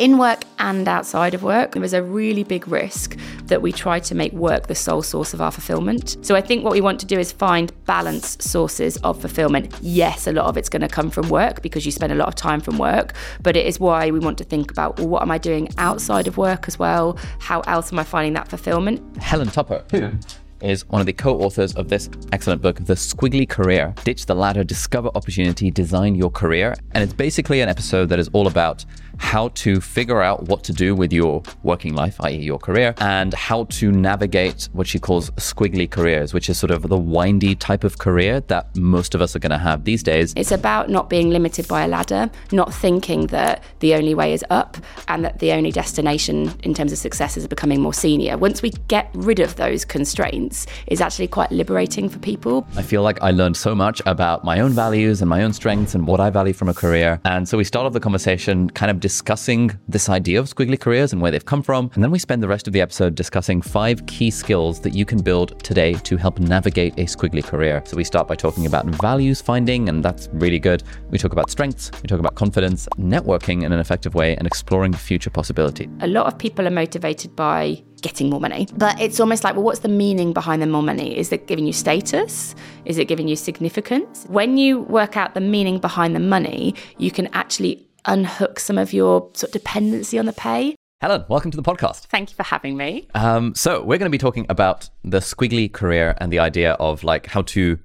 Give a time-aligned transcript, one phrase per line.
[0.00, 4.14] In work and outside of work, there's a really big risk that we try to
[4.14, 6.16] make work the sole source of our fulfillment.
[6.24, 9.74] So I think what we want to do is find balanced sources of fulfillment.
[9.82, 12.28] Yes, a lot of it's going to come from work because you spend a lot
[12.28, 15.20] of time from work, but it is why we want to think about well, what
[15.20, 17.18] am I doing outside of work as well?
[17.38, 19.02] How else am I finding that fulfillment?
[19.18, 19.84] Helen Tupper.
[19.90, 20.12] Who?
[20.62, 24.34] is one of the co authors of this excellent book, The Squiggly Career Ditch the
[24.34, 26.76] Ladder, Discover Opportunity, Design Your Career.
[26.92, 28.84] And it's basically an episode that is all about
[29.20, 33.32] how to figure out what to do with your working life, i.e., your career, and
[33.34, 37.84] how to navigate what she calls squiggly careers, which is sort of the windy type
[37.84, 40.32] of career that most of us are going to have these days.
[40.36, 44.44] It's about not being limited by a ladder, not thinking that the only way is
[44.50, 48.38] up and that the only destination in terms of success is becoming more senior.
[48.38, 52.66] Once we get rid of those constraints, it's actually quite liberating for people.
[52.74, 55.94] I feel like I learned so much about my own values and my own strengths
[55.94, 57.20] and what I value from a career.
[57.24, 61.12] And so we start off the conversation kind of discussing this idea of squiggly careers
[61.12, 61.90] and where they've come from.
[61.94, 65.04] And then we spend the rest of the episode discussing five key skills that you
[65.04, 67.82] can build today to help navigate a squiggly career.
[67.86, 70.84] So we start by talking about values finding, and that's really good.
[71.10, 74.92] We talk about strengths, we talk about confidence, networking in an effective way, and exploring
[74.92, 75.90] future possibility.
[76.02, 78.68] A lot of people are motivated by getting more money.
[78.76, 81.18] But it's almost like, well, what's the meaning behind the more money?
[81.18, 82.54] Is it giving you status?
[82.84, 84.24] Is it giving you significance?
[84.28, 88.92] When you work out the meaning behind the money, you can actually unhook some of
[88.92, 90.74] your sort of dependency on the pay.
[91.00, 92.06] Helen, welcome to the podcast.
[92.06, 93.08] Thank you for having me.
[93.14, 97.04] Um, so we're going to be talking about the squiggly career and the idea of
[97.04, 97.78] like how to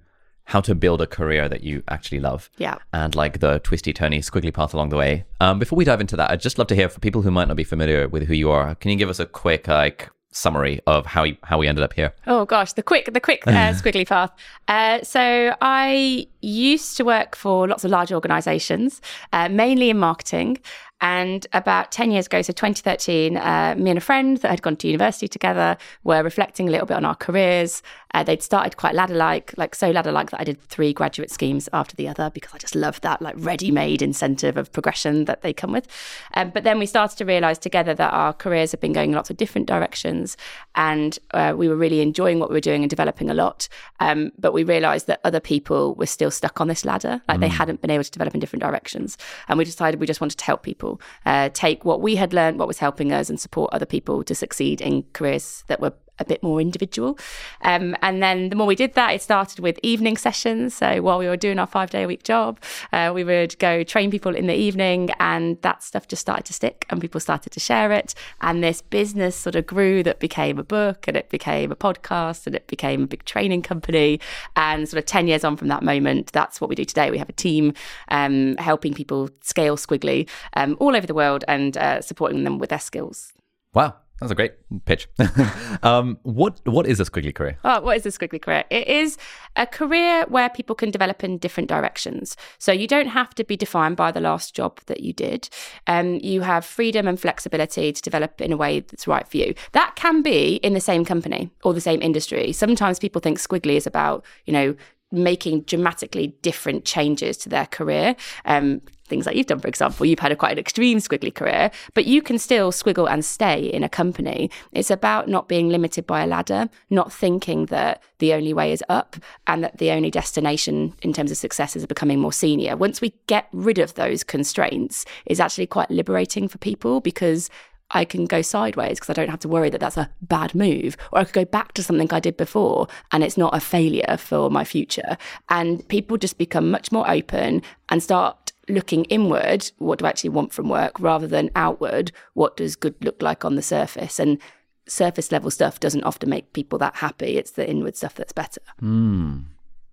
[0.48, 2.50] how to build a career that you actually love.
[2.58, 2.78] Yeah.
[2.94, 5.26] And like the twisty, turny, squiggly path along the way.
[5.40, 7.48] Um, before we dive into that, I'd just love to hear for people who might
[7.48, 8.76] not be familiar with who you are.
[8.76, 11.94] Can you give us a quick like summary of how you, how we ended up
[11.94, 12.14] here?
[12.28, 14.32] Oh gosh, the quick the quick uh, squiggly path.
[14.68, 19.02] Uh, so I used to work for lots of large organisations,
[19.34, 20.60] uh, mainly in marketing.
[21.02, 24.78] And about 10 years ago, so 2013, uh, me and a friend that had gone
[24.78, 27.84] to university together were reflecting a little bit on our careers.
[28.16, 31.30] Uh, they'd started quite ladder like, like so ladder like that I did three graduate
[31.30, 35.26] schemes after the other because I just loved that like ready made incentive of progression
[35.26, 35.86] that they come with.
[36.34, 39.18] Um, but then we started to realize together that our careers have been going in
[39.18, 40.38] lots of different directions
[40.76, 43.68] and uh, we were really enjoying what we were doing and developing a lot.
[44.00, 47.42] Um, but we realized that other people were still stuck on this ladder, like mm.
[47.42, 49.18] they hadn't been able to develop in different directions.
[49.50, 52.60] And we decided we just wanted to help people uh, take what we had learned,
[52.60, 56.26] what was helping us, and support other people to succeed in careers that were a
[56.26, 57.18] bit more individual.
[57.62, 60.76] Um, and then the more we did that, it started with evening sessions.
[60.76, 62.60] So while we were doing our five day a week job,
[62.94, 66.54] uh, we would go train people in the evening, and that stuff just started to
[66.54, 68.14] stick, and people started to share it.
[68.42, 72.48] And this business sort of grew that became a book, and it became a podcast,
[72.48, 74.20] and it became a big training company.
[74.56, 77.12] And sort of 10 years on from that moment, that's what we do today.
[77.12, 77.74] We have a team
[78.10, 82.70] um, helping people scale Squiggly um, all over the world and uh, supporting them with
[82.70, 83.34] their skills.
[83.74, 83.96] Wow.
[84.20, 84.54] That's a great
[84.86, 85.10] pitch.
[85.84, 87.58] um, what what is a squiggly career?
[87.66, 88.64] Oh, what is a squiggly career?
[88.70, 89.18] It is
[89.58, 92.38] a career where people can develop in different directions.
[92.58, 95.50] So you don't have to be defined by the last job that you did.
[95.88, 99.54] Um, you have freedom and flexibility to develop in a way that's right for you.
[99.74, 102.54] That can be in the same company or the same industry.
[102.54, 104.76] Sometimes people think squiggly is about you know
[105.12, 108.16] making dramatically different changes to their career.
[108.46, 111.72] Um, things like you've done, for example, you've had a quite an extreme squiggly career,
[111.94, 114.50] but you can still squiggle and stay in a company.
[114.72, 118.84] It's about not being limited by a ladder, not thinking that the only way is
[118.90, 119.16] up
[119.48, 122.76] and that the only destination in terms of success is becoming more senior.
[122.76, 127.50] Once we get rid of those constraints, it's actually quite liberating for people because
[127.92, 130.98] I can go sideways because I don't have to worry that that's a bad move.
[131.12, 134.18] Or I could go back to something I did before and it's not a failure
[134.18, 135.18] for my future.
[135.50, 140.32] And people just become much more open and start looking inward, what do I actually
[140.32, 144.20] want from work, rather than outward, what does good look like on the surface?
[144.20, 144.40] And
[144.88, 147.38] surface level stuff doesn't often make people that happy.
[147.38, 148.62] It's the inward stuff that's better.
[148.82, 149.46] Mm.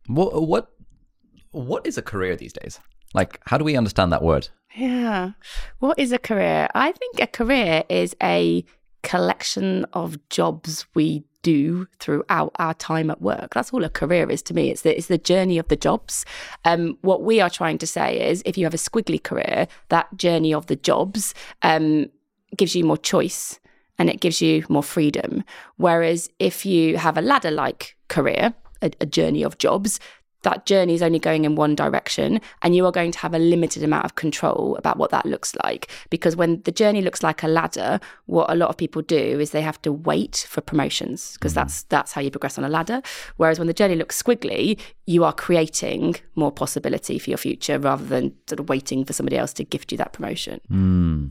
[0.07, 0.73] What, what,
[1.51, 2.81] what is a career these days?
[3.15, 4.49] Like, how do we understand that word?
[4.75, 5.33] Yeah.
[5.79, 6.69] What is a career?
[6.75, 8.65] I think a career is a
[9.03, 13.55] collection of jobs we do throughout our time at work.
[13.55, 14.71] That's all a career is to me.
[14.71, 16.25] It's the, it's the journey of the jobs.
[16.65, 20.17] Um, what we are trying to say is if you have a squiggly career, that
[20.17, 22.07] journey of the jobs um,
[22.57, 23.59] gives you more choice
[23.99, 25.45] and it gives you more freedom.
[25.77, 30.01] Whereas if you have a ladder like career, a, a journey of jobs,
[30.43, 33.39] that journey is only going in one direction and you are going to have a
[33.39, 37.43] limited amount of control about what that looks like because when the journey looks like
[37.43, 41.35] a ladder what a lot of people do is they have to wait for promotions
[41.35, 41.61] because mm-hmm.
[41.61, 43.03] that's that's how you progress on a ladder
[43.37, 48.05] whereas when the journey looks squiggly you are creating more possibility for your future rather
[48.05, 51.31] than sort of waiting for somebody else to gift you that promotion mm.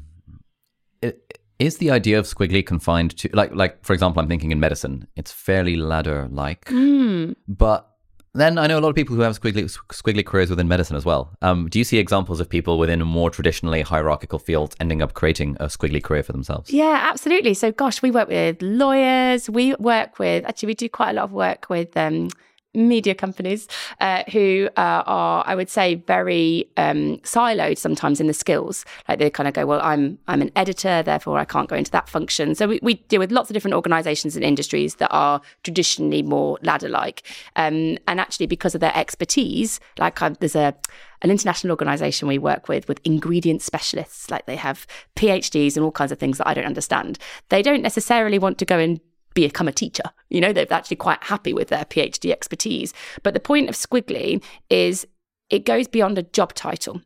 [1.62, 5.08] Is the idea of squiggly confined to like like for example I'm thinking in medicine
[5.16, 7.36] it's fairly ladder like mm.
[7.48, 7.91] but
[8.34, 11.04] then I know a lot of people who have squiggly, squiggly careers within medicine as
[11.04, 11.36] well.
[11.42, 15.58] Um, do you see examples of people within more traditionally hierarchical fields ending up creating
[15.60, 16.72] a squiggly career for themselves?
[16.72, 17.54] Yeah, absolutely.
[17.54, 19.50] So, gosh, we work with lawyers.
[19.50, 22.30] We work with, actually, we do quite a lot of work with um,
[22.74, 23.68] media companies
[24.00, 28.86] uh, who uh, are, I would say, very um, siloed sometimes in the skills.
[29.08, 31.92] Like they kind of go, "Well, I'm I'm an editor, therefore I can't go into
[31.92, 35.42] that function." So we, we deal with lots of different organisations and industries that are
[35.64, 37.24] traditionally more ladder-like,
[37.56, 40.76] um, and actually because of their expertise, like I'm, there's a
[41.24, 45.92] an international organization we work with with ingredient specialists like they have phds and all
[45.92, 47.20] kinds of things that i don't understand
[47.50, 49.00] they don't necessarily want to go and
[49.34, 50.04] become a teacher.
[50.30, 52.94] You know, they're actually quite happy with their PhD expertise.
[53.24, 55.08] But the point of Squiggly is
[55.50, 57.02] it goes beyond a job title.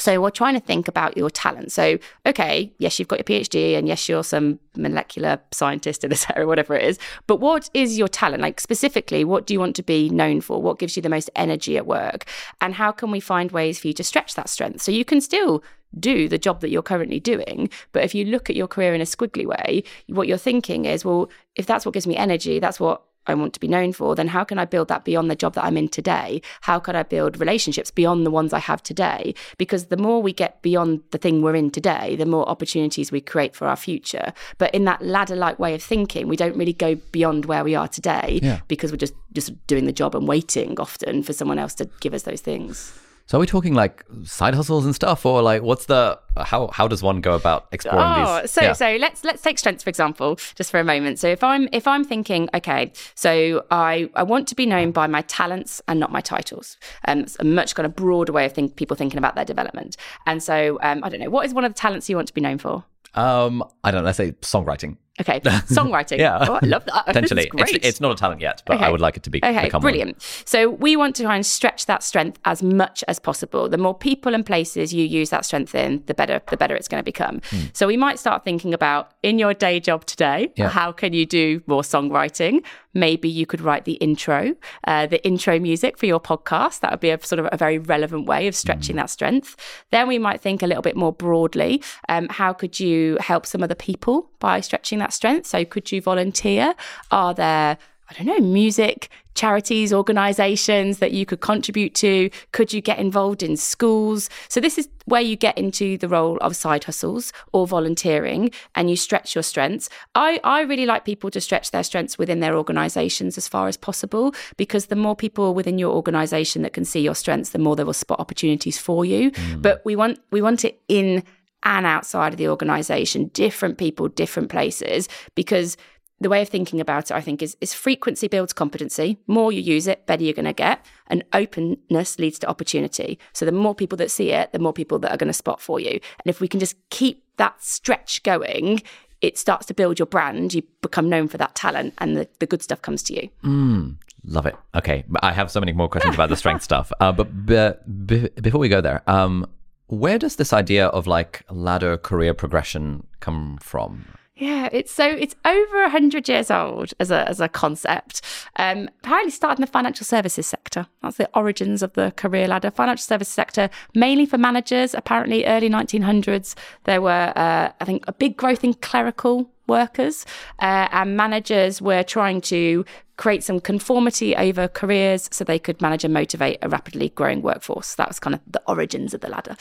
[0.00, 1.72] So we're trying to think about your talent.
[1.72, 6.24] So, okay, yes, you've got your PhD and yes, you're some molecular scientist in this
[6.36, 6.98] area, whatever it is.
[7.26, 8.40] But what is your talent?
[8.40, 10.62] Like specifically, what do you want to be known for?
[10.62, 12.26] What gives you the most energy at work?
[12.60, 14.82] And how can we find ways for you to stretch that strength?
[14.82, 15.64] So you can still
[15.98, 17.70] do the job that you're currently doing.
[17.92, 21.04] But if you look at your career in a squiggly way, what you're thinking is,
[21.04, 24.14] well, if that's what gives me energy, that's what I want to be known for,
[24.14, 26.40] then how can I build that beyond the job that I'm in today?
[26.62, 29.34] How could I build relationships beyond the ones I have today?
[29.58, 33.20] Because the more we get beyond the thing we're in today, the more opportunities we
[33.20, 34.32] create for our future.
[34.56, 37.74] But in that ladder like way of thinking, we don't really go beyond where we
[37.74, 38.60] are today yeah.
[38.66, 42.14] because we're just, just doing the job and waiting often for someone else to give
[42.14, 42.98] us those things.
[43.28, 46.88] So are we talking like side hustles and stuff, or like what's the how how
[46.88, 48.50] does one go about exploring oh, these?
[48.50, 48.72] so yeah.
[48.72, 51.18] so let's let's take strengths for example, just for a moment.
[51.18, 55.06] So if I'm if I'm thinking, okay, so I I want to be known by
[55.08, 56.78] my talents and not my titles.
[57.06, 59.98] Um, it's a much kind of broader way of think people thinking about their development.
[60.24, 62.34] And so um, I don't know, what is one of the talents you want to
[62.34, 62.84] be known for?
[63.12, 64.06] Um, I don't know.
[64.06, 64.96] Let's say songwriting.
[65.20, 66.18] Okay, songwriting.
[66.18, 67.06] yeah, oh, I love that.
[67.06, 68.86] Potentially, it's, it's, not a talent yet, but okay.
[68.86, 69.40] I would like it to be.
[69.42, 70.16] Okay, brilliant.
[70.16, 70.20] One.
[70.44, 73.68] So we want to try and stretch that strength as much as possible.
[73.68, 76.40] The more people and places you use that strength in, the better.
[76.48, 77.40] The better it's going to become.
[77.50, 77.66] Hmm.
[77.72, 80.68] So we might start thinking about in your day job today, yeah.
[80.68, 82.62] how can you do more songwriting?
[82.94, 84.54] Maybe you could write the intro,
[84.84, 86.80] uh, the intro music for your podcast.
[86.80, 89.00] That would be a sort of a very relevant way of stretching mm.
[89.00, 89.56] that strength.
[89.90, 91.82] Then we might think a little bit more broadly.
[92.08, 95.46] Um, how could you help some other people by stretching that strength?
[95.46, 96.74] So could you volunteer?
[97.10, 97.78] Are there
[98.10, 102.30] I don't know, music, charities, organizations that you could contribute to?
[102.52, 104.30] Could you get involved in schools?
[104.48, 108.88] So, this is where you get into the role of side hustles or volunteering and
[108.88, 109.90] you stretch your strengths.
[110.14, 113.76] I, I really like people to stretch their strengths within their organizations as far as
[113.76, 117.76] possible because the more people within your organization that can see your strengths, the more
[117.76, 119.32] they will spot opportunities for you.
[119.32, 119.60] Mm.
[119.60, 121.24] But we want we want it in
[121.62, 125.76] and outside of the organization, different people, different places, because
[126.20, 129.18] the way of thinking about it, I think, is, is frequency builds competency.
[129.26, 130.84] More you use it, better you're going to get.
[131.06, 133.18] And openness leads to opportunity.
[133.32, 135.60] So the more people that see it, the more people that are going to spot
[135.60, 135.90] for you.
[135.90, 138.82] And if we can just keep that stretch going,
[139.20, 140.54] it starts to build your brand.
[140.54, 143.28] You become known for that talent, and the, the good stuff comes to you.
[143.44, 144.56] Mm, love it.
[144.74, 145.04] Okay.
[145.22, 146.92] I have so many more questions about the strength stuff.
[147.00, 147.72] Uh, but b-
[148.06, 149.46] b- before we go there, um,
[149.88, 154.04] where does this idea of like ladder career progression come from?
[154.38, 158.20] Yeah, it's so it's over hundred years old as a as a concept.
[158.54, 160.86] Um, apparently started in the financial services sector.
[161.02, 162.70] That's the origins of the career ladder.
[162.70, 164.94] Financial services sector, mainly for managers.
[164.94, 166.54] Apparently, early 1900s
[166.84, 170.26] there were, uh, I think, a big growth in clerical workers,
[170.58, 172.84] uh, and managers were trying to
[173.16, 177.94] create some conformity over careers so they could manage and motivate a rapidly growing workforce.
[177.96, 179.56] That was kind of the origins of the ladder.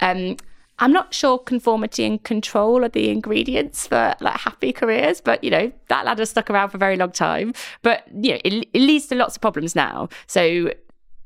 [0.00, 0.36] Um,
[0.78, 5.50] I'm not sure conformity and control are the ingredients for like happy careers, but you
[5.50, 7.54] know, that ladder stuck around for a very long time.
[7.82, 10.08] But you know, it, it leads to lots of problems now.
[10.26, 10.72] So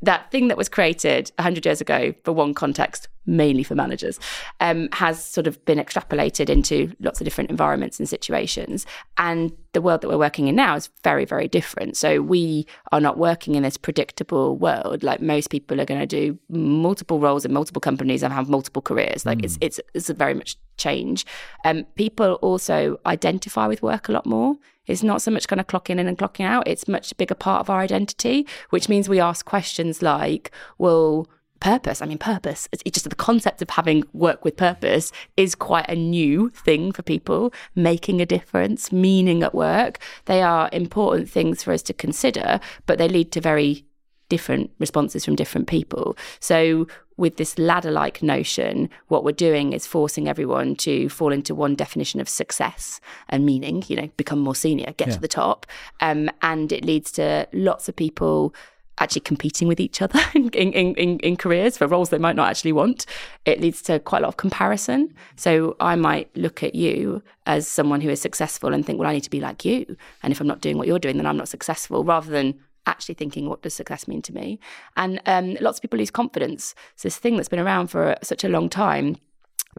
[0.02, 4.18] that thing that was created 100 years ago for one context mainly for managers,
[4.60, 8.86] um, has sort of been extrapolated into lots of different environments and situations.
[9.18, 11.96] And the world that we're working in now is very, very different.
[11.96, 15.02] So we are not working in this predictable world.
[15.02, 18.82] Like most people are going to do multiple roles in multiple companies and have multiple
[18.82, 19.26] careers.
[19.26, 19.44] Like mm.
[19.44, 21.26] it's it's it's a very much change.
[21.64, 24.56] Um, people also identify with work a lot more.
[24.86, 26.66] It's not so much kind of clocking in and clocking out.
[26.66, 31.28] It's much bigger part of our identity, which means we ask questions like, well,
[31.60, 32.02] purpose.
[32.02, 35.94] I mean, purpose, it's just the concept of having work with purpose is quite a
[35.94, 39.98] new thing for people, making a difference, meaning at work.
[40.26, 43.84] They are important things for us to consider, but they lead to very
[44.28, 46.16] different responses from different people.
[46.40, 46.86] So,
[47.16, 51.74] with this ladder like notion, what we're doing is forcing everyone to fall into one
[51.74, 55.14] definition of success and meaning, you know, become more senior, get yeah.
[55.14, 55.64] to the top.
[56.00, 58.54] Um, and it leads to lots of people
[58.98, 62.48] actually competing with each other in, in, in, in, careers for roles they might not
[62.48, 63.06] actually want.
[63.44, 65.14] It leads to quite a lot of comparison.
[65.36, 69.12] So I might look at you as someone who is successful and think, well, I
[69.12, 69.96] need to be like you.
[70.22, 73.14] And if I'm not doing what you're doing, then I'm not successful, rather than actually
[73.16, 74.60] thinking, what does success mean to me?
[74.96, 76.74] And um, lots of people lose confidence.
[76.94, 79.16] It's this thing that's been around for such a long time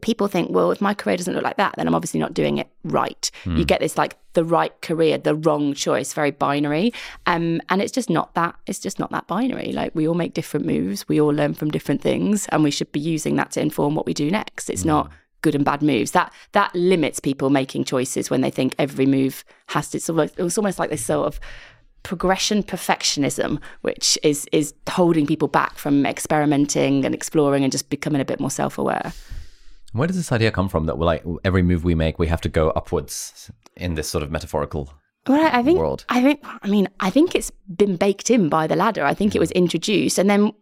[0.02, 2.58] people think, well, if my career doesn't look like that, then I'm obviously not doing
[2.58, 3.30] it right.
[3.44, 3.52] Mm.
[3.52, 3.64] You hmm.
[3.64, 6.92] get this like the right career, the wrong choice, very binary.
[7.26, 9.72] Um, and it's just not that, it's just not that binary.
[9.72, 12.92] Like we all make different moves, we all learn from different things, and we should
[12.92, 14.70] be using that to inform what we do next.
[14.70, 14.86] It's mm.
[14.86, 15.12] not
[15.42, 16.12] good and bad moves.
[16.12, 20.38] That that limits people making choices when they think every move has to it's almost,
[20.38, 21.40] it's almost like this sort of
[22.02, 28.20] progression perfectionism, which is is holding people back from experimenting and exploring and just becoming
[28.20, 29.12] a bit more self-aware.
[29.92, 32.40] Where does this idea come from that we're like every move we make, we have
[32.42, 34.92] to go upwards in this sort of metaphorical
[35.26, 36.04] well, I think, world?
[36.08, 39.04] I think, I mean, I think it's been baked in by the ladder.
[39.04, 40.52] I think it was introduced, and then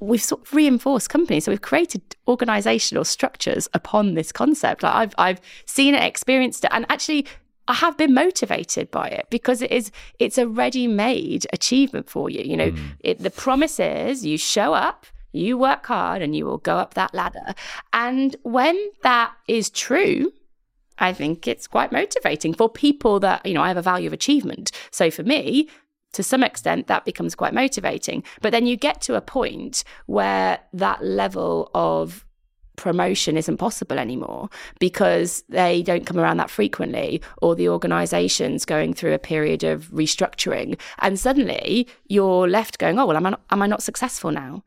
[0.00, 1.44] we've sort of reinforced companies.
[1.44, 4.82] So we've created organizational structures upon this concept.
[4.82, 7.26] Like I've I've seen it, experienced it, and actually
[7.68, 12.42] I have been motivated by it because it is it's a ready-made achievement for you.
[12.42, 12.90] You know, mm.
[13.00, 16.94] it, the promise is you show up, you work hard and you will go up
[16.94, 17.54] that ladder.
[17.92, 20.32] And when that is true,
[20.98, 24.12] I think it's quite motivating for people that, you know, I have a value of
[24.12, 24.72] achievement.
[24.90, 25.68] So for me,
[26.12, 28.24] to some extent, that becomes quite motivating.
[28.40, 32.24] But then you get to a point where that level of
[32.76, 38.94] promotion isn't possible anymore because they don't come around that frequently or the organization's going
[38.94, 43.40] through a period of restructuring and suddenly you're left going oh well am I not,
[43.50, 44.62] am I not successful now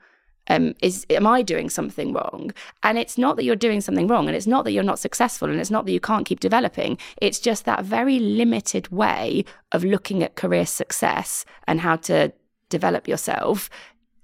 [0.52, 2.52] um, is am I doing something wrong?
[2.84, 5.50] And it's not that you're doing something wrong, and it's not that you're not successful,
[5.50, 6.98] and it's not that you can't keep developing.
[7.22, 12.34] It's just that very limited way of looking at career success and how to
[12.70, 13.70] develop yourself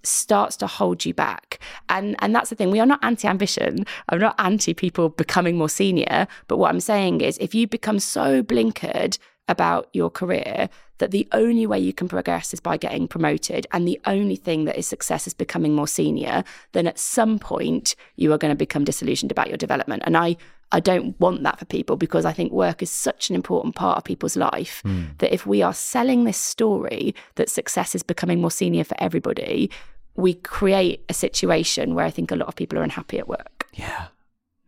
[0.04, 1.60] starts to hold you back.
[1.90, 2.72] And and that's the thing.
[2.72, 3.86] We are not anti-ambition.
[4.10, 6.28] I'm not anti people becoming more senior.
[6.48, 11.28] But what I'm saying is if you become so blinkered about your career that the
[11.32, 13.68] only way you can progress is by getting promoted.
[13.72, 17.96] And the only thing that is success is becoming more senior then at some point
[18.16, 20.04] you are going to become disillusioned about your development.
[20.06, 20.38] And i
[20.72, 23.98] i don't want that for people because i think work is such an important part
[23.98, 25.18] of people's life mm.
[25.20, 29.72] that if we are selling this story that success is becoming more senior for everybody
[30.18, 33.68] we create a situation where i think a lot of people are unhappy at work.
[33.74, 34.08] Yeah.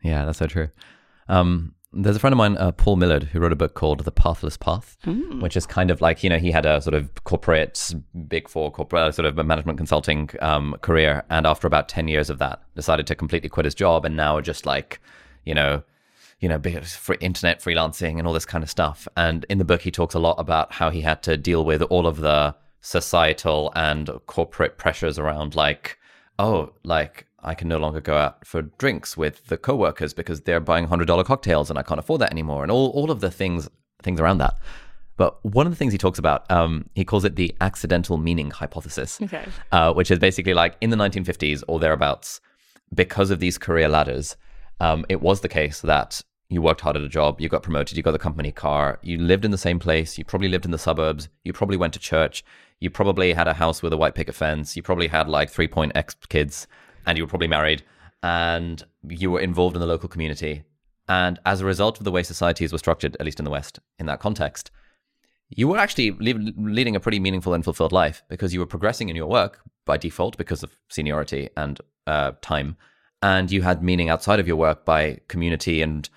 [0.02, 0.70] Yeah that's so true.
[1.28, 4.12] Um, there's a friend of mine, uh, Paul Millard, who wrote a book called The
[4.12, 5.42] Pathless Path, mm.
[5.42, 7.94] which is kind of like, you know, he had a sort of corporate,
[8.28, 11.24] big four corporate, uh, sort of management consulting um, career.
[11.32, 14.40] And after about 10 years of that, decided to completely quit his job and now
[14.40, 15.02] just like,
[15.46, 15.82] you know,
[16.40, 19.08] you know, free internet freelancing and all this kind of stuff.
[19.18, 21.82] And in the book, he talks a lot about how he had to deal with
[21.84, 25.98] all of the societal and corporate pressures around like,
[26.38, 30.60] oh, like I can no longer go out for drinks with the coworkers because they're
[30.60, 33.32] buying hundred dollar cocktails and I can't afford that anymore, and all all of the
[33.32, 33.70] things
[34.02, 34.58] things around that.
[35.18, 38.52] But one of the things he talks about, um, he calls it the accidental meaning
[38.52, 39.44] hypothesis, okay.
[39.74, 42.40] uh, which is basically like in the 1950s or thereabouts,
[42.94, 44.38] because of these career ladders,
[44.80, 47.98] um, it was the case that you worked hard at a job, you got promoted,
[47.98, 50.72] you got the company car, you lived in the same place, you probably lived in
[50.72, 52.44] the suburbs, you probably went to church,
[52.80, 55.68] you probably had a house with a white picket fence, you probably had like three
[55.68, 56.66] point X kids,
[57.10, 57.82] and you were probably married
[58.22, 60.62] and you were involved in the local community.
[61.08, 63.80] And as a result of the way societies were structured, at least in the West,
[63.98, 64.70] in that context,
[65.50, 69.16] you were actually leading a pretty meaningful and fulfilled life because you were progressing in
[69.16, 72.78] your work by default because of seniority and uh, time.
[73.24, 76.08] And you had meaning outside of your work by community and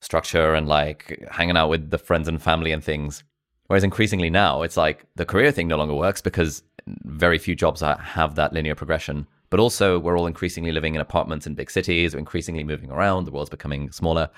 [0.00, 3.22] structure and like hanging out with the friends and family and things.
[3.68, 6.64] Whereas increasingly now, it's like the career thing no longer works because
[7.04, 11.46] very few jobs have that linear progression but also we're all increasingly living in apartments
[11.46, 14.30] in big cities, we're increasingly moving around, the world's becoming smaller.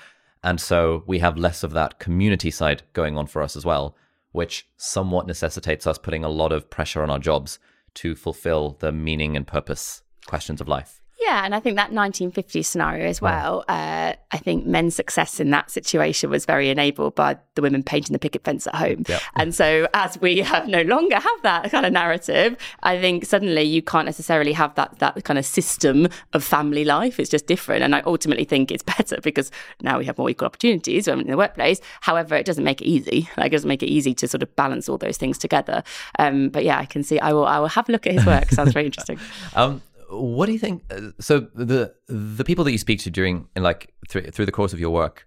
[0.43, 3.97] And so we have less of that community side going on for us as well,
[4.33, 7.59] which somewhat necessitates us putting a lot of pressure on our jobs
[7.95, 11.02] to fulfill the meaning and purpose questions of life.
[11.25, 13.65] Yeah, and I think that 1950s scenario as well.
[13.69, 18.13] Uh, I think men's success in that situation was very enabled by the women painting
[18.13, 19.05] the picket fence at home.
[19.09, 19.23] Yep.
[19.37, 23.63] And so, as we have no longer have that kind of narrative, I think suddenly
[23.63, 27.21] you can't necessarily have that that kind of system of family life.
[27.21, 29.51] It's just different, and I ultimately think it's better because
[29.81, 31.81] now we have more equal opportunities in the workplace.
[32.01, 33.29] However, it doesn't make it easy.
[33.37, 35.85] Like, it doesn't make it easy to sort of balance all those things together.
[36.19, 37.21] Um, but yeah, I can see.
[37.21, 37.47] I will.
[37.47, 38.51] I will have a look at his work.
[38.51, 39.21] Sounds very interesting.
[39.55, 39.83] um,
[40.13, 40.83] what do you think?
[40.91, 44.53] Uh, so the the people that you speak to during in like through, through the
[44.53, 45.27] course of your work,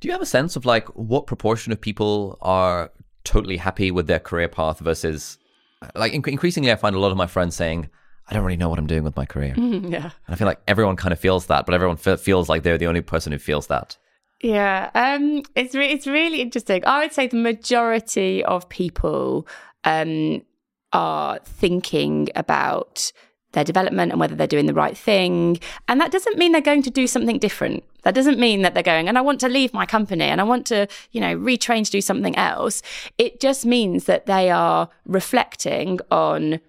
[0.00, 2.90] do you have a sense of like what proportion of people are
[3.24, 5.38] totally happy with their career path versus
[5.94, 7.88] like increasingly I find a lot of my friends saying
[8.28, 9.54] I don't really know what I'm doing with my career.
[9.56, 10.10] yeah.
[10.10, 12.86] And I feel like everyone kind of feels that, but everyone feels like they're the
[12.86, 13.96] only person who feels that.
[14.42, 16.84] Yeah, um, it's re- it's really interesting.
[16.86, 19.46] I would say the majority of people
[19.84, 20.42] um,
[20.92, 23.12] are thinking about
[23.56, 25.58] their development and whether they're doing the right thing.
[25.88, 27.82] And that doesn't mean they're going to do something different.
[28.02, 30.44] That doesn't mean that they're going, and I want to leave my company and I
[30.44, 32.82] want to, you know, retrain to do something else.
[33.16, 36.60] It just means that they are reflecting on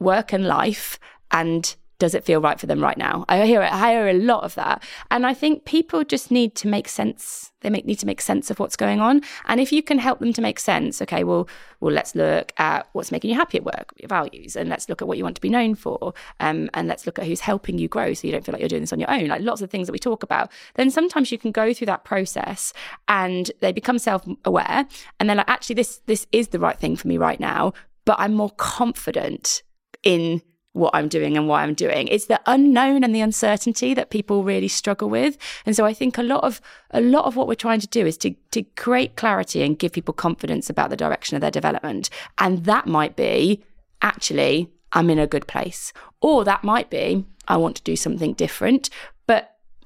[0.00, 0.98] work and life
[1.30, 3.24] and does it feel right for them right now?
[3.28, 4.82] I hear I hear a lot of that,
[5.12, 7.52] and I think people just need to make sense.
[7.60, 10.18] They make, need to make sense of what's going on, and if you can help
[10.18, 13.64] them to make sense, okay, well, well, let's look at what's making you happy at
[13.64, 16.68] work, your values, and let's look at what you want to be known for, um,
[16.74, 18.82] and let's look at who's helping you grow, so you don't feel like you're doing
[18.82, 19.28] this on your own.
[19.28, 20.50] Like lots of things that we talk about.
[20.74, 22.72] Then sometimes you can go through that process,
[23.06, 24.88] and they become self-aware,
[25.20, 28.16] and they're like, actually, this this is the right thing for me right now, but
[28.18, 29.62] I'm more confident
[30.02, 32.08] in what I'm doing and why I'm doing.
[32.08, 35.36] It's the unknown and the uncertainty that people really struggle with.
[35.66, 36.60] And so I think a lot of
[36.90, 39.92] a lot of what we're trying to do is to to create clarity and give
[39.92, 42.08] people confidence about the direction of their development.
[42.38, 43.62] And that might be
[44.00, 45.92] actually I'm in a good place.
[46.20, 48.88] Or that might be I want to do something different.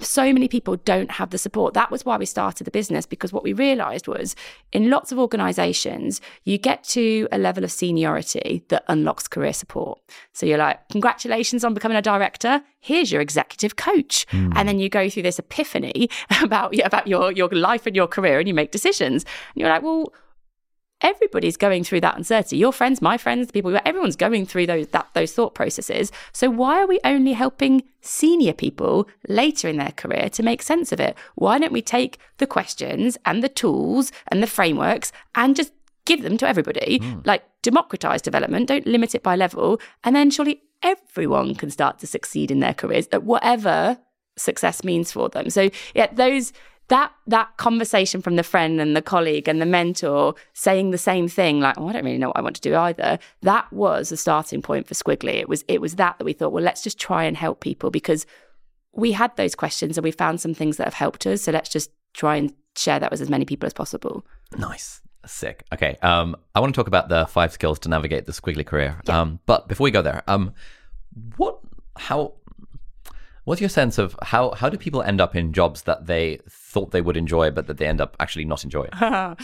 [0.00, 1.74] So many people don't have the support.
[1.74, 4.36] That was why we started the business because what we realized was
[4.72, 9.98] in lots of organizations, you get to a level of seniority that unlocks career support.
[10.32, 12.62] So you're like, congratulations on becoming a director.
[12.80, 14.26] Here's your executive coach.
[14.32, 14.52] Mm.
[14.54, 16.08] And then you go through this epiphany
[16.42, 19.24] about, about your, your life and your career and you make decisions.
[19.54, 20.12] And you're like, well,
[21.00, 22.56] everybody's going through that uncertainty.
[22.56, 26.10] Your friends, my friends, people, everyone's going through those that, those thought processes.
[26.32, 30.92] So why are we only helping senior people later in their career to make sense
[30.92, 31.16] of it?
[31.34, 35.72] Why don't we take the questions and the tools and the frameworks and just
[36.04, 36.98] give them to everybody?
[37.00, 37.26] Mm.
[37.26, 42.06] Like democratize development, don't limit it by level, and then surely everyone can start to
[42.06, 43.98] succeed in their careers at whatever
[44.36, 45.50] success means for them.
[45.50, 46.52] So yeah, those
[46.88, 51.26] that that conversation from the friend and the colleague and the mentor saying the same
[51.28, 53.18] thing like oh, i don't really know what i want to do either.
[53.42, 55.34] That was a starting point for squiggly.
[55.34, 57.90] It was it was that that we thought well let's just try and help people
[57.90, 58.26] because
[58.92, 61.42] we had those questions and we found some things that have helped us.
[61.42, 64.24] So let's just try and share that with as many people as possible.
[64.56, 65.02] Nice.
[65.26, 65.64] Sick.
[65.72, 69.00] Okay um i want to talk about the five skills to navigate the squiggly career.
[69.06, 69.20] Yeah.
[69.22, 70.52] um but before we go there um
[71.36, 71.58] what
[71.96, 72.34] how
[73.46, 76.90] What's your sense of how how do people end up in jobs that they thought
[76.90, 78.90] they would enjoy, but that they end up actually not enjoying?
[79.00, 79.34] uh,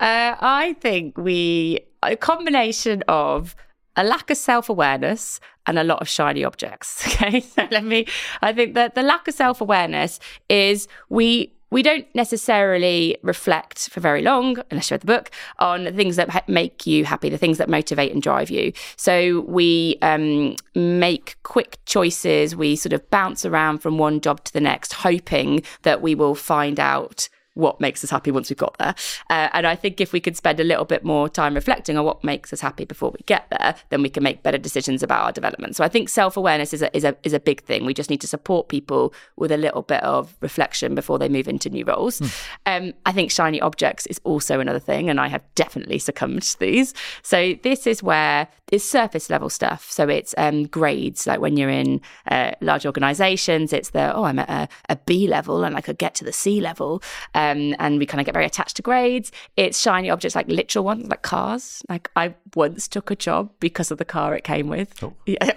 [0.00, 3.54] I think we a combination of
[3.94, 7.06] a lack of self awareness and a lot of shiny objects.
[7.16, 8.06] Okay, so let me.
[8.42, 14.00] I think that the lack of self awareness is we we don't necessarily reflect for
[14.00, 17.28] very long, unless you read the book, on the things that ha- make you happy,
[17.28, 18.72] the things that motivate and drive you.
[18.96, 22.54] So we um, make quick choices.
[22.54, 26.34] We sort of bounce around from one job to the next, hoping that we will
[26.34, 28.94] find out what makes us happy once we've got there.
[29.30, 32.04] Uh, and I think if we could spend a little bit more time reflecting on
[32.04, 35.24] what makes us happy before we get there, then we can make better decisions about
[35.24, 35.76] our development.
[35.76, 37.86] So I think self awareness is a, is a is a big thing.
[37.86, 41.48] We just need to support people with a little bit of reflection before they move
[41.48, 42.20] into new roles.
[42.20, 42.46] Mm.
[42.66, 46.58] Um, I think shiny objects is also another thing, and I have definitely succumbed to
[46.58, 46.94] these.
[47.22, 49.90] So this is where it's surface level stuff.
[49.90, 54.40] So it's um, grades, like when you're in uh, large organizations, it's the, oh, I'm
[54.40, 57.02] at a, a B level and I could get to the C level.
[57.34, 59.32] Um, Um, and we kind of get very attached to grades.
[59.56, 61.82] It's shiny objects, like literal ones, like cars.
[61.88, 65.02] Like I once took a job because of the car it came with.
[65.02, 65.12] Oh.
[65.26, 65.44] Yeah,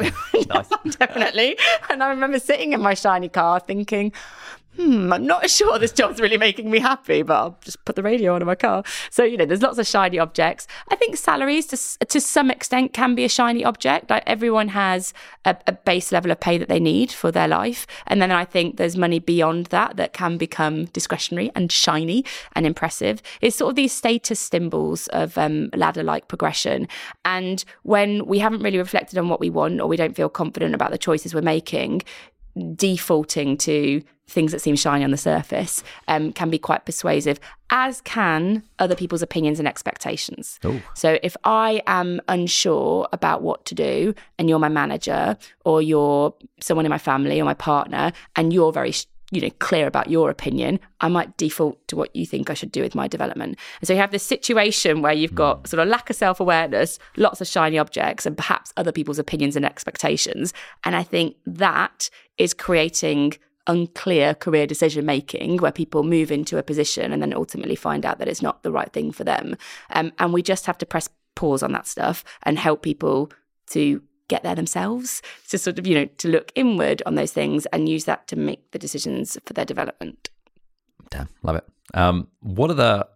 [0.99, 1.58] definitely.
[1.89, 4.12] And I remember sitting in my shiny car thinking,
[4.75, 8.03] hmm, I'm not sure this job's really making me happy, but I'll just put the
[8.03, 8.84] radio on in my car.
[9.10, 10.67] So, you know, there's lots of shiny objects.
[10.89, 14.10] I think salaries to, to some extent can be a shiny object.
[14.10, 15.13] Like everyone has
[15.45, 17.88] a, a base level of pay that they need for their life.
[18.08, 22.65] And then I think there's money beyond that that can become discretionary and shiny and
[22.65, 23.21] impressive.
[23.41, 26.88] It's sort of these status symbols of um, ladder like progression.
[27.25, 30.75] And when we haven't really reflected on what we want or we don't feel confident
[30.75, 32.01] about the choices we're making,
[32.75, 37.39] defaulting to things that seem shiny on the surface um, can be quite persuasive,
[37.70, 40.60] as can other people's opinions and expectations.
[40.65, 40.82] Ooh.
[40.94, 46.34] So if I am unsure about what to do, and you're my manager, or you're
[46.62, 48.94] someone in my family or my partner, and you're very
[49.32, 52.72] you know clear about your opinion i might default to what you think i should
[52.72, 55.65] do with my development and so you have this situation where you've got hmm.
[55.65, 59.65] sort of lack of self-awareness lots of shiny objects and perhaps other people's opinions and
[59.65, 63.34] expectations and i think that is creating
[63.69, 68.17] unclear career decision making where people move into a position and then ultimately find out
[68.17, 69.55] that it's not the right thing for them.
[69.91, 73.32] Um, and we just have to press pause on that stuff and help people
[73.67, 77.65] to get there themselves to sort of you know to look inward on those things
[77.67, 80.29] and use that to make the decisions for their development.
[81.10, 81.65] Damn love it.
[81.93, 83.08] Um, what are the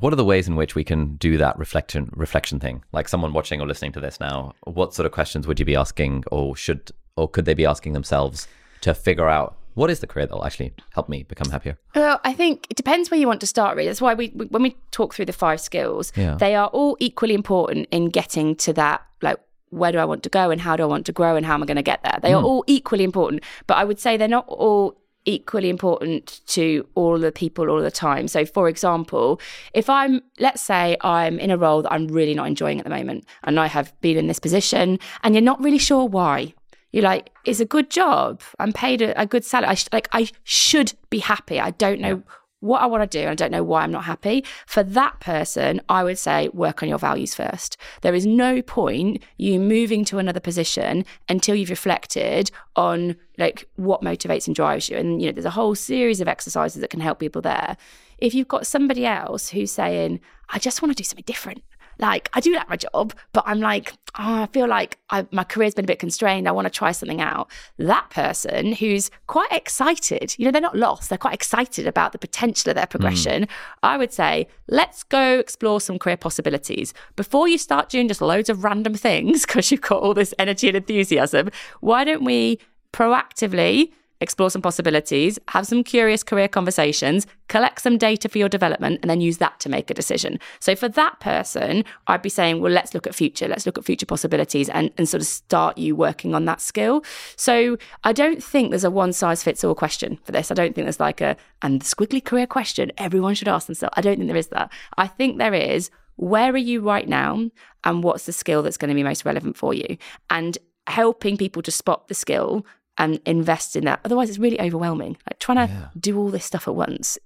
[0.00, 2.84] what are the ways in which we can do that reflection reflection thing?
[2.92, 5.76] Like someone watching or listening to this now what sort of questions would you be
[5.76, 8.48] asking or should or could they be asking themselves
[8.82, 11.78] to figure out what is the career that will actually help me become happier?
[11.94, 13.76] Well, I think it depends where you want to start.
[13.76, 16.34] Really, that's why we, we when we talk through the five skills, yeah.
[16.34, 19.02] they are all equally important in getting to that.
[19.22, 19.38] Like,
[19.70, 21.54] where do I want to go, and how do I want to grow, and how
[21.54, 22.18] am I going to get there?
[22.20, 22.40] They mm.
[22.40, 27.18] are all equally important, but I would say they're not all equally important to all
[27.18, 28.28] the people all the time.
[28.28, 29.40] So, for example,
[29.74, 32.90] if I'm, let's say, I'm in a role that I'm really not enjoying at the
[32.90, 36.54] moment, and I have been in this position, and you're not really sure why,
[36.92, 38.40] you're like, it's a good job.
[38.58, 39.68] I'm paid a, a good salary.
[39.68, 41.60] I sh- like, I should be happy.
[41.60, 42.34] I don't know yeah.
[42.60, 43.22] what I want to do.
[43.22, 44.44] And I don't know why I'm not happy.
[44.66, 47.76] For that person, I would say work on your values first.
[48.00, 54.02] There is no point you moving to another position until you've reflected on like what
[54.02, 54.96] motivates and drives you.
[54.96, 57.76] And, you know, there's a whole series of exercises that can help people there.
[58.16, 61.62] If you've got somebody else who's saying, I just want to do something different.
[61.98, 65.44] Like, I do like my job, but I'm like, oh, I feel like I, my
[65.44, 66.48] career's been a bit constrained.
[66.48, 67.50] I want to try something out.
[67.78, 72.18] That person who's quite excited, you know, they're not lost, they're quite excited about the
[72.18, 73.44] potential of their progression.
[73.44, 73.48] Mm.
[73.82, 76.94] I would say, let's go explore some career possibilities.
[77.16, 80.68] Before you start doing just loads of random things, because you've got all this energy
[80.68, 82.58] and enthusiasm, why don't we
[82.92, 88.98] proactively explore some possibilities, have some curious career conversations, collect some data for your development,
[89.02, 90.38] and then use that to make a decision.
[90.60, 93.84] So for that person, I'd be saying, well, let's look at future, let's look at
[93.84, 97.04] future possibilities and, and sort of start you working on that skill.
[97.36, 100.50] So I don't think there's a one size fits all question for this.
[100.50, 103.94] I don't think there's like a, and the squiggly career question everyone should ask themselves.
[103.96, 104.72] I don't think there is that.
[104.96, 107.48] I think there is, where are you right now?
[107.84, 109.96] And what's the skill that's going to be most relevant for you?
[110.30, 112.66] And helping people to spot the skill
[112.98, 114.00] and invest in that.
[114.04, 115.16] Otherwise, it's really overwhelming.
[115.26, 115.88] Like trying to yeah.
[115.98, 117.18] do all this stuff at once.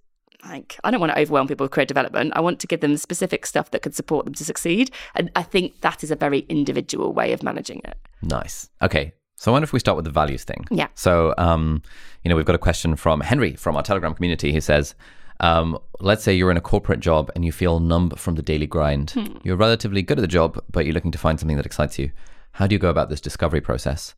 [0.44, 2.32] Like, I don't want to overwhelm people with career development.
[2.34, 4.90] I want to give them specific stuff that could support them to succeed.
[5.14, 7.96] And I think that is a very individual way of managing it.
[8.22, 8.68] Nice.
[8.82, 9.12] Okay.
[9.36, 10.64] So I wonder if we start with the values thing.
[10.70, 10.88] Yeah.
[10.94, 11.82] So, um,
[12.22, 14.52] you know, we've got a question from Henry from our Telegram community.
[14.52, 14.94] He says,
[15.40, 18.66] um, let's say you're in a corporate job and you feel numb from the daily
[18.66, 19.12] grind.
[19.12, 19.36] Hmm.
[19.42, 22.10] You're relatively good at the job, but you're looking to find something that excites you.
[22.52, 24.14] How do you go about this discovery process?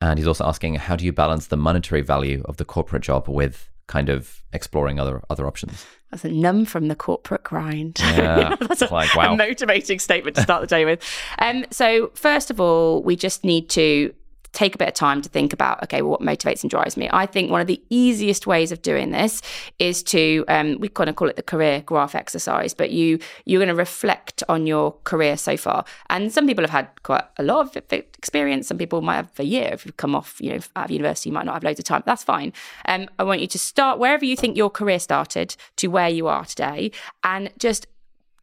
[0.00, 3.28] And he's also asking, how do you balance the monetary value of the corporate job
[3.28, 5.84] with kind of exploring other other options?
[6.10, 7.98] That's a numb from the corporate grind.
[8.00, 9.34] Yeah, that's a, wow.
[9.34, 11.02] a motivating statement to start the day with.
[11.38, 14.14] Um, so first of all, we just need to
[14.52, 17.08] take a bit of time to think about okay well, what motivates and drives me.
[17.12, 19.42] I think one of the easiest ways of doing this
[19.78, 23.58] is to um, we kind of call it the career graph exercise but you you're
[23.58, 25.84] going to reflect on your career so far.
[26.10, 28.68] And some people have had quite a lot of experience.
[28.68, 29.70] Some people might have a year.
[29.72, 31.84] If you've come off you know out of university you might not have loads of
[31.84, 32.52] time that's fine.
[32.86, 36.26] Um, i want you to start wherever you think your career started to where you
[36.26, 36.90] are today
[37.22, 37.86] and just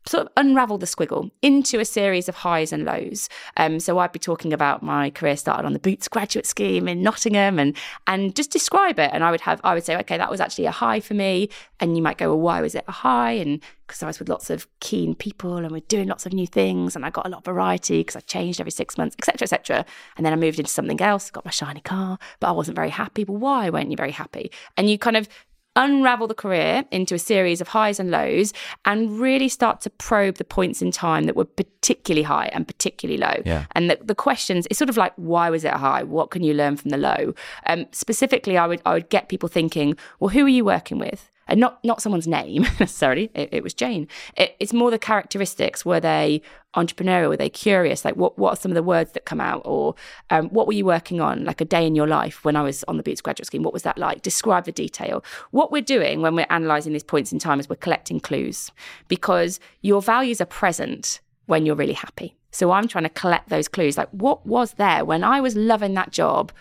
[0.07, 3.27] sort of unravel the squiggle into a series of highs and lows.
[3.57, 7.01] Um, so I'd be talking about my career started on the Boots graduate scheme in
[7.01, 7.75] Nottingham and
[8.07, 9.09] and just describe it.
[9.13, 11.49] And I would have I would say, okay, that was actually a high for me.
[11.79, 13.33] And you might go, well, why was it a high?
[13.33, 16.47] And because I was with lots of keen people and we're doing lots of new
[16.47, 19.45] things and I got a lot of variety because I changed every six months, etc.,
[19.45, 19.85] etc.
[20.17, 22.89] And then I moved into something else, got my shiny car, but I wasn't very
[22.89, 23.23] happy.
[23.23, 24.51] Well, why weren't you very happy?
[24.77, 25.27] And you kind of
[25.75, 28.53] unravel the career into a series of highs and lows
[28.85, 33.19] and really start to probe the points in time that were particularly high and particularly
[33.19, 33.41] low.
[33.45, 33.65] Yeah.
[33.73, 36.03] And the, the questions, it's sort of like, why was it high?
[36.03, 37.33] What can you learn from the low?
[37.65, 41.29] Um, specifically, I would, I would get people thinking, well, who are you working with?
[41.47, 43.29] And not not someone's name necessarily.
[43.33, 44.07] It, it was Jane.
[44.35, 45.85] It, it's more the characteristics.
[45.85, 46.41] Were they
[46.75, 47.29] entrepreneurial?
[47.29, 48.05] Were they curious?
[48.05, 49.61] Like what what are some of the words that come out?
[49.65, 49.95] Or
[50.29, 51.45] um, what were you working on?
[51.45, 53.63] Like a day in your life when I was on the Boots graduate scheme.
[53.63, 54.21] What was that like?
[54.21, 55.23] Describe the detail.
[55.51, 58.71] What we're doing when we're analysing these points in time is we're collecting clues
[59.07, 62.35] because your values are present when you're really happy.
[62.51, 63.97] So I'm trying to collect those clues.
[63.97, 66.51] Like what was there when I was loving that job?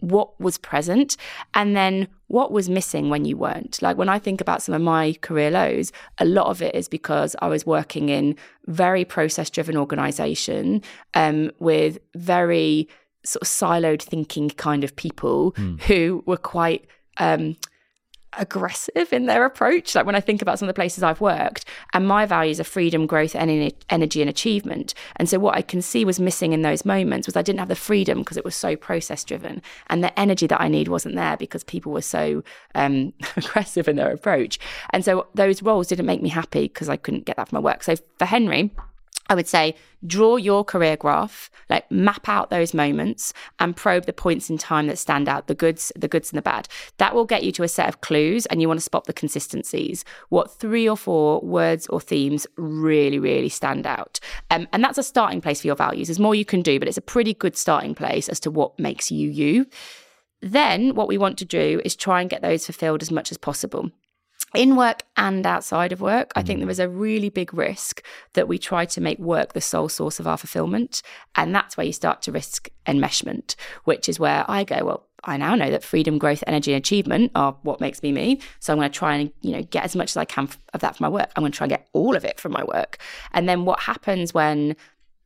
[0.00, 1.16] What was present
[1.54, 3.80] and then what was missing when you weren't.
[3.80, 6.88] Like when I think about some of my career lows, a lot of it is
[6.88, 10.82] because I was working in very process driven organization
[11.14, 12.88] um, with very
[13.24, 15.80] sort of siloed thinking kind of people mm.
[15.82, 17.56] who were quite um,
[18.38, 19.94] aggressive in their approach.
[19.94, 22.64] Like when I think about some of the places I've worked, and my values are
[22.64, 24.94] freedom, growth, energy, and achievement.
[25.16, 27.68] And so what I can see was missing in those moments was I didn't have
[27.68, 31.16] the freedom because it was so process driven, and the energy that I need wasn't
[31.16, 32.42] there because people were so
[32.74, 34.58] um, aggressive in their approach.
[34.90, 37.60] And so those roles didn't make me happy because I couldn't get that from my
[37.60, 37.82] work.
[37.82, 38.70] So for Henry,
[39.28, 39.74] I would say
[40.06, 44.86] draw your career graph, like map out those moments and probe the points in time
[44.88, 46.68] that stand out, the goods, the goods and the bad.
[46.98, 49.12] That will get you to a set of clues and you want to spot the
[49.12, 50.04] consistencies.
[50.28, 54.20] What three or four words or themes really, really stand out.
[54.50, 56.08] Um, and that's a starting place for your values.
[56.08, 58.78] There's more you can do, but it's a pretty good starting place as to what
[58.78, 59.66] makes you you.
[60.42, 63.38] Then what we want to do is try and get those fulfilled as much as
[63.38, 63.90] possible
[64.54, 66.62] in work and outside of work, I think mm.
[66.62, 68.02] there is a really big risk
[68.34, 71.02] that we try to make work the sole source of our fulfillment.
[71.34, 75.36] And that's where you start to risk enmeshment, which is where I go, well, I
[75.36, 78.40] now know that freedom, growth, energy, and achievement are what makes me me.
[78.60, 80.80] So I'm going to try and you know get as much as I can of
[80.80, 81.30] that from my work.
[81.34, 82.98] I'm going to try and get all of it from my work.
[83.32, 84.76] And then what happens when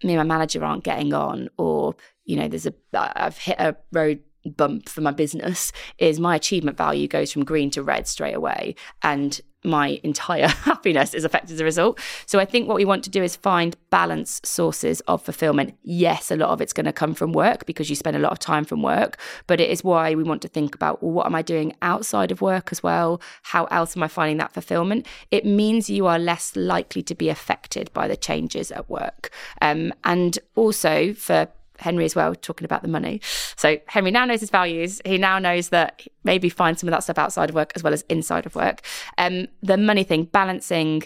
[0.05, 3.77] me and my manager aren't getting on, or you know, there's a I've hit a
[3.93, 4.21] road
[4.57, 8.75] bump for my business is my achievement value goes from green to red straight away
[9.03, 11.99] and my entire happiness is affected as a result.
[12.27, 15.77] So I think what we want to do is find balance sources of fulfillment.
[15.83, 18.33] Yes, a lot of it's going to come from work because you spend a lot
[18.33, 21.27] of time from work, but it is why we want to think about well, what
[21.27, 23.21] am I doing outside of work as well?
[23.43, 25.07] How else am I finding that fulfillment?
[25.31, 29.31] It means you are less likely to be affected by the changes at work.
[29.61, 31.49] Um, and also for
[31.79, 33.21] Henry as well, talking about the money.
[33.57, 35.01] So Henry now knows his values.
[35.05, 37.93] He now knows that maybe find some of that stuff outside of work as well
[37.93, 38.83] as inside of work.
[39.17, 41.05] Um, the money thing, balancing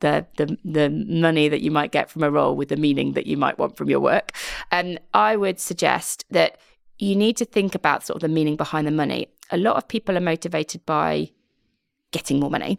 [0.00, 3.26] the, the the money that you might get from a role with the meaning that
[3.26, 4.32] you might want from your work.
[4.70, 6.58] And um, I would suggest that
[6.98, 9.28] you need to think about sort of the meaning behind the money.
[9.50, 11.30] A lot of people are motivated by
[12.12, 12.78] getting more money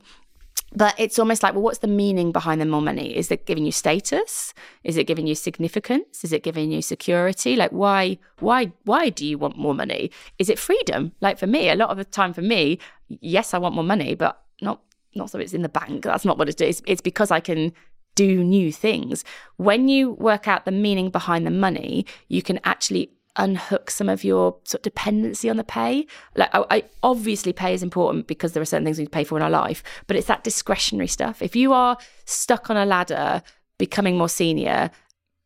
[0.74, 3.66] but it's almost like well what's the meaning behind the more money is it giving
[3.66, 4.54] you status?
[4.84, 6.24] Is it giving you significance?
[6.24, 7.56] Is it giving you security?
[7.56, 10.12] Like why why why do you want more money?
[10.40, 11.12] Is it freedom?
[11.22, 12.80] Like for me a lot of the time for me
[13.20, 14.82] yes i want more money but not
[15.16, 16.04] not so it's in the bank.
[16.04, 17.74] That's not what it is it's because i can
[18.16, 19.24] do new things.
[19.56, 24.24] When you work out the meaning behind the money you can actually unhook some of
[24.24, 26.06] your sort of dependency on the pay.
[26.36, 29.38] Like, I, I, obviously, pay is important because there are certain things we pay for
[29.38, 31.41] in our life, but it's that discretionary stuff.
[31.41, 33.41] If you are stuck on a ladder,
[33.78, 34.91] becoming more senior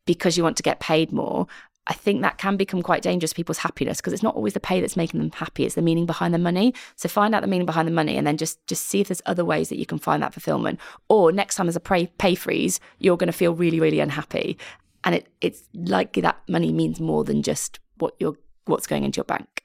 [0.04, 1.46] because you want to get paid more,
[1.88, 4.60] I think that can become quite dangerous to people's happiness because it's not always the
[4.60, 6.74] pay that's making them happy; it's the meaning behind the money.
[6.96, 9.22] So find out the meaning behind the money, and then just just see if there's
[9.26, 10.80] other ways that you can find that fulfillment.
[11.08, 14.58] Or next time there's a pay freeze, you're going to feel really really unhappy,
[15.06, 19.18] and it, it's likely that money means more than just what you're what's going into
[19.18, 19.62] your bank.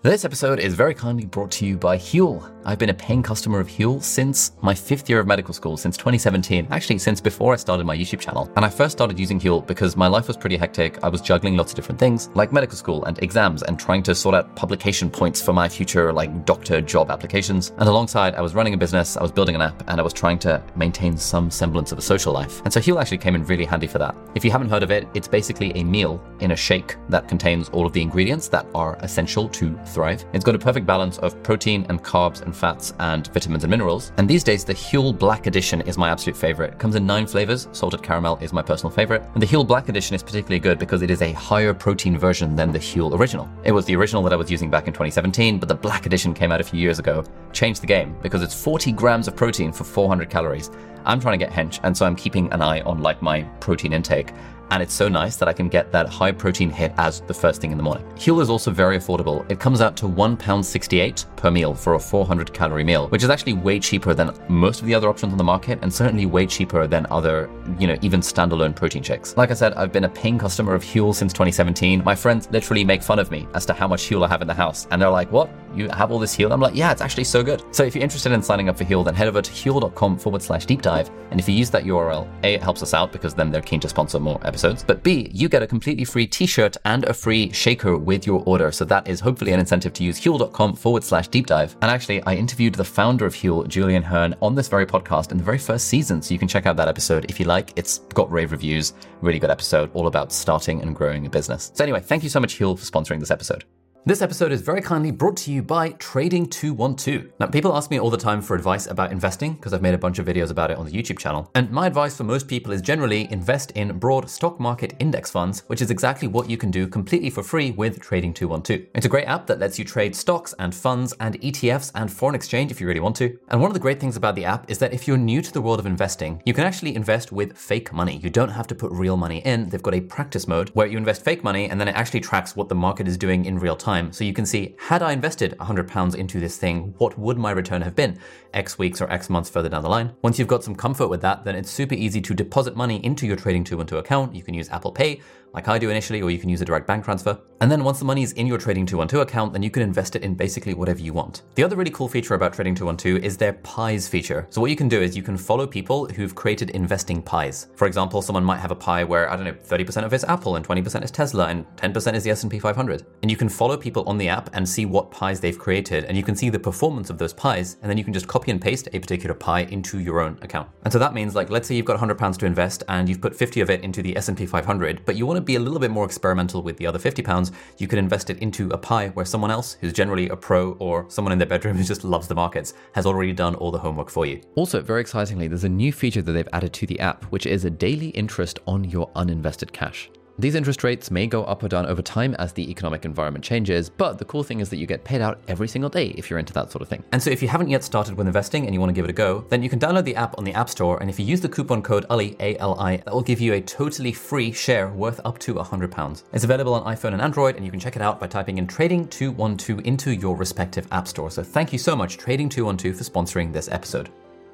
[0.00, 2.54] This episode is very kindly brought to you by Huel.
[2.64, 5.96] I've been a paying customer of Huel since my fifth year of medical school, since
[5.96, 8.48] 2017, actually, since before I started my YouTube channel.
[8.54, 11.02] And I first started using Huel because my life was pretty hectic.
[11.02, 14.14] I was juggling lots of different things, like medical school and exams, and trying to
[14.14, 17.70] sort out publication points for my future, like doctor job applications.
[17.78, 20.12] And alongside, I was running a business, I was building an app, and I was
[20.12, 22.62] trying to maintain some semblance of a social life.
[22.64, 24.14] And so Huel actually came in really handy for that.
[24.36, 27.68] If you haven't heard of it, it's basically a meal in a shake that contains
[27.70, 30.24] all of the ingredients that are essential to thrive.
[30.32, 34.12] It's got a perfect balance of protein and carbs and fats and vitamins and minerals.
[34.16, 36.74] And these days, the Huel Black Edition is my absolute favorite.
[36.74, 37.66] It comes in nine flavors.
[37.72, 39.24] Salted caramel is my personal favorite.
[39.34, 42.54] And the Huel Black Edition is particularly good because it is a higher protein version
[42.54, 43.48] than the Huel original.
[43.64, 46.32] It was the original that I was using back in 2017, but the Black Edition
[46.32, 49.72] came out a few years ago, changed the game because it's 40 grams of protein
[49.72, 50.70] for 400 calories.
[51.06, 53.92] I'm trying to get hench, and so I'm keeping an eye on like my protein
[53.92, 54.32] intake.
[54.70, 57.60] And it's so nice that I can get that high protein hit as the first
[57.60, 58.04] thing in the morning.
[58.16, 59.48] Huel is also very affordable.
[59.50, 63.54] It comes out to £1.68 per meal for a 400 calorie meal, which is actually
[63.54, 66.86] way cheaper than most of the other options on the market and certainly way cheaper
[66.86, 69.36] than other, you know, even standalone protein shakes.
[69.36, 72.04] Like I said, I've been a paying customer of Huel since 2017.
[72.04, 74.48] My friends literally make fun of me as to how much Huel I have in
[74.48, 74.86] the house.
[74.90, 75.50] And they're like, what?
[75.74, 76.52] You have all this Huel?
[76.52, 77.62] I'm like, yeah, it's actually so good.
[77.74, 80.42] So if you're interested in signing up for Huel, then head over to huel.com forward
[80.42, 81.10] slash deep dive.
[81.30, 83.80] And if you use that URL, A, it helps us out because then they're keen
[83.80, 84.57] to sponsor more episodes.
[84.86, 88.72] But B, you get a completely free t-shirt and a free shaker with your order.
[88.72, 91.76] So that is hopefully an incentive to use huel.com forward slash deep dive.
[91.82, 95.38] And actually, I interviewed the founder of Huel, Julian Hearn, on this very podcast in
[95.38, 96.20] the very first season.
[96.22, 97.72] So you can check out that episode if you like.
[97.76, 101.70] It's got rave reviews, really good episode, all about starting and growing a business.
[101.74, 103.64] So anyway, thank you so much, Huel, for sponsoring this episode.
[104.06, 107.32] This episode is very kindly brought to you by Trading212.
[107.40, 109.98] Now, people ask me all the time for advice about investing because I've made a
[109.98, 111.50] bunch of videos about it on the YouTube channel.
[111.54, 115.64] And my advice for most people is generally invest in broad stock market index funds,
[115.66, 118.86] which is exactly what you can do completely for free with Trading212.
[118.94, 122.36] It's a great app that lets you trade stocks and funds and ETFs and foreign
[122.36, 123.38] exchange if you really want to.
[123.48, 125.52] And one of the great things about the app is that if you're new to
[125.52, 128.16] the world of investing, you can actually invest with fake money.
[128.22, 129.68] You don't have to put real money in.
[129.68, 132.56] They've got a practice mode where you invest fake money and then it actually tracks
[132.56, 134.12] what the market is doing in real time time.
[134.12, 137.82] So you can see, had I invested £100 into this thing, what would my return
[137.82, 138.18] have been
[138.54, 140.14] X weeks or X months further down the line?
[140.22, 143.26] Once you've got some comfort with that, then it's super easy to deposit money into
[143.26, 144.34] your Trading 212 account.
[144.34, 145.20] You can use Apple Pay
[145.54, 147.38] like I do initially, or you can use a direct bank transfer.
[147.60, 150.14] And then once the money is in your Trading 212 account, then you can invest
[150.14, 151.42] it in basically whatever you want.
[151.56, 154.46] The other really cool feature about Trading 212 is their pies feature.
[154.50, 157.68] So what you can do is you can follow people who've created investing pies.
[157.74, 160.56] For example, someone might have a pie where, I don't know, 30% of it's Apple
[160.56, 163.06] and 20% is Tesla and 10% is the S&P 500.
[163.22, 166.16] And you can follow people on the app and see what pies they've created and
[166.16, 168.60] you can see the performance of those pies and then you can just copy and
[168.60, 170.68] paste a particular pie into your own account.
[170.84, 173.20] And so that means like let's say you've got 100 pounds to invest and you've
[173.20, 175.80] put 50 of it into the S&P 500, but you want to be a little
[175.80, 179.08] bit more experimental with the other 50 pounds, you could invest it into a pie
[179.08, 182.28] where someone else, who's generally a pro or someone in their bedroom who just loves
[182.28, 184.40] the markets, has already done all the homework for you.
[184.54, 187.64] Also, very excitingly, there's a new feature that they've added to the app, which is
[187.64, 190.10] a daily interest on your uninvested cash.
[190.40, 193.90] These interest rates may go up or down over time as the economic environment changes,
[193.90, 196.38] but the cool thing is that you get paid out every single day if you're
[196.38, 197.02] into that sort of thing.
[197.10, 199.10] And so if you haven't yet started with investing and you want to give it
[199.10, 201.26] a go, then you can download the app on the App Store, and if you
[201.26, 205.20] use the coupon code ALI, A-L-I, that will give you a totally free share worth
[205.24, 206.22] up to £100.
[206.32, 208.68] It's available on iPhone and Android, and you can check it out by typing in
[208.68, 211.32] Trading212 into your respective app store.
[211.32, 214.08] So thank you so much, Trading212, for sponsoring this episode.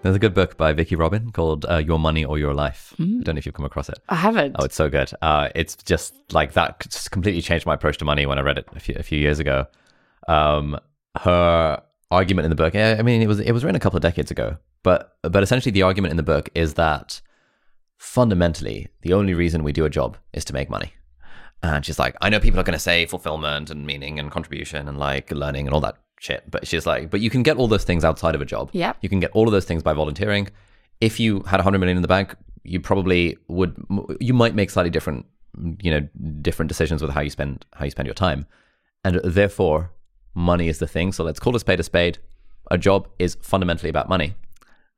[0.04, 2.92] There's a good book by Vicki Robin called uh, Your Money or Your Life.
[2.98, 3.20] Mm.
[3.20, 3.98] I don't know if you've come across it.
[4.10, 4.54] I haven't.
[4.58, 5.10] Oh, it's so good.
[5.22, 8.58] Uh, it's just like that just completely changed my approach to money when I read
[8.58, 9.66] it a few, a few years ago.
[10.28, 10.78] Um,
[11.16, 14.02] her argument in the book, I mean, it was it was written a couple of
[14.02, 17.22] decades ago, but but essentially the argument in the book is that
[17.96, 20.92] fundamentally the only reason we do a job is to make money.
[21.62, 24.86] And she's like, I know people are going to say fulfillment and meaning and contribution
[24.86, 26.50] and like learning and all that shit.
[26.50, 28.70] But she's like, but you can get all those things outside of a job.
[28.72, 28.94] Yeah.
[29.02, 30.48] You can get all of those things by volunteering.
[31.00, 33.76] If you had 100 million in the bank, you probably would,
[34.20, 35.26] you might make slightly different,
[35.82, 36.00] you know,
[36.40, 38.46] different decisions with how you spend, how you spend your time.
[39.04, 39.92] And therefore,
[40.34, 41.12] money is the thing.
[41.12, 42.18] So let's call a spade a spade.
[42.70, 44.34] A job is fundamentally about money.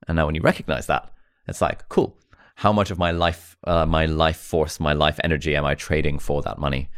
[0.06, 1.10] And now when you recognize that,
[1.48, 2.16] it's like, cool.
[2.54, 6.18] How much of my life, uh, my life force, my life energy am I trading
[6.20, 6.88] for that money?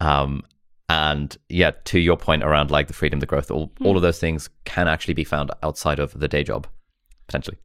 [0.00, 0.42] Um,
[0.88, 3.86] and yeah, to your point around like the freedom, the growth, all, mm.
[3.86, 6.66] all of those things can actually be found outside of the day job,
[7.26, 7.58] potentially.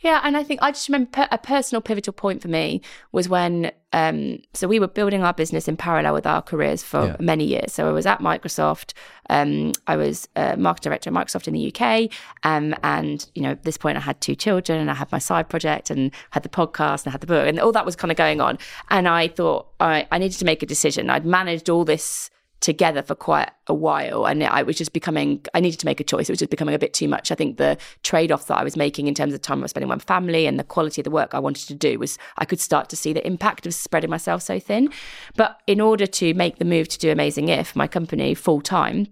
[0.00, 2.80] Yeah, and I think I just remember a personal pivotal point for me
[3.12, 7.06] was when um, so we were building our business in parallel with our careers for
[7.06, 7.16] yeah.
[7.20, 7.74] many years.
[7.74, 8.94] So I was at Microsoft.
[9.28, 12.10] Um, I was a market director at Microsoft in the UK,
[12.44, 15.18] um, and you know at this point I had two children, and I had my
[15.18, 17.94] side project, and had the podcast, and I had the book, and all that was
[17.94, 18.56] kind of going on.
[18.88, 21.10] And I thought I, I needed to make a decision.
[21.10, 22.30] I'd managed all this
[22.60, 26.04] together for quite a while and I was just becoming I needed to make a
[26.04, 26.28] choice.
[26.28, 27.32] It was just becoming a bit too much.
[27.32, 29.88] I think the trade-off that I was making in terms of time I was spending
[29.88, 32.44] with my family and the quality of the work I wanted to do was I
[32.44, 34.90] could start to see the impact of spreading myself so thin.
[35.36, 39.06] But in order to make the move to do Amazing If my company full time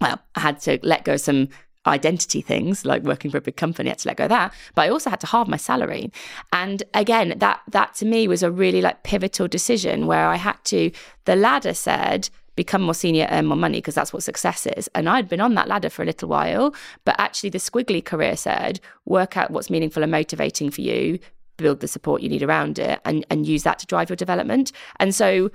[0.00, 1.48] well I had to let go some
[1.86, 4.54] identity things like working for a big company I had to let go of that.
[4.76, 6.12] But I also had to halve my salary.
[6.52, 10.62] And again that that to me was a really like pivotal decision where I had
[10.66, 10.92] to
[11.24, 14.88] the ladder said become more senior, earn more money, because that's what success is.
[14.94, 18.36] And I'd been on that ladder for a little while, but actually the squiggly career
[18.36, 21.18] said, work out what's meaningful and motivating for you,
[21.56, 24.72] build the support you need around it, and, and use that to drive your development.
[24.96, 25.50] And so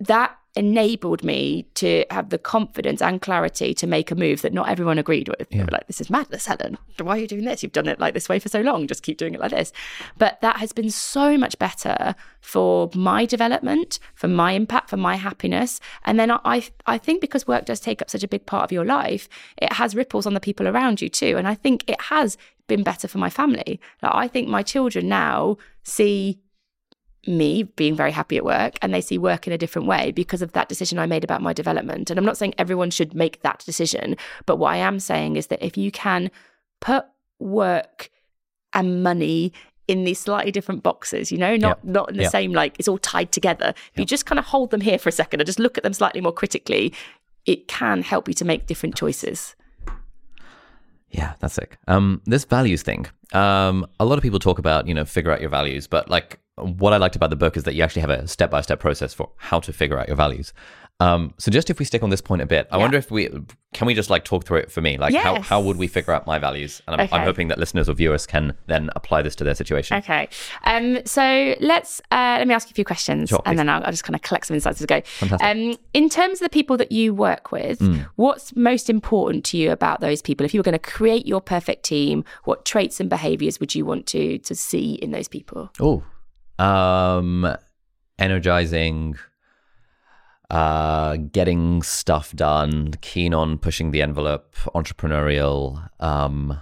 [0.00, 4.68] that enabled me to have the confidence and clarity to make a move that not
[4.68, 5.48] everyone agreed with.
[5.52, 6.78] Were like, this is madness, Helen.
[7.00, 7.62] Why are you doing this?
[7.62, 8.86] You've done it like this way for so long.
[8.86, 9.72] Just keep doing it like this.
[10.16, 15.16] But that has been so much better for my development, for my impact, for my
[15.16, 15.80] happiness.
[16.04, 18.72] And then I, I think because work does take up such a big part of
[18.72, 21.36] your life, it has ripples on the people around you too.
[21.36, 23.80] And I think it has been better for my family.
[24.02, 26.38] Like, I think my children now see
[27.28, 30.42] me being very happy at work and they see work in a different way because
[30.42, 32.10] of that decision I made about my development.
[32.10, 34.16] And I'm not saying everyone should make that decision,
[34.46, 36.30] but what I am saying is that if you can
[36.80, 37.04] put
[37.38, 38.10] work
[38.72, 39.52] and money
[39.88, 41.84] in these slightly different boxes, you know, not Yep.
[41.84, 42.32] not in the Yep.
[42.32, 43.72] same like it's all tied together.
[43.92, 45.84] If you just kind of hold them here for a second and just look at
[45.84, 46.92] them slightly more critically,
[47.44, 49.54] it can help you to make different choices.
[51.10, 51.78] Yeah, that's sick.
[51.86, 53.06] Um, this values thing.
[53.32, 56.40] Um, a lot of people talk about, you know, figure out your values, but like
[56.58, 58.80] what I liked about the book is that you actually have a step by step
[58.80, 60.52] process for how to figure out your values.
[60.98, 62.82] Um, so just if we stick on this point a bit, I Yeah.
[62.84, 63.28] wonder if we
[63.74, 65.44] can we just like talk through it for me, like how Yes.
[65.46, 66.80] how would we figure out my values?
[66.88, 69.98] And I'm, I'm hoping that listeners or viewers can then apply this to their situation.
[69.98, 70.30] Okay.
[70.64, 73.50] Um, so let's uh, let me ask you a few questions, Sure, please.
[73.50, 75.02] and then I'll, I'll just kind of collect some insights as we go.
[75.04, 75.46] Fantastic.
[75.46, 77.82] Um, in terms of the people that you work with,
[78.14, 80.46] what's most important to you about those people?
[80.46, 83.84] If you were going to create your perfect team, what traits and behaviors would you
[83.84, 85.70] want to to see in those people?
[85.78, 86.02] Oh,
[86.58, 87.56] um,
[88.18, 89.16] energizing,
[90.50, 96.60] uh, getting stuff done, keen on pushing the envelope, entrepreneurial, um,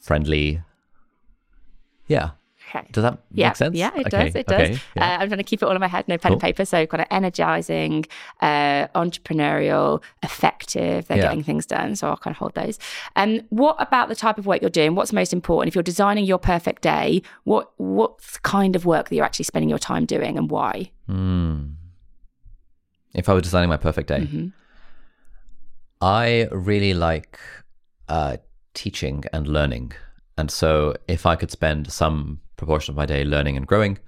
[0.00, 0.62] friendly.
[2.06, 2.30] Yeah.
[2.68, 2.86] Okay.
[2.92, 3.76] Does that Yeah, make sense?
[3.76, 4.34] yeah, it Okay, does.
[4.34, 4.80] It okay, does.
[4.96, 5.04] yeah.
[5.16, 6.64] Uh, I'm trying to keep it all in my head, no pen and paper.
[6.66, 8.04] So kind of energizing,
[8.42, 11.06] uh, entrepreneurial, effective.
[11.08, 11.22] They're Yeah.
[11.24, 11.96] getting things done.
[11.96, 12.78] So I'll kind of hold those.
[13.16, 14.94] And what about the type of work you're doing?
[14.94, 15.68] What's most important?
[15.68, 19.70] If you're designing your perfect day, what what kind of work that you're actually spending
[19.70, 20.90] your time doing and why?
[21.06, 21.70] Hmm.
[23.14, 24.52] If I were designing my perfect day, Mhm.
[26.00, 27.38] I really like
[28.08, 28.36] uh,
[28.74, 29.92] teaching and learning.
[30.38, 33.98] And so if I could spend some proportion of my day learning and growing,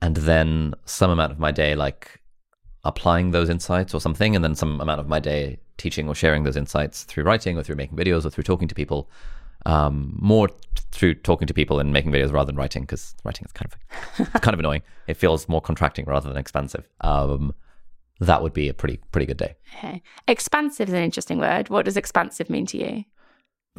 [0.00, 2.20] and then some amount of my day like
[2.84, 6.44] applying those insights or something, and then some amount of my day teaching or sharing
[6.44, 9.10] those insights through writing or through making videos or through talking to people,
[9.66, 10.54] um, more t-
[10.92, 14.42] through talking to people and making videos rather than writing, because writing is kind of
[14.42, 14.82] kind of annoying.
[15.06, 16.88] It feels more contracting rather than expansive.
[17.02, 17.54] Um,
[18.20, 19.56] that would be a pretty pretty good day.
[19.76, 20.02] Okay.
[20.28, 21.68] Expansive is an interesting word.
[21.68, 23.04] What does expansive mean to you?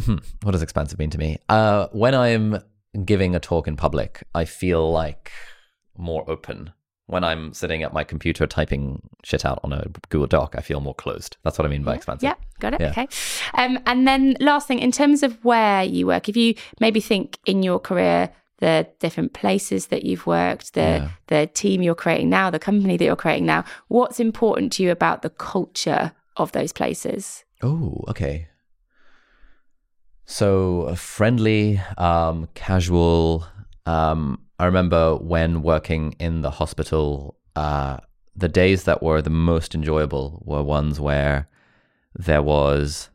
[0.04, 0.18] Hmm.
[0.44, 1.40] What does expansive mean to me?
[1.48, 2.60] Uh, when I'm
[3.04, 5.32] giving a talk in public, I feel like
[5.98, 6.72] more open.
[7.08, 10.82] When I'm sitting at my computer typing shit out on a Google Doc, I feel
[10.82, 11.38] more closed.
[11.44, 12.24] That's what I mean by expansive.
[12.24, 12.82] Yeah, got it.
[12.82, 12.90] Yeah.
[12.90, 13.08] Okay.
[13.54, 17.38] Um, and then last thing, in terms of where you work, if you maybe think
[17.46, 21.10] in your career the different places that you've worked, the Yeah.
[21.28, 24.90] the team you're creating now, the company that you're creating now, what's important to you
[24.92, 27.44] about the culture of those places?
[27.62, 28.48] Oh, okay.
[30.26, 33.46] So uh, friendly, um, casual.
[33.86, 37.98] Um, I remember when working in the hospital, uh,
[38.36, 41.48] the days that were the most enjoyable were ones where
[42.16, 43.10] there was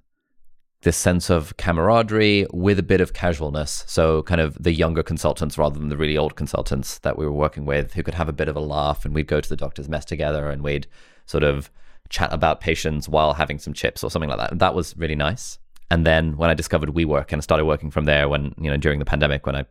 [0.82, 3.84] this sense of camaraderie with a bit of casualness.
[3.86, 7.32] So, kind of the younger consultants rather than the really old consultants that we were
[7.32, 9.56] working with who could have a bit of a laugh and we'd go to the
[9.56, 10.86] doctor's mess together and we'd
[11.26, 11.70] sort of
[12.08, 14.50] chat about patients while having some chips or something like that.
[14.50, 15.58] And that was really nice.
[15.90, 18.98] And then when I discovered WeWork and started working from there when, you know, during
[18.98, 19.64] the pandemic when I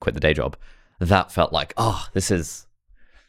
[0.00, 0.56] quit the day job,
[1.00, 2.66] that felt like, oh, this is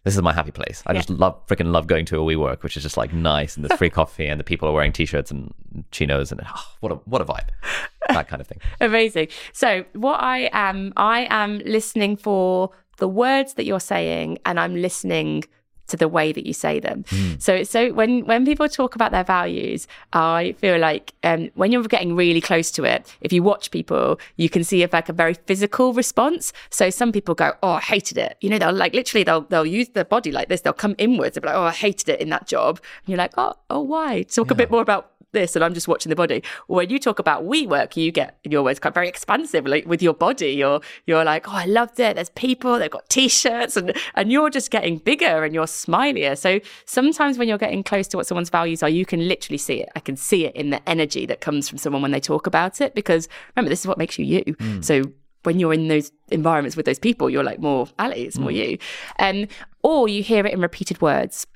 [0.04, 0.82] this is my happy place.
[0.88, 3.66] I just love freaking love going to a WeWork, which is just like nice and
[3.66, 5.54] there's free coffee and the people are wearing t-shirts and
[5.92, 7.50] chinos and oh, what a what a vibe.
[8.08, 8.62] That kind of thing.
[8.80, 9.28] Amazing.
[9.52, 14.76] So, what I am, I am listening for the words that you're saying, and I'm
[14.76, 15.44] listening
[15.88, 17.06] to the way that you say them.
[17.40, 21.72] So, it's so when when people talk about their values, I feel like um, when
[21.72, 25.10] you're getting really close to it, if you watch people, you can see if like
[25.10, 26.54] a very physical response.
[26.70, 29.66] So, some people go, "Oh, I hated it." You know, they'll like literally they'll they'll
[29.66, 30.62] use their body like this.
[30.62, 31.36] They'll come inwards.
[31.36, 33.82] They'll be like, "Oh, I hated it in that job." And you're like, "Oh, oh,
[33.82, 36.44] why?" Talk a bit more about this and I'm just watching the body.
[36.68, 40.02] When you talk about WeWork, you get in your words quite very expansive, like with
[40.02, 40.52] your body.
[40.52, 42.16] You're you're like, oh, I loved it.
[42.16, 46.38] There's people, they've got t-shirts, and and you're just getting bigger and you're smilier.
[46.38, 49.82] So sometimes when you're getting close to what someone's values are, you can literally see
[49.82, 49.90] it.
[49.96, 52.82] I can see it in the energy that comes from someone when they talk about
[52.82, 52.96] it.
[52.96, 54.56] Because remember, this is what makes you you.
[54.82, 55.04] So
[55.44, 58.78] when you're in those environments with those people, you're like more Ali, it's more you.
[59.20, 59.48] Um,
[59.84, 61.48] or you hear it in repeated words.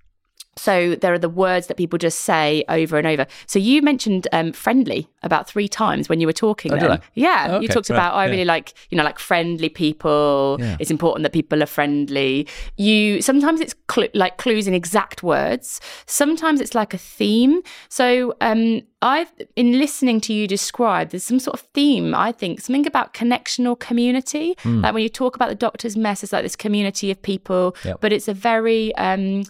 [0.57, 3.25] So there are the words that people just say over and over.
[3.45, 6.73] So you mentioned um, friendly about three times when you were talking.
[6.73, 6.97] Oh?
[7.13, 8.15] Yeah, Oh, you talked right, about.
[8.15, 8.31] I yeah.
[8.31, 10.57] really like you know like friendly people.
[10.59, 10.75] Yeah.
[10.79, 12.47] It's important that people are friendly.
[12.75, 15.79] You sometimes it's cl- like clues in exact words.
[16.05, 17.61] Sometimes it's like a theme.
[17.87, 21.09] So um, I've in listening to you describe.
[21.11, 22.13] There's some sort of theme.
[22.13, 24.55] I think something about connection or community.
[24.63, 24.81] Hmm.
[24.81, 27.75] Like when you talk about the doctor's mess, it's like this community of people.
[27.85, 28.01] Yep.
[28.01, 29.43] But it's a very um,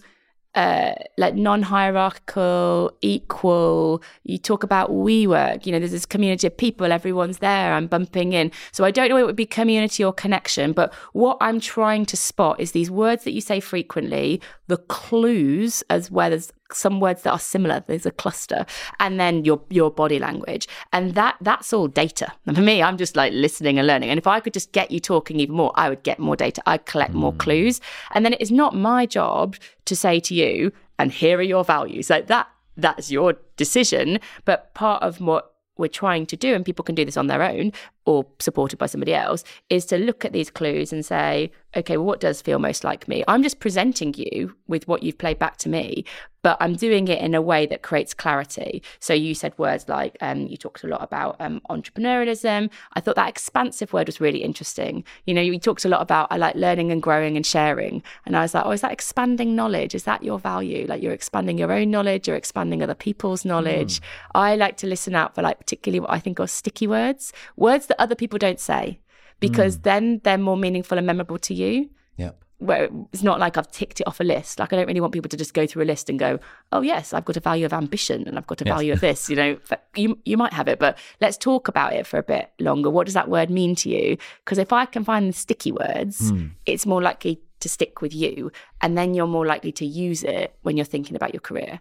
[0.54, 4.02] uh, like non-hierarchical, equal.
[4.24, 5.64] You talk about WeWork.
[5.64, 6.92] You know, there's this community of people.
[6.92, 7.72] Everyone's there.
[7.72, 8.52] I'm bumping in.
[8.70, 12.06] So I don't know if it would be community or connection, but what I'm trying
[12.06, 17.00] to spot is these words that you say frequently, the clues as well as some
[17.00, 17.82] words that are similar.
[17.86, 18.66] There's a cluster,
[19.00, 22.32] and then your your body language, and that that's all data.
[22.46, 24.10] And for me, I'm just like listening and learning.
[24.10, 26.62] And if I could just get you talking even more, I would get more data.
[26.66, 27.38] I'd collect more hmm.
[27.38, 27.80] clues,
[28.12, 31.64] and then it is not my job to say to you, "And here are your
[31.64, 32.48] values." Like that.
[32.74, 34.18] That's your decision.
[34.46, 37.42] But part of what we're trying to do, and people can do this on their
[37.42, 37.72] own
[38.04, 42.06] or supported by somebody else, is to look at these clues and say, okay, well,
[42.06, 43.24] what does feel most like me?
[43.28, 46.04] I'm just presenting you with what you've played back to me,
[46.42, 48.82] but I'm doing it in a way that creates clarity.
[48.98, 52.68] So you said words like, um, you talked a lot about um, entrepreneurialism.
[52.94, 55.04] I thought that expansive word was really interesting.
[55.24, 58.02] You know, you talked a lot about, I like learning and growing and sharing.
[58.26, 59.94] And I was like, oh, is that expanding knowledge?
[59.94, 60.84] Is that your value?
[60.88, 64.02] Like you're expanding your own knowledge, you're expanding other people's knowledge.
[64.34, 67.86] I like to listen out for like particularly what I think are sticky words, words
[67.92, 69.00] that other people don't say,
[69.40, 69.82] because hmm.
[69.82, 72.44] then they're more meaningful and memorable to you Yep.
[72.58, 74.58] where it's not like I've ticked it off a list.
[74.58, 76.38] Like I don't really want people to just go through a list and go,
[76.70, 78.74] "Oh yes, I've got a value of ambition and I've got a Yes.
[78.74, 79.58] value of this." You know,
[79.96, 82.88] you you might have it, but let's talk about it for a bit longer.
[82.90, 84.16] What does that word mean to you?
[84.44, 86.46] Because if I can find the sticky words, hmm.
[86.64, 90.54] it's more likely to stick with you, and then you're more likely to use it
[90.62, 91.80] when you're thinking about your career.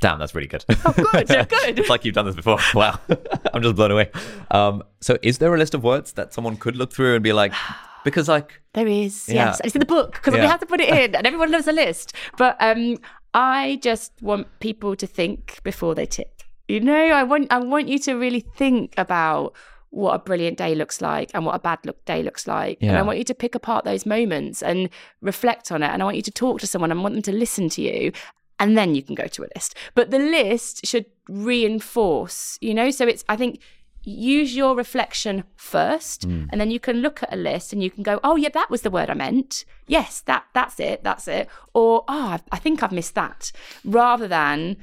[0.00, 0.64] Damn, that's really good.
[0.84, 1.78] Oh, good, good.
[1.78, 2.58] it's like you've done this before.
[2.74, 2.98] Wow.
[3.52, 4.10] I'm just blown away.
[4.50, 7.32] Um, so is there a list of words that someone could look through and be
[7.32, 7.52] like,
[8.04, 9.46] because like, There is, Yeah.
[9.46, 9.60] yes.
[9.64, 10.46] It's in the book because we Yeah.
[10.46, 12.12] have to put it in, and everyone loves a list.
[12.36, 12.98] But um,
[13.34, 16.44] I just want people to think before they tick.
[16.68, 19.54] You know, I want I want you to really think about
[19.90, 22.76] what a brilliant day looks like and what a bad look day looks like.
[22.82, 24.90] And I want you to pick apart those moments and
[25.22, 25.86] reflect on it.
[25.88, 28.12] And I want you to talk to someone and want them to listen to you.
[28.60, 29.74] And then you can go to a list.
[29.94, 32.90] But the list should reinforce, you know?
[32.90, 33.60] So it's, I think,
[34.02, 36.44] use your reflection first hmm.
[36.50, 38.70] and then you can look at a list and you can go oh yeah that
[38.70, 42.56] was the word i meant yes that that's it that's it or ah, oh I,
[42.56, 43.52] I think i've missed that
[43.84, 44.76] rather than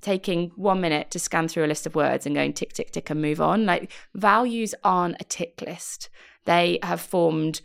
[0.00, 3.10] taking one minute to scan through a list of words and going tick tick tick
[3.10, 6.08] and move on like values aren't a tick list
[6.44, 7.62] they have formed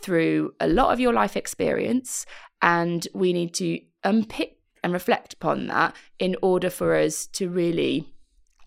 [0.00, 2.26] through a lot of your life experience
[2.60, 4.53] and we need to unpick
[4.84, 8.14] and reflect upon that in order for us to really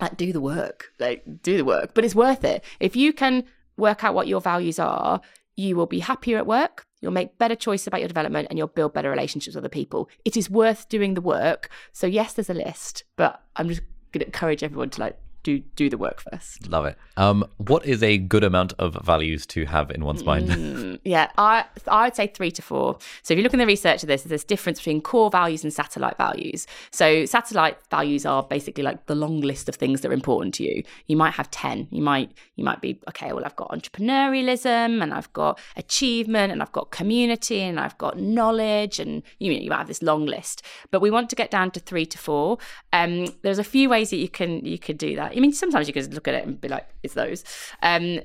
[0.00, 1.94] like do the work like do the work.
[1.94, 2.62] But it's worth it.
[2.80, 3.44] If you can
[3.76, 5.20] work out what your values are
[5.56, 8.66] you will be happier at work you'll make better choices about your development and you'll
[8.66, 10.10] build better relationships with other people.
[10.24, 11.70] It is worth doing the work.
[11.92, 15.18] So yes there's a list but i'm just going to encourage everyone to like
[15.48, 16.96] do do the work first love it.
[17.16, 20.48] Um, what is a good amount of values to have in one's mind?
[20.58, 22.98] Mm, yeah, I I would say three to four.
[23.22, 25.62] So if you look in the research of this, there's this difference between core values
[25.62, 26.66] and satellite values.
[26.90, 30.64] So satellite values are basically like the long list of things that are important to
[30.64, 30.82] you.
[31.06, 31.86] You might have ten.
[31.90, 33.32] You might you might be okay.
[33.32, 38.18] Well, I've got entrepreneurialism, and I've got achievement, and I've got community, and I've got
[38.18, 40.62] knowledge, and you know, you might have this long list.
[40.90, 42.58] But we want to get down to three to four.
[42.92, 45.34] Um, there's a few ways that you can you could do that.
[45.38, 47.44] I mean, sometimes you could look at it and be like, it's those.
[47.82, 48.20] Um,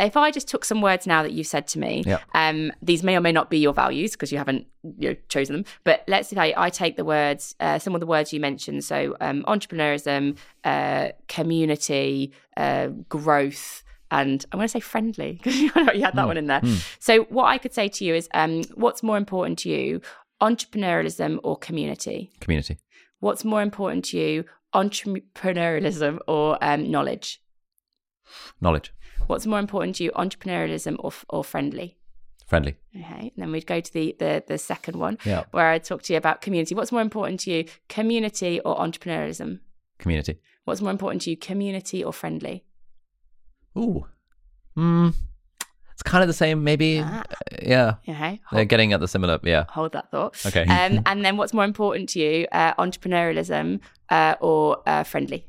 [0.00, 2.18] if I just took some words now that you've said to me, Yeah.
[2.34, 4.66] um, these may or may not be your values because you haven't
[4.98, 5.64] you know, chosen them.
[5.82, 8.84] But let's say I take the words, uh, some of the words you mentioned.
[8.84, 15.70] So um, entrepreneurism, uh, community, uh, growth, and I'm going to say friendly because you
[15.70, 16.62] had that one in there.
[17.00, 20.00] So what I could say to you is, um, what's more important to you,
[20.40, 22.30] entrepreneurialism or community?
[22.40, 22.78] Community.
[23.20, 24.44] What's more important to you,
[24.74, 27.40] entrepreneurialism or um, knowledge?
[28.60, 28.92] Knowledge.
[29.26, 31.96] What's more important to you, entrepreneurialism or, or friendly?
[32.46, 32.76] Friendly.
[32.96, 35.44] Okay, and then we'd go to the, the the second one, Yeah.
[35.50, 36.74] where I talk to you about community.
[36.74, 39.60] What's more important to you, community or entrepreneurialism?
[39.98, 40.38] Community.
[40.64, 42.64] What's more important to you, community or friendly?
[43.76, 44.06] Ooh.
[44.74, 45.10] Hmm.
[45.98, 47.00] It's kind of the same, maybe.
[47.04, 47.24] Ah.
[47.60, 47.94] Yeah.
[48.08, 49.40] Okay, They're getting at the similar.
[49.42, 49.64] Yeah.
[49.68, 50.36] hold that thought.
[50.46, 50.62] Okay.
[50.62, 55.48] Um, and then what's more important to you, uh, entrepreneurialism uh, or uh, friendly?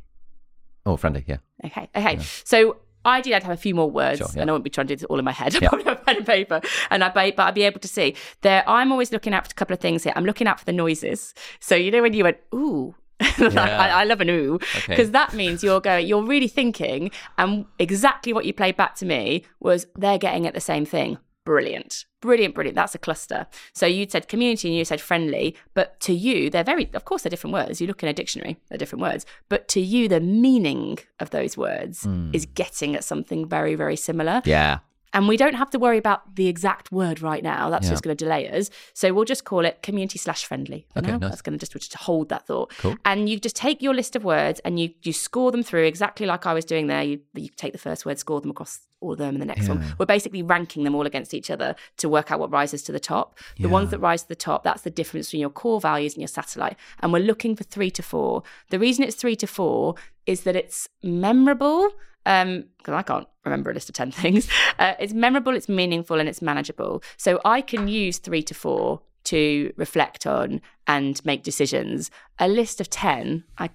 [0.88, 1.24] oh, friendly.
[1.28, 1.38] Yeah.
[1.64, 1.88] Okay.
[1.96, 2.18] Okay.
[2.46, 4.42] So ideally I'd have a few more words, Sure, yeah.
[4.42, 5.56] and I won't be trying to do this all in my head.
[5.62, 8.64] I'd probably have pen and paper, and I but I'd be able to see there.
[8.68, 10.14] I'm always looking out for a couple of things here.
[10.16, 11.36] I'm looking out for the noises.
[11.60, 12.96] So you know when you went ooh.
[13.22, 14.84] I, I love an ooh Okay.
[14.88, 19.06] because that means you're going, you're really thinking, and exactly what you played back to
[19.06, 21.18] me was they're getting at the same thing.
[21.46, 22.76] Brilliant, brilliant, brilliant.
[22.76, 23.48] That's a cluster.
[23.74, 27.24] So you'd said community and you said friendly, but to you, they're very, of course,
[27.24, 27.82] they're different words.
[27.82, 29.26] You look in a dictionary, they're different words.
[29.48, 32.30] But to you, the meaning of those words hmm.
[32.34, 34.42] is getting at something very, very similar.
[34.46, 34.80] Yeah.
[35.14, 37.70] And we don't have to worry about the exact word right now.
[37.70, 37.92] That's Yeah.
[37.92, 38.70] just going to delay us.
[38.94, 40.86] So we'll just call it community slash friendly.
[40.96, 41.18] Okay, now.
[41.18, 41.30] nice.
[41.32, 42.72] That's going to just, just hold that thought.
[42.78, 42.96] Cool.
[43.06, 46.26] And you just take your list of words and you you score them through exactly
[46.26, 47.02] like I was doing there.
[47.04, 49.70] You you take the first word, score them across all of them, and the next
[49.70, 49.84] one.
[49.98, 53.00] We're basically ranking them all against each other to work out what rises to the
[53.00, 53.40] top.
[53.58, 56.22] The ones that rise to the top, that's the difference between your core values and
[56.22, 56.76] your satellite.
[57.00, 58.44] And we're looking for three to four.
[58.70, 59.96] The reason it's three to four
[60.26, 61.90] is that it's memorable.
[62.26, 64.48] Um, because I can't remember a list of 10 things.
[64.78, 67.02] Uh, it's memorable, it's meaningful, and it's manageable.
[67.18, 72.10] So I can use three to four to reflect on and make decisions.
[72.40, 73.70] A list of 10, I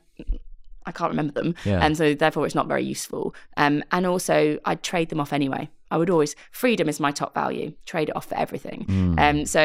[0.87, 1.55] I can't remember them.
[1.65, 1.79] Yeah.
[1.85, 3.35] And so therefore it's not very useful.
[3.57, 5.71] Um, and also I'd trade them off anyway.
[5.91, 7.73] I would always freedom is my top value.
[7.87, 8.85] Trade it off for everything.
[8.87, 9.19] Mm.
[9.21, 9.65] Um, so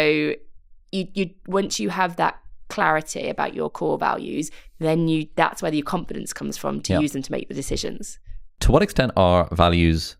[0.93, 4.49] you you once you have that clarity about your core values,
[4.79, 6.99] then you that's where your confidence comes from to Yeah.
[6.99, 8.17] use them to make the decisions.
[8.61, 10.17] To what extent are values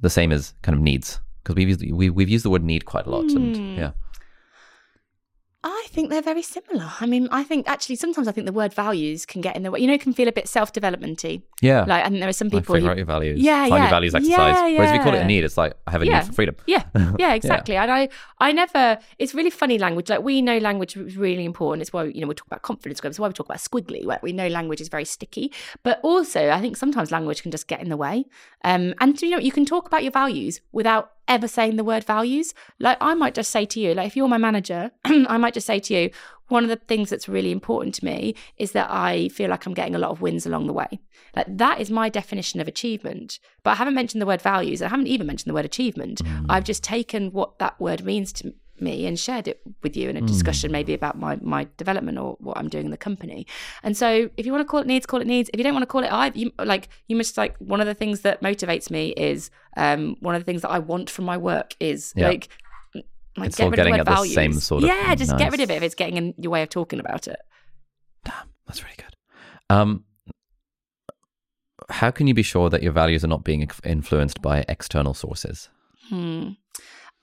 [0.00, 1.20] the same as kind of needs?
[1.42, 3.30] Because we've used, we, we've used the word need quite a lot.
[3.30, 3.36] Hmm.
[3.36, 3.92] And yeah.
[5.64, 6.88] I think they're very similar.
[7.00, 9.72] I mean, I think actually sometimes I think the word values can get in the
[9.72, 9.80] way.
[9.80, 11.42] You know, it can feel a bit self-developmenty.
[11.60, 11.80] Yeah.
[11.80, 13.40] Like, I think there are some people figure who out your values.
[13.40, 13.80] Yeah, Find yeah.
[13.80, 14.54] your values exercise.
[14.54, 16.20] Yeah, Whereas if we call it a need, it's like I have a Yeah.
[16.20, 16.54] need for freedom.
[16.68, 16.84] Yeah,
[17.18, 17.74] yeah, exactly.
[17.76, 18.98] And I, I never.
[19.18, 20.08] It's really funny language.
[20.08, 21.82] Like we know language is really important.
[21.82, 23.10] It's why you know we talk about confidence growth.
[23.10, 24.04] It's why we talk about squiggly.
[24.06, 25.52] Where we know language is very sticky.
[25.82, 28.26] But also, I think sometimes language can just get in the way.
[28.64, 32.04] Um, and you know, you can talk about your values without ever saying the word
[32.04, 32.54] values.
[32.78, 35.66] Like I might just say to you, like if you're my manager, I might just
[35.66, 36.10] say to you,
[36.48, 39.74] one of the things that's really important to me is that I feel like I'm
[39.74, 40.98] getting a lot of wins along the way.
[41.36, 43.38] Like that is my definition of achievement.
[43.62, 44.82] But I haven't mentioned the word values.
[44.82, 46.24] I haven't even mentioned the word achievement.
[46.24, 46.46] Mm.
[46.48, 50.16] I've just taken what that word means to me and shared it with you in
[50.16, 53.46] a discussion maybe about my my development or what I'm doing in the company.
[53.82, 55.50] And so if you want to call it needs, call it needs.
[55.52, 57.86] If you don't want to call it I you like you must like one of
[57.86, 61.24] the things that motivates me is um one of the things that I want from
[61.24, 62.28] my work is Yeah.
[62.28, 62.48] like
[63.36, 65.36] like It's get all rid of getting word at the same sort of yeah, just
[65.38, 67.38] get rid of it if it's getting in your way of talking about it.
[68.24, 68.34] Damn,
[68.66, 69.14] that's really good.
[69.70, 70.04] Um,
[71.90, 75.68] how can you be sure that your values are not being influenced by external sources?
[76.08, 76.50] Hmm.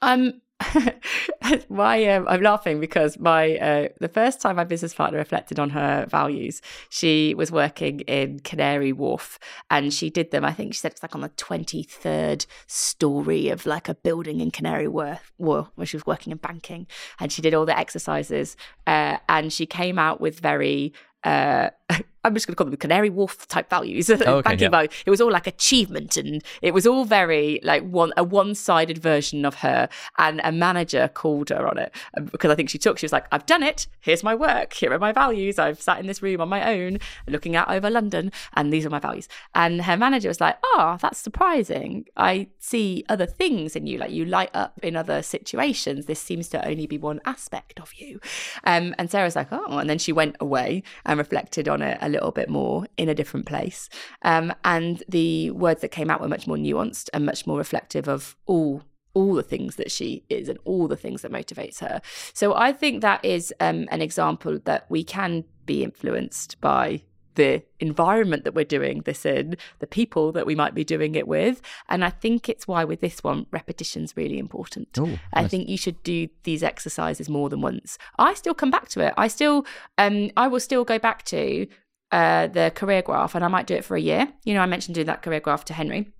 [0.01, 0.41] Um,
[1.69, 5.71] my um, I'm laughing because my uh, the first time my business partner reflected on
[5.71, 9.37] her values, she was working in Canary Wharf,
[9.69, 10.45] and she did them.
[10.45, 14.39] I think she said it's like on the twenty third story of like a building
[14.39, 16.87] in Canary Wharf, where she was working in banking,
[17.19, 18.55] and she did all the exercises,
[18.87, 20.93] uh, and she came out with very.
[21.23, 21.69] Uh,
[22.25, 24.69] I'm just going to call them Canary Wharf type values, okay, banking yeah.
[24.69, 24.89] value.
[25.05, 28.97] It was all like achievement, and it was all very like one a one sided
[28.97, 29.87] version of her.
[30.17, 32.97] And a manager called her on it um, because I think she took.
[32.97, 33.85] She was like, "I've done it.
[34.01, 34.73] Here's my work.
[34.73, 35.59] Here are my values.
[35.59, 36.97] I've sat in this room on my own,
[37.27, 40.97] looking out over London, and these are my values." And her manager was like, "Oh,
[40.99, 42.05] that's surprising.
[42.17, 43.99] I see other things in you.
[43.99, 46.07] Like you light up in other situations.
[46.07, 48.19] This seems to only be one aspect of you."
[48.63, 52.14] Um, and Sarah's like, "Oh," and then she went away and reflected on it a
[52.15, 53.89] little bit more in a different place.
[54.23, 58.07] Um, and the words that came out were much more nuanced and much more reflective
[58.07, 58.83] of all
[59.15, 62.01] all the things that she is and all the things that motivates her.
[62.33, 67.01] So I think that is um, an example that we can be influenced by
[67.35, 71.27] the environment that we're doing this in, the people that we might be doing it
[71.27, 71.61] with.
[71.89, 74.97] And I think it's why with this one, repetition's really important.
[74.97, 77.97] Ooh, I think you should do these exercises more than once.
[78.17, 79.13] I still come back to it.
[79.17, 79.65] I still,
[79.97, 81.67] um, I will still go back to
[82.11, 84.27] uh, the career graph, and I might do it for a year.
[84.43, 86.11] You know, I mentioned doing that career graph to Henry.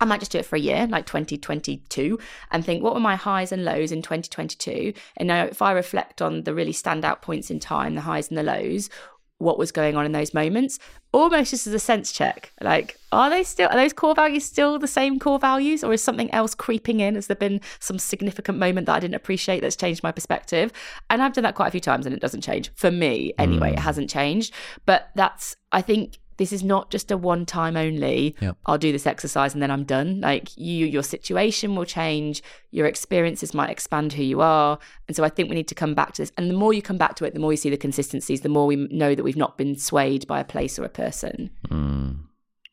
[0.00, 2.18] I might just do it for a year, like 2022,
[2.52, 4.92] and think what were my highs and lows in 2022.
[5.16, 8.38] And now, if I reflect on the really standout points in time, the highs and
[8.38, 8.90] the lows,
[9.38, 10.78] what was going on in those moments,
[11.12, 12.52] almost just as a sense check.
[12.60, 16.02] Like, are they still, are those core values still the same core values, or is
[16.02, 17.14] something else creeping in?
[17.14, 20.72] Has there been some significant moment that I didn't appreciate that's changed my perspective?
[21.08, 22.70] And I've done that quite a few times and it doesn't change.
[22.74, 23.82] For me, anyway, it mm.
[23.82, 24.52] hasn't changed.
[24.86, 28.34] But that's, I think, this is not just a one time only.
[28.40, 28.56] Yep.
[28.66, 30.20] I'll do this exercise and then I'm done.
[30.22, 34.78] Like you, your situation will change, your experiences might expand who you are.
[35.06, 36.32] And so I think we need to come back to this.
[36.38, 38.48] And the more you come back to it, the more you see the consistencies, the
[38.48, 41.50] more we know that we've not been swayed by a place or a person.
[41.68, 42.20] Mm,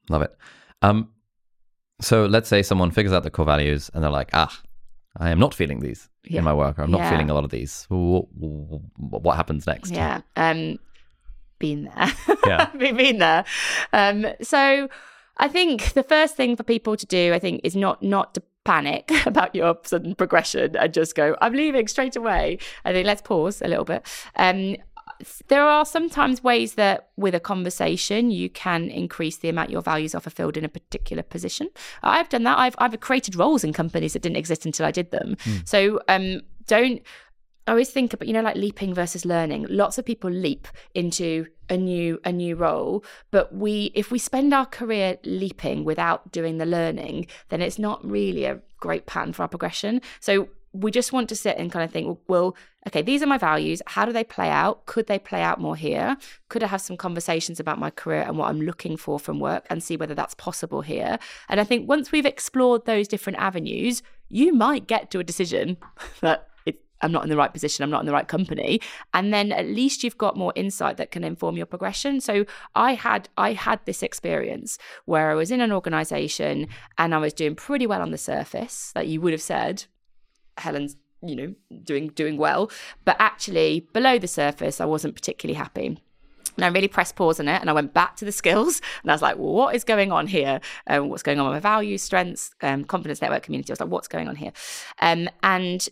[0.09, 0.36] love it.
[0.82, 1.09] Um,
[2.01, 4.61] So let's say someone figures out the core values and they're like, ah,
[5.18, 6.39] I am not feeling these Yeah.
[6.39, 7.09] in my work, or I'm not Yeah.
[7.09, 7.86] feeling a lot of these.
[7.89, 8.26] What,
[9.26, 9.91] what happens next?
[9.91, 10.22] Yeah.
[10.36, 10.78] Um,
[11.60, 12.14] been there.
[12.45, 12.70] Yeah.
[12.76, 13.45] We've been there.
[13.93, 14.89] Um, so
[15.38, 18.43] I think the first thing for people to do, I think, is not not to
[18.64, 22.58] panic about your sudden progression and just go, I'm leaving straight away.
[22.84, 24.06] I think let's pause a little bit.
[24.36, 24.78] Um,
[25.47, 30.14] there are sometimes ways that with a conversation you can increase the amount your values
[30.14, 31.70] are fulfilled in a particular position.
[32.03, 32.58] I've done that.
[32.58, 35.38] I've I've created roles in companies that didn't exist until I did them.
[35.64, 37.01] So um, don't
[37.68, 39.66] I always think about you know like leaping versus learning.
[39.70, 44.53] Lots of people leap into a new a new role, but we if we spend
[44.53, 49.41] our career leaping without doing the learning, then it's not really a great pattern for
[49.41, 50.01] our progression.
[50.20, 52.55] So we just want to sit and kind of think, well,
[52.86, 53.82] okay, these are my values.
[53.88, 54.86] How do they play out?
[54.86, 56.18] Could they play out more here?
[56.49, 59.66] Could I have some conversations about my career and what I'm looking for from work
[59.70, 61.18] and see whether that's possible here?
[61.47, 65.78] And I think once we've explored those different avenues, you might get to a decision
[66.20, 66.49] that
[67.02, 68.80] I'm not in the right position, I'm not in the right company,
[69.14, 72.22] and then at least you've got more insight that can inform your progression.
[72.22, 76.68] So I had I had this experience where I was in an organization
[76.98, 79.86] and I was doing pretty well on the surface, that you would have said,
[80.58, 82.72] Helen's you know doing doing well,
[83.04, 86.00] but actually below the surface I wasn't particularly happy.
[86.58, 89.12] And I really pressed pause on it and I went back to the skills and
[89.12, 90.62] I was like, well, what is going on here?
[90.88, 93.72] Um, what's going on with my values, strengths, um, confidence network community?
[93.72, 94.54] I was like, what's going on here?
[95.02, 95.88] Um, and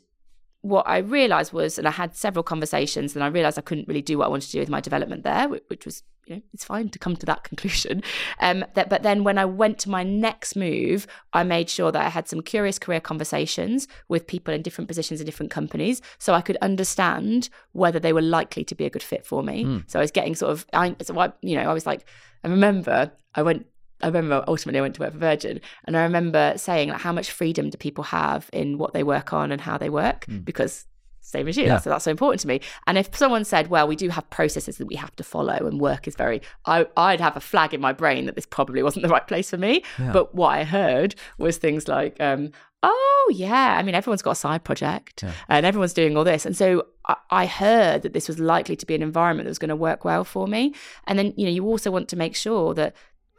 [0.64, 4.02] what I realized was, and I had several conversations, and I realized I couldn't really
[4.02, 6.42] do what I wanted to do with my development there, which, which was, you know,
[6.54, 8.02] it's fine to come to that conclusion.
[8.40, 12.02] Um, that, but then when I went to my next move, I made sure that
[12.02, 16.34] I had some curious career conversations with people in different positions in different companies, so
[16.34, 19.84] I could understand whether they were likely to be a good fit for me.
[19.88, 22.06] So I was getting sort of, I, so I, you know, I was like,
[22.46, 23.66] I remember I went
[24.04, 27.12] I remember ultimately I went to work for Virgin, and I remember saying like, how
[27.14, 30.26] much freedom do people have in what they work on and how they work?
[30.44, 30.86] Because
[31.22, 31.70] same as you, Yeah.
[31.70, 32.60] that's, that's so important to me.
[32.86, 35.80] And if someone said, "Well, we do have processes that we have to follow, and
[35.80, 39.04] work is very," I, I'd have a flag in my brain that this probably wasn't
[39.04, 39.84] the right place for me.
[39.98, 42.52] But what I heard was things like, um,
[42.84, 46.56] "Oh yeah, I mean, everyone's got a side project, and everyone's doing all this," and
[46.58, 46.68] so
[47.08, 49.76] I, I heard that this was likely to be an environment that was going to
[49.78, 50.74] work well for me.
[51.08, 52.94] And then you know, you also want to make sure that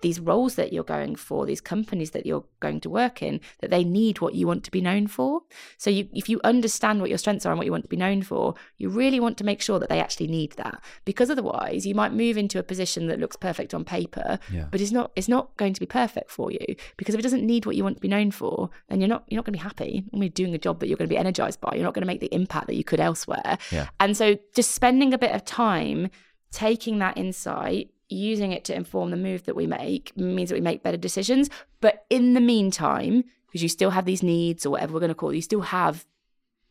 [0.05, 3.71] these roles that you're going for, these companies that you're going to work in, that
[3.71, 5.41] they need what you want to be known for.
[5.79, 7.97] So you, if you understand what your strengths are and what you want to be
[7.97, 10.83] known for, you really want to make sure that they actually need that.
[11.07, 14.67] Because otherwise, you might move into a position that looks perfect on paper, Yeah.
[14.71, 15.11] but it's not.
[15.17, 17.83] It's not going to be perfect for you because if it doesn't need what you
[17.83, 19.25] want to be known for, then you're not.
[19.29, 19.93] You're not going to be happy.
[19.95, 21.73] You're going to be doing a job that you're going to be energized by.
[21.75, 23.57] You're not going to make the impact that you could elsewhere.
[23.73, 23.89] Yeah.
[24.01, 26.11] And so, just spending a bit of time
[26.51, 30.61] taking that insight using it to inform the move that we make means that we
[30.61, 31.51] make better decisions.
[31.81, 35.15] But in the meantime, because you still have these needs or whatever we're going to
[35.15, 36.05] call it, you still have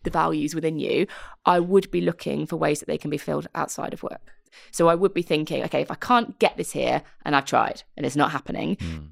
[0.03, 1.07] the values within you,
[1.45, 4.33] I would be looking for ways that they can be filled outside of work.
[4.71, 7.83] So I would be thinking, okay, if I can't get this here and I've tried
[7.97, 9.05] and it's not happening, hmm.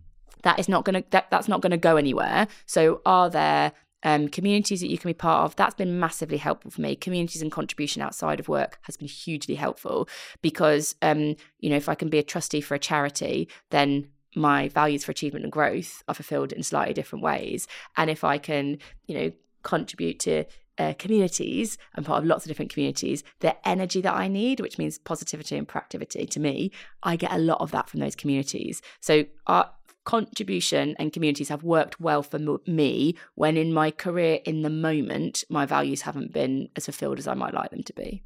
[0.43, 2.47] that is not going to that, that's not going to go anywhere.
[2.65, 3.71] So are there
[4.03, 5.55] um, communities that you can be part of?
[5.55, 6.95] That's been massively helpful for me.
[6.95, 10.07] Communities and contribution outside of work has been hugely helpful
[10.41, 14.69] because um, you know if I can be a trustee for a charity, then my
[14.69, 17.67] values for achievement and growth are fulfilled in slightly different ways.
[17.97, 18.77] And if I can,
[19.07, 19.31] you know,
[19.63, 20.45] contribute to
[20.77, 23.23] uh, communities, I'm part of lots of different communities.
[23.39, 26.71] The energy that I need, which means positivity and proactivity to me,
[27.03, 28.81] I get a lot of that from those communities.
[28.99, 29.71] So our
[30.11, 34.69] contribution and communities have worked well for m- me when in my career in the
[34.69, 38.21] moment, my values haven't been as fulfilled as I might like them to be.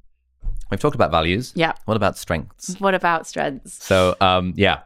[0.71, 1.53] We've talked about values.
[1.55, 1.73] Yeah.
[1.85, 2.79] What about strengths?
[2.79, 3.83] What about strengths?
[3.85, 4.79] So, um, yeah,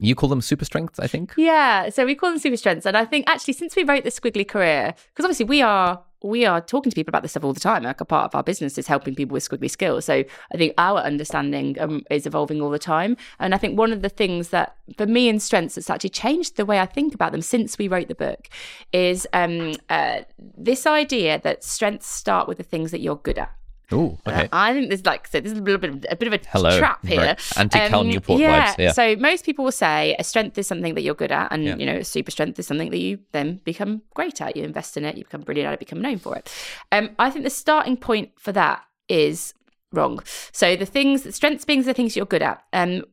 [0.00, 1.34] you call them super strengths, I think.
[1.36, 4.10] Yeah, so we call them super strengths, and I think actually since we wrote the
[4.10, 7.52] Squiggly Career, because obviously we are we are talking to people about this stuff all
[7.52, 7.82] the time.
[7.82, 10.04] Like a part of our business is helping people with squiggly skills.
[10.04, 13.92] So I think our understanding um, is evolving all the time, and I think one
[13.92, 17.14] of the things that for me in strengths that's actually changed the way I think
[17.14, 18.48] about them since we wrote the book
[18.92, 23.52] is um, uh, this idea that strengths start with the things that you're good at.
[23.92, 24.48] Oh, okay.
[24.52, 26.40] I think there's like so this is a little bit of, a bit of a
[26.48, 26.78] Hello.
[26.78, 27.20] trap here.
[27.20, 27.52] Um, Right.
[27.58, 28.72] Anti-Cal Newport yeah.
[28.72, 28.92] vibes, yeah.
[28.92, 31.76] So most people will say a strength is something that you're good at, and Yeah.
[31.76, 34.56] you know, a super strength is something that you then become great at.
[34.56, 36.50] You invest in it, you become brilliant at it, become known for it.
[36.90, 39.54] Um, I think the starting point for that is
[39.92, 40.20] wrong.
[40.52, 42.62] So the things strengths being the things you're good at.
[42.72, 43.04] Um,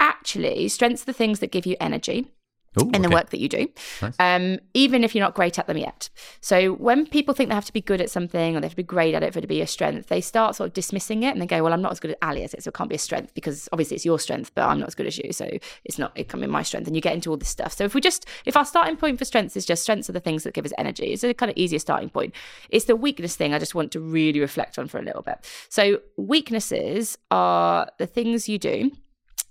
[0.00, 2.26] actually, strengths are the things that give you energy.
[2.80, 3.68] Ooh, in the work that you do,
[4.00, 4.14] Nice.
[4.18, 6.08] um, even if you're not great at them yet.
[6.40, 8.76] So when people think they have to be good at something or they have to
[8.76, 11.22] be great at it for it to be a strength, they start sort of dismissing
[11.22, 12.74] it and they go, "Well, I'm not as good at Ali as it, so it
[12.74, 15.18] can't be a strength because obviously it's your strength, but I'm not as good as
[15.18, 15.48] you, so
[15.84, 17.74] it's not it can be my strength." And you get into all this stuff.
[17.74, 20.20] So if we just if our starting point for strengths is just strengths are the
[20.20, 22.34] things that give us energy, it's a kind of easier starting point.
[22.70, 25.46] It's the weakness thing I just want to really reflect on for a little bit.
[25.68, 28.90] So weaknesses are the things you do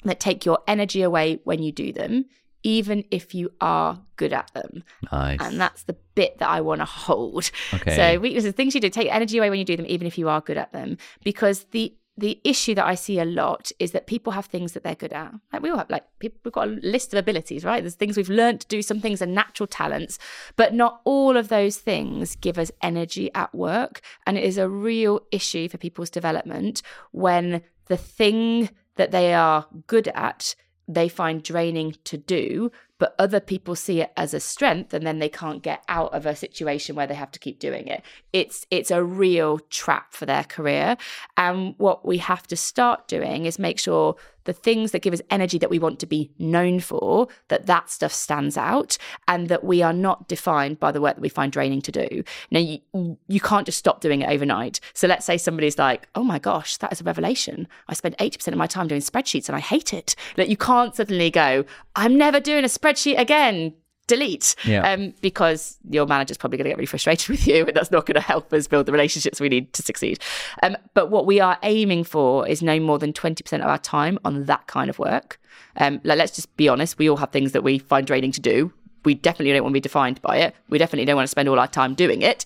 [0.03, 2.26] that take your energy away when you do them,
[2.64, 4.84] even if you are good at them.
[5.12, 5.39] Nice.
[5.41, 7.51] And that's the bit that I want to hold.
[7.74, 7.95] Okay.
[7.95, 10.30] So weaknesses, things you do, take energy away when you do them, even if you
[10.30, 10.97] are good at them.
[11.24, 14.84] Because the the issue that I see a lot is that people have things that
[14.84, 15.34] they're good at.
[15.51, 17.82] Like we all have, like people, we've got a list of abilities, right?
[17.82, 18.82] There's things we've learned to do.
[18.82, 20.20] Some things are natural talents,
[20.55, 24.01] but not all of those things give us energy at work.
[24.28, 26.82] And it is a real issue for people's development
[27.12, 30.55] when the thing that they are good at
[30.88, 35.19] they find draining to do, but other people see it as a strength and then
[35.19, 38.03] they can't get out of a situation where they have to keep doing it.
[38.34, 40.97] It's it's a real trap for their career.
[41.38, 44.15] And what we have to start doing is make sure
[44.45, 47.89] the things that give us energy that we want to be known for, that that
[47.89, 51.51] stuff stands out and that we are not defined by the work that we find
[51.51, 52.23] draining to do.
[52.49, 52.79] Now, you,
[53.27, 54.79] you can't just stop doing it overnight.
[54.93, 57.67] So let's say somebody's like, oh my gosh, that is a revelation.
[57.87, 60.15] I spend 80% of my time doing spreadsheets and I hate it.
[60.35, 61.65] That you can't suddenly go,
[61.95, 63.73] I'm never doing a spreadsheet again.
[64.12, 64.91] Delete, Yeah.
[64.91, 68.05] um, because your manager's probably going to get really frustrated with you, and that's not
[68.05, 70.20] going to help us build the relationships we need to succeed.
[70.64, 73.78] Um, but what we are aiming for is no more than twenty percent of our
[73.78, 75.39] time on that kind of work.
[75.78, 78.41] Um, like, let's just be honest, we all have things that we find draining to
[78.41, 78.74] do.
[79.05, 80.55] We definitely don't want to be defined by it.
[80.70, 82.45] We definitely don't want to spend all our time doing it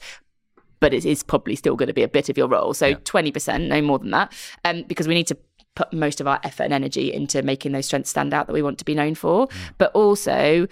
[0.82, 2.74] but it is probably still going to be a bit of your role.
[2.74, 4.32] So twenty percent, no more than that,
[4.66, 5.38] um, because we need to
[5.74, 8.62] put most of our effort and energy into making those strengths stand out that we
[8.62, 9.48] want to be known for.
[9.78, 10.68] But also,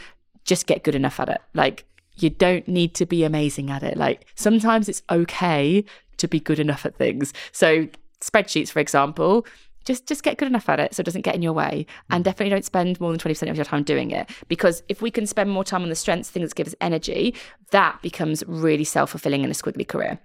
[0.45, 1.41] just get good enough at it.
[1.53, 1.85] Like
[2.15, 3.97] you don't need to be amazing at it.
[3.97, 5.83] Like sometimes it's okay
[6.17, 7.33] to be good enough at things.
[7.51, 7.87] So
[8.21, 9.45] spreadsheets, for example.
[9.85, 11.85] Just, just get good enough at it so it doesn't get in your way.
[12.09, 12.25] And mm.
[12.25, 14.29] definitely don't spend more than 20% of your time doing it.
[14.47, 17.35] Because if we can spend more time on the strengths, things that give us energy,
[17.71, 20.19] that becomes really self fulfilling in a squiggly career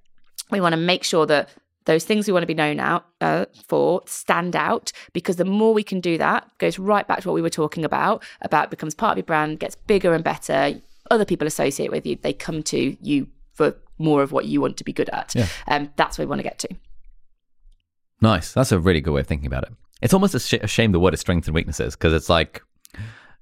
[0.50, 1.50] we want to make sure that
[1.88, 5.72] those things we want to be known out uh, for stand out because the more
[5.74, 8.94] we can do that goes right back to what we were talking about about becomes
[8.94, 10.80] part of your brand gets bigger and better
[11.10, 14.76] other people associate with you they come to you for more of what you want
[14.76, 15.46] to be good at Yeah.
[15.66, 16.68] um, that's where we want to get to
[18.20, 18.52] Nice.
[18.52, 19.72] That's a really good way of thinking about it.
[20.02, 22.62] It's almost a, sh- a shame the word is strengths and weaknesses because it's like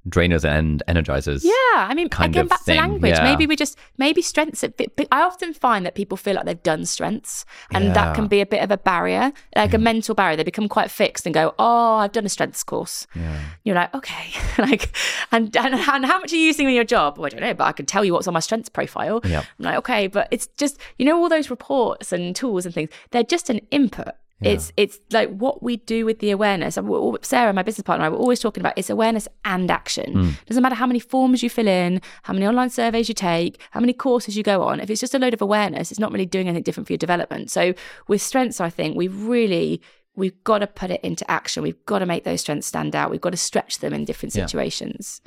[0.09, 1.43] drainers and energizers.
[1.45, 3.11] Yeah, I mean, kind again, of back thing, to language.
[3.17, 3.25] yeah.
[3.25, 4.63] Maybe we just maybe strengths.
[4.63, 8.15] a bit- but I often find that people feel like they've done strengths, and that
[8.15, 10.37] can be a bit of a barrier, like a mental barrier.
[10.37, 13.39] They become quite fixed and go, "Oh, I've done a strengths course." Yeah.
[13.65, 14.97] You're like, okay, like,
[15.33, 17.19] and, and and how much are you using in your job?
[17.19, 19.21] Well, I don't know, but I can tell you what's on my strengths profile.
[19.25, 19.45] Yep.
[19.59, 22.91] I'm like, okay, but it's just you know all those reports and tools and things.
[23.11, 24.09] They're just an input.
[24.43, 26.77] It's it's like what we do with the awareness.
[26.77, 26.89] And
[27.23, 30.13] Sarah, my business partner, I were always talking about it's awareness and action.
[30.13, 30.45] Mm.
[30.47, 33.81] Doesn't matter how many forms you fill in, how many online surveys you take, how
[33.81, 34.79] many courses you go on.
[34.79, 36.99] If it's just a load of awareness, it's not really doing anything different for your
[36.99, 37.51] development.
[37.51, 37.73] So
[38.09, 39.81] with strengths, I think we've really
[40.17, 41.63] we've got to put it into action.
[41.63, 43.11] We've got to make those strengths stand out.
[43.11, 44.47] We've got to stretch them in different Yeah.
[44.47, 45.23] situations.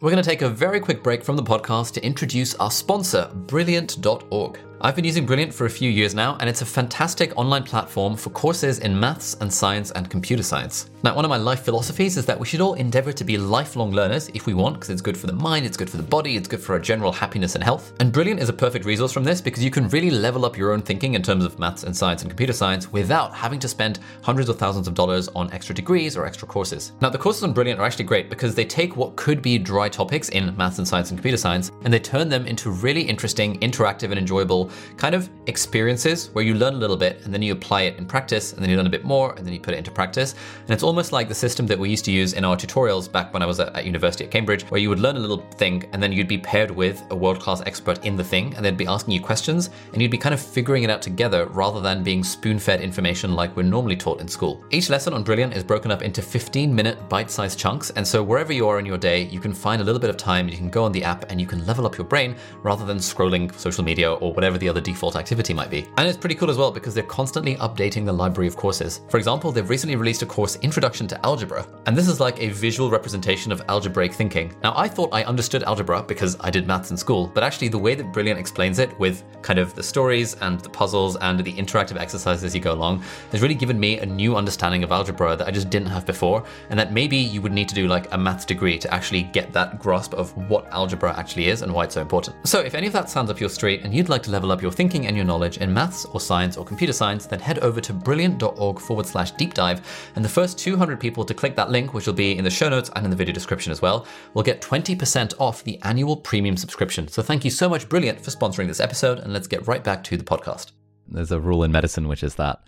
[0.00, 3.30] We're going to take a very quick break from the podcast to introduce our sponsor,
[3.46, 4.58] Brilliant.org.
[4.84, 8.16] I've been using Brilliant for a few years now, and it's a fantastic online platform
[8.16, 10.90] for courses in maths and science and computer science.
[11.04, 13.92] Now, one of my life philosophies is that we should all endeavor to be lifelong
[13.92, 16.34] learners if we want, because it's good for the mind, it's good for the body,
[16.34, 17.92] it's good for our general happiness and health.
[18.00, 20.72] And Brilliant is a perfect resource from this because you can really level up your
[20.72, 24.00] own thinking in terms of maths and science and computer science without having to spend
[24.22, 26.90] hundreds of thousands of dollars on extra degrees or extra courses.
[27.00, 29.88] Now, the courses on Brilliant are actually great because they take what could be dry
[29.88, 33.60] topics in maths and science and computer science and they turn them into really interesting,
[33.60, 37.52] interactive, and enjoyable kind of experiences where you learn a little bit and then you
[37.52, 39.74] apply it in practice and then you learn a bit more and then you put
[39.74, 40.34] it into practice.
[40.60, 43.32] And it's almost like the system that we used to use in our tutorials back
[43.32, 45.88] when I was at, at university at Cambridge, where you would learn a little thing
[45.92, 48.76] and then you'd be paired with a world class expert in the thing and they'd
[48.76, 52.02] be asking you questions and you'd be kind of figuring it out together rather than
[52.02, 54.64] being spoon fed information like we're normally taught in school.
[54.70, 57.90] Each lesson on Brilliant is broken up into 15 minute bite sized chunks.
[57.90, 60.16] And so wherever you are in your day, you can find a little bit of
[60.16, 62.84] time, you can go on the app and you can level up your brain rather
[62.84, 65.86] than scrolling social media or whatever the other default activity might be.
[65.98, 69.00] And it's pretty cool as well because they're constantly updating the library of courses.
[69.08, 72.48] For example, they've recently released a course, Introduction to Algebra, and this is like a
[72.50, 74.54] visual representation of algebraic thinking.
[74.62, 77.78] Now, I thought I understood algebra because I did maths in school, but actually, the
[77.78, 81.52] way that Brilliant explains it with kind of the stories and the puzzles and the
[81.54, 83.02] interactive exercises as you go along
[83.32, 86.44] has really given me a new understanding of algebra that I just didn't have before,
[86.70, 89.52] and that maybe you would need to do like a maths degree to actually get
[89.52, 92.36] that grasp of what algebra actually is and why it's so important.
[92.46, 94.62] So, if any of that sounds up your street and you'd like to level up
[94.62, 97.80] your thinking and your knowledge in maths or science or computer science, then head over
[97.80, 101.94] to brilliant.org forward slash deep dive, and the first 200 people to click that link,
[101.94, 104.42] which will be in the show notes and in the video description as well, will
[104.42, 107.08] get 20% off the annual premium subscription.
[107.08, 110.04] So, thank you so much, Brilliant, for sponsoring this episode, and let's get right back
[110.04, 110.72] to the podcast.
[111.08, 112.62] There's a rule in medicine which is that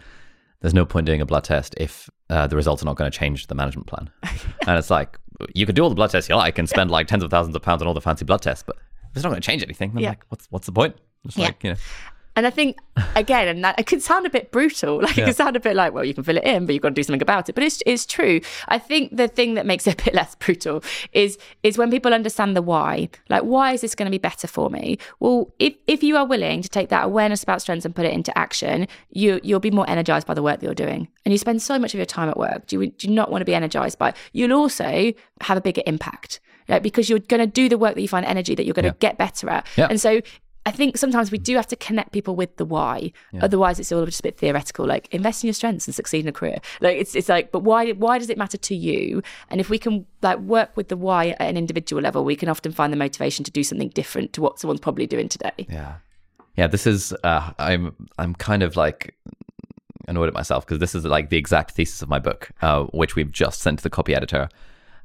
[0.60, 3.16] there's no point doing a blood test if uh, the results are not going to
[3.16, 4.10] change the management plan.
[4.66, 5.18] and it's like,
[5.54, 7.54] you could do all the blood tests you like and spend like tens of thousands
[7.54, 8.76] of pounds on all the fancy blood tests, but
[9.14, 9.90] it's not going to change anything.
[9.90, 10.10] I'm Yeah.
[10.10, 10.96] like, what's what's the point?
[11.24, 11.46] It's Yeah.
[11.46, 11.76] like, you know,
[12.36, 12.76] And I think
[13.14, 15.00] again, and that it could sound a bit brutal.
[15.02, 16.82] Like it could sound a bit like, well, you can fill it in, but you've
[16.82, 17.54] got to do something about it.
[17.54, 18.40] But it's it's true.
[18.66, 22.12] I think the thing that makes it a bit less brutal is is when people
[22.12, 23.08] understand the why.
[23.28, 24.98] Like, why is this going to be better for me?
[25.20, 28.12] Well, if if you are willing to take that awareness about strengths and put it
[28.12, 31.06] into action, you you'll be more energized by the work that you're doing.
[31.24, 32.66] And you spend so much of your time at work.
[32.66, 34.12] Do you do you not want to be energized by?
[34.32, 35.12] You'll also
[35.42, 36.40] have a bigger impact.
[36.66, 36.82] Right?
[36.82, 38.96] Because you're going to do the work that you find energy that you're going to
[38.96, 39.08] Yeah.
[39.10, 39.66] get better at.
[39.76, 39.86] Yeah.
[39.90, 40.22] And so
[40.66, 43.12] I think sometimes we do have to connect people with the why.
[43.40, 44.86] Otherwise, it's all just a bit theoretical.
[44.86, 46.58] Like invest in your strengths and succeed in a career.
[46.80, 49.22] Like it's it's like, but why why does it matter to you?
[49.50, 52.48] And if we can like work with the why at an individual level, we can
[52.48, 55.66] often find the motivation to do something different to what someone's probably doing today.
[55.68, 55.96] Yeah.
[56.56, 59.16] Yeah, this is uh I'm I'm kind of like
[60.08, 63.16] annoyed at myself because this is like the exact thesis of my book, uh, which
[63.16, 64.48] we've just sent to the copy editor.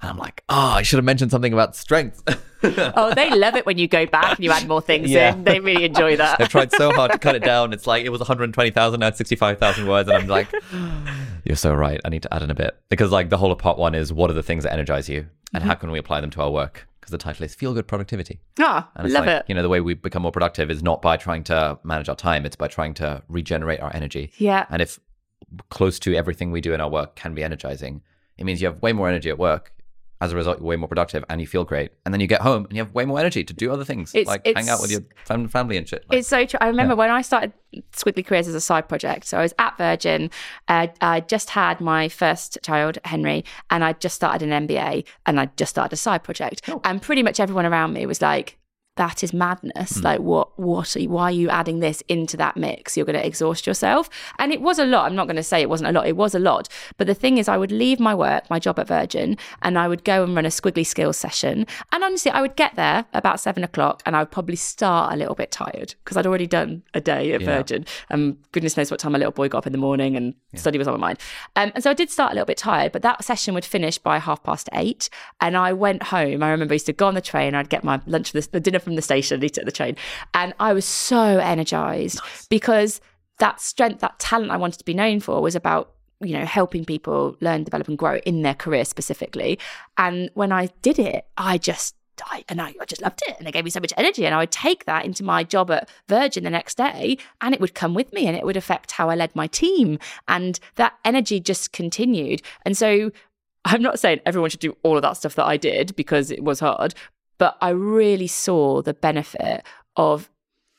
[0.02, 2.24] And I'm like, oh, I should have mentioned something about strength.
[2.64, 5.34] oh, they love it when you go back and you add more things Yeah.
[5.34, 5.44] in.
[5.44, 6.40] They really enjoy that.
[6.40, 7.74] They've tried so hard to cut it down.
[7.74, 10.08] It's like it was 120,000, now it's 65,000 words.
[10.10, 10.48] And I'm like,
[11.44, 12.00] you're so right.
[12.06, 12.78] I need to add in a bit.
[12.90, 15.28] Because like the whole of part one is what are the things that energize you
[15.54, 16.88] and how can we apply them to our work?
[17.02, 18.40] Because the title is Feel Good Productivity.
[18.60, 19.46] Ah, And it's love like, it.
[19.48, 22.16] you know, the way we become more productive is not by trying to manage our
[22.16, 24.32] time, it's by trying to regenerate our energy.
[24.38, 24.66] Yeah.
[24.70, 25.00] And if
[25.70, 28.02] close to everything we do in our work can be energizing,
[28.38, 29.74] it means you have way more energy at work.
[30.22, 31.92] As a result, you're way more productive and you feel great.
[32.06, 34.14] And then you get home and you have way more energy to do other things,
[34.14, 35.02] It's- like hang out with your
[35.48, 36.04] family and shit.
[36.10, 36.58] Like, It's so true.
[36.62, 37.54] I remember when I started
[37.94, 39.28] Squiggly Careers as a side project.
[39.28, 40.30] So I was at Virgin.
[40.68, 45.40] Uh, I just had my first child, Henry, and I just started an MBA and
[45.40, 46.62] I just started a side project.
[46.68, 46.82] Oh.
[46.84, 48.58] And pretty much everyone around me was like,
[49.00, 49.96] that is madness.
[49.96, 50.04] Hmm.
[50.04, 52.98] Like, what, what, are you, why are you adding this into that mix?
[52.98, 54.10] You're going to exhaust yourself.
[54.38, 55.06] And it was a lot.
[55.06, 56.06] I'm not going to say it wasn't a lot.
[56.06, 56.68] It was a lot.
[56.98, 59.88] But the thing is, I would leave my work, my job at Virgin, and I
[59.88, 61.66] would go and run a squiggly skills session.
[61.94, 65.16] And honestly, I would get there about seven o'clock and I would probably start a
[65.16, 67.48] little bit tired because I'd already done a day at Yeah.
[67.48, 67.86] Virgin.
[68.10, 70.78] And goodness knows what time my little boy got up in the morning and study
[70.78, 71.20] was on my mind.
[71.56, 73.98] Um, and so I did start a little bit tired, but that session would finish
[73.98, 75.10] by half past eight.
[75.40, 76.44] And I went home.
[76.44, 78.50] I remember I used to go on the train, I'd get my lunch, for the,
[78.52, 79.96] the dinner from the station, eat it at the train.
[80.34, 82.20] And I was so energized
[82.50, 83.02] because
[83.38, 86.84] that strength, that talent I wanted to be known for was about you know helping
[86.84, 89.58] people learn develop and grow in their career specifically.
[89.98, 93.38] And when i did it i just I, and I, I just loved it.
[93.40, 94.26] And it gave me so much energy.
[94.26, 97.62] And i would take that into my job at virgin the next day and it
[97.62, 99.98] would come with me and it would affect how i led my team.
[100.28, 102.42] And that energy just continued.
[102.66, 103.12] And so
[103.64, 106.44] i'm not saying everyone should do all of that stuff that i did because it
[106.44, 106.94] was hard
[107.40, 109.64] but i really saw the benefit
[109.96, 110.30] of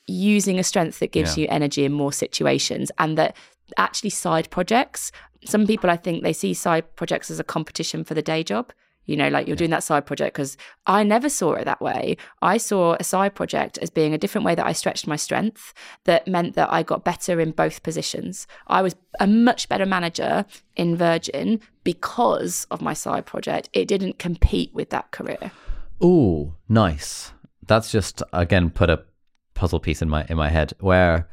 [0.06, 1.42] using a strength that gives Yeah.
[1.42, 3.36] you energy in more situations and that
[3.76, 5.10] actually side projects
[5.44, 8.72] some people i think they see side projects as a competition for the day job.
[9.06, 10.56] You know like you're doing that side project because
[10.86, 12.16] i never saw it that way.
[12.42, 15.72] I saw a side project as being a different way that i stretched my strength
[16.04, 18.46] that meant that i got better in both positions.
[18.68, 20.44] I was a much better manager
[20.76, 23.68] in virgin because of my side project.
[23.72, 25.50] It didn't compete with that career
[26.02, 27.32] Ooh, nice.
[27.66, 29.02] That's just again put a
[29.54, 31.28] puzzle piece in my in my head where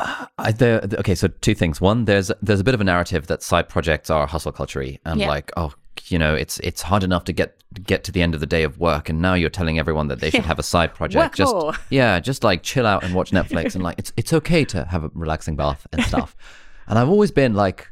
[0.00, 1.80] uh, I, there, okay, so two things.
[1.80, 5.20] One, there's there's a bit of a narrative that side projects are hustle culture and
[5.20, 5.28] Yeah.
[5.28, 5.72] like, oh,
[6.06, 8.64] you know, it's it's hard enough to get get to the end of the day
[8.64, 10.46] of work, and now you're telling everyone that they should Yeah.
[10.48, 11.24] have a side project.
[11.24, 11.74] Work just more.
[11.90, 15.04] yeah, just like chill out and watch Netflix, and like it's it's okay to have
[15.04, 16.36] a relaxing bath and stuff.
[16.88, 17.88] and I've always been like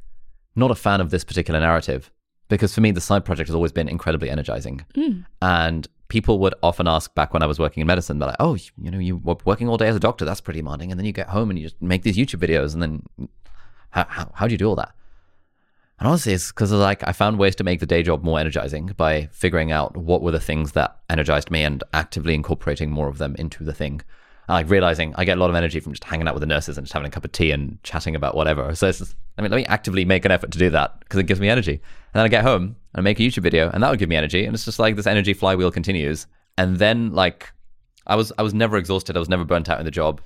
[0.56, 2.10] not a fan of this particular narrative
[2.48, 4.84] because for me the side project has always been incredibly energizing.
[4.94, 5.20] Hmm.
[5.40, 8.54] And people would often ask back when i was working in medicine they're like oh
[8.54, 10.24] you know you were working all day as a doctor.
[10.24, 10.90] That's pretty demanding.
[10.90, 13.28] And then you get home and you just make these youtube videos and then
[13.90, 14.92] how, how, how do you do all that?
[15.98, 18.86] And honestly it's because like i found ways to make the day job more energizing
[18.96, 23.18] by figuring out what were the things that energized me and actively incorporating more of
[23.18, 24.02] them into the thing
[24.48, 26.76] Like realizing I get a lot of energy from just hanging out with the nurses
[26.76, 28.74] and just having a cup of tea and chatting about whatever.
[28.74, 31.26] So just, I mean, let me actively make an effort to do that because it
[31.26, 31.72] gives me energy.
[31.72, 31.80] And
[32.14, 34.16] then I get home and I make a YouTube video and that would give me
[34.16, 34.44] energy.
[34.44, 36.26] And it's just like this energy flywheel continues.
[36.58, 37.52] And then like
[38.06, 39.16] I was I was never exhausted.
[39.16, 40.20] I was never burnt out in the job.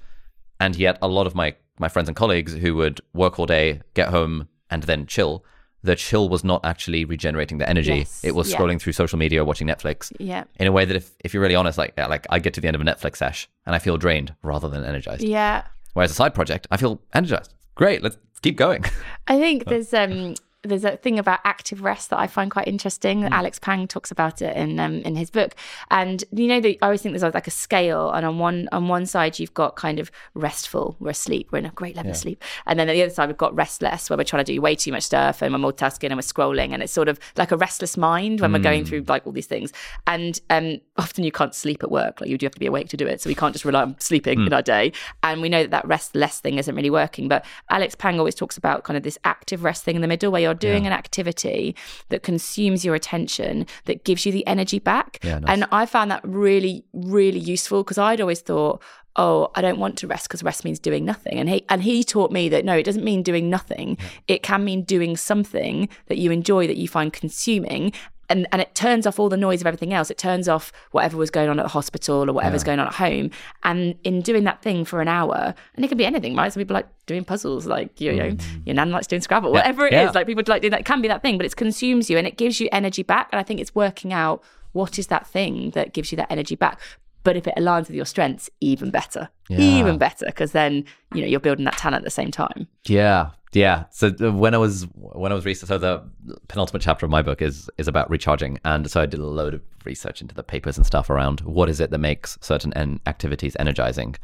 [0.60, 3.82] And yet a lot of my my friends and colleagues who would work all day,
[3.94, 5.44] get home, and then chill.
[5.86, 7.98] The chill was not actually regenerating the energy.
[7.98, 8.56] Yes, It was yeah.
[8.58, 10.44] scrolling through social media or watching Netflix Yeah.
[10.60, 12.66] in a way that if, if you're really honest, like like I get to the
[12.68, 15.22] end of a Netflix sesh and I feel drained rather than energized.
[15.22, 15.62] Yeah.
[15.94, 17.54] Whereas a side project, I feel energized.
[17.74, 18.84] Great, let's keep going.
[19.28, 20.34] I think there's um
[20.66, 23.24] there's a thing about active rest that I find quite interesting.
[23.24, 25.54] Alex Pang talks about it in um, in his book,
[25.90, 28.88] and you know, the, I always think there's like a scale, and on one on
[28.88, 32.16] one side you've got kind of restful, we're asleep, we're in a great level of
[32.16, 34.60] sleep, and then on the other side we've got restless, where we're trying to do
[34.60, 37.52] way too much stuff, and we're multitasking and we're scrolling, and it's sort of like
[37.52, 39.72] a restless mind when we're going through like all these things,
[40.06, 42.88] and um, often you can't sleep at work, like you do have to be awake
[42.88, 44.92] to do it, so we can't just rely on sleeping in our day,
[45.22, 48.56] and we know that that restless thing isn't really working, but Alex Pang always talks
[48.56, 51.74] about kind of this active rest thing in the middle where you're doing an activity
[52.08, 55.18] that consumes your attention that gives you the energy back.
[55.22, 55.50] Yeah, nice.
[55.50, 58.82] And I found that really, really useful because I'd always thought,
[59.16, 61.38] oh, I don't want to rest because rest means doing nothing.
[61.38, 63.98] And he and he taught me that no, it doesn't mean doing nothing.
[64.28, 67.92] It can mean doing something that you enjoy that you find consuming.
[68.28, 70.10] And, and it turns off all the noise of everything else.
[70.10, 72.94] It turns off whatever was going on at the hospital or whatever's going on at
[72.94, 73.30] home.
[73.62, 76.52] And in doing that thing for an hour, and it can be anything, right?
[76.52, 78.66] Some people like doing puzzles, like you know, mm.
[78.66, 80.00] your nan likes doing Scrabble, whatever it is.
[80.00, 80.10] Yeah.
[80.10, 80.80] Like people like doing that.
[80.80, 83.28] It can be that thing, but it consumes you and it gives you energy back.
[83.32, 86.54] And I think it's working out what is that thing that gives you that energy
[86.54, 86.80] back.
[87.26, 89.58] But if it aligns with your strengths, even better, Yeah.
[89.58, 90.72] even better, because then
[91.14, 92.68] you know you're building that talent at the same time.
[92.86, 93.84] Yeah, yeah.
[93.90, 95.94] So uh, when I was when I was research, so the
[96.46, 99.54] penultimate chapter of my book is is about recharging, and so I did a load
[99.54, 103.00] of research into the papers and stuff around what is it that makes certain en-
[103.06, 104.14] activities energizing.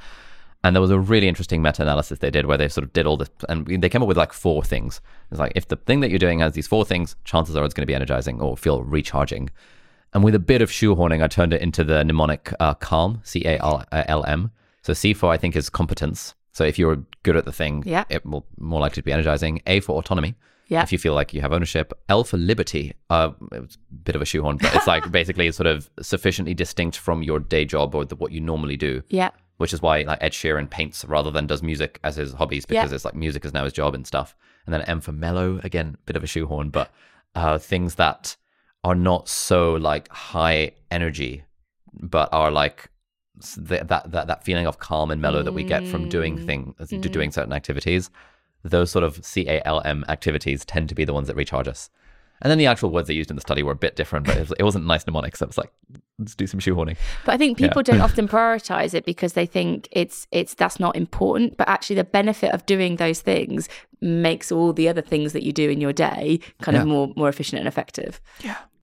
[0.64, 3.16] And there was a really interesting meta-analysis they did where they sort of did all
[3.16, 5.00] this, and they came up with like four things.
[5.32, 7.74] It's like if the thing that you're doing has these four things, chances are it's
[7.74, 9.50] going to be energizing or feel recharging.
[10.14, 13.42] And with a bit of shoehorning, I turned it into the mnemonic uh, CALM, C
[13.46, 14.50] A L L M.
[14.82, 16.34] So C for I think is competence.
[16.52, 18.04] So if you're good at the thing, Yeah.
[18.10, 19.62] it will more likely to be energizing.
[19.66, 20.34] A for autonomy.
[20.68, 20.82] Yeah.
[20.82, 21.92] If you feel like you have ownership.
[22.08, 22.92] L for liberty.
[23.10, 26.96] Uh, it's a bit of a shoehorn, but it's like basically sort of sufficiently distinct
[26.98, 29.02] from your day job or the, what you normally do.
[29.08, 32.64] Yeah, Which is why like Ed Sheeran paints rather than does music as his hobbies
[32.66, 32.94] because Yeah.
[32.94, 34.34] it's like music is now his job and stuff.
[34.66, 36.90] And then M for mellow, again, bit of a shoehorn, but
[37.34, 38.36] uh, things that
[38.84, 41.44] are not so like high energy,
[41.92, 42.90] but are like
[43.68, 46.46] th- that that that feeling of calm and mellow that we get from doing mm,
[46.46, 47.34] things, to doing mm.
[47.34, 48.10] certain activities.
[48.64, 51.68] Those sort of C A L M activities tend to be the ones that recharge
[51.68, 51.90] us.
[52.42, 54.36] And then the actual words they used in the study were a bit different, but
[54.36, 55.36] it, was, it wasn't nice mnemonic.
[55.36, 55.72] So it was like,
[56.18, 56.96] let's do some shoehorning.
[57.24, 60.96] But I think people don't often prioritize it because they think it's it's that's not
[60.96, 61.56] important.
[61.56, 63.68] But actually, the benefit of doing those things
[64.00, 66.82] makes all the other things that you do in your day kind Yeah.
[66.82, 68.20] of more more efficient and effective.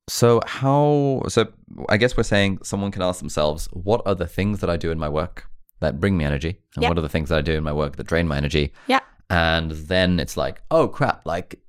[0.10, 1.22] So how?
[1.28, 1.48] So
[1.88, 4.92] I guess we're saying someone can ask themselves, what are the things that I do
[4.92, 5.46] in my work
[5.80, 6.90] that bring me energy, and Yeah.
[6.90, 8.74] what are the things that I do in my work that drain my energy?
[8.88, 9.00] Yeah.
[9.30, 11.26] And then it's like, oh crap!
[11.26, 11.60] Like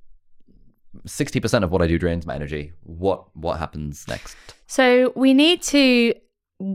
[1.05, 2.73] sixty percent of what I do drains my energy.
[2.83, 4.35] What what happens next?
[4.67, 6.13] So we need to,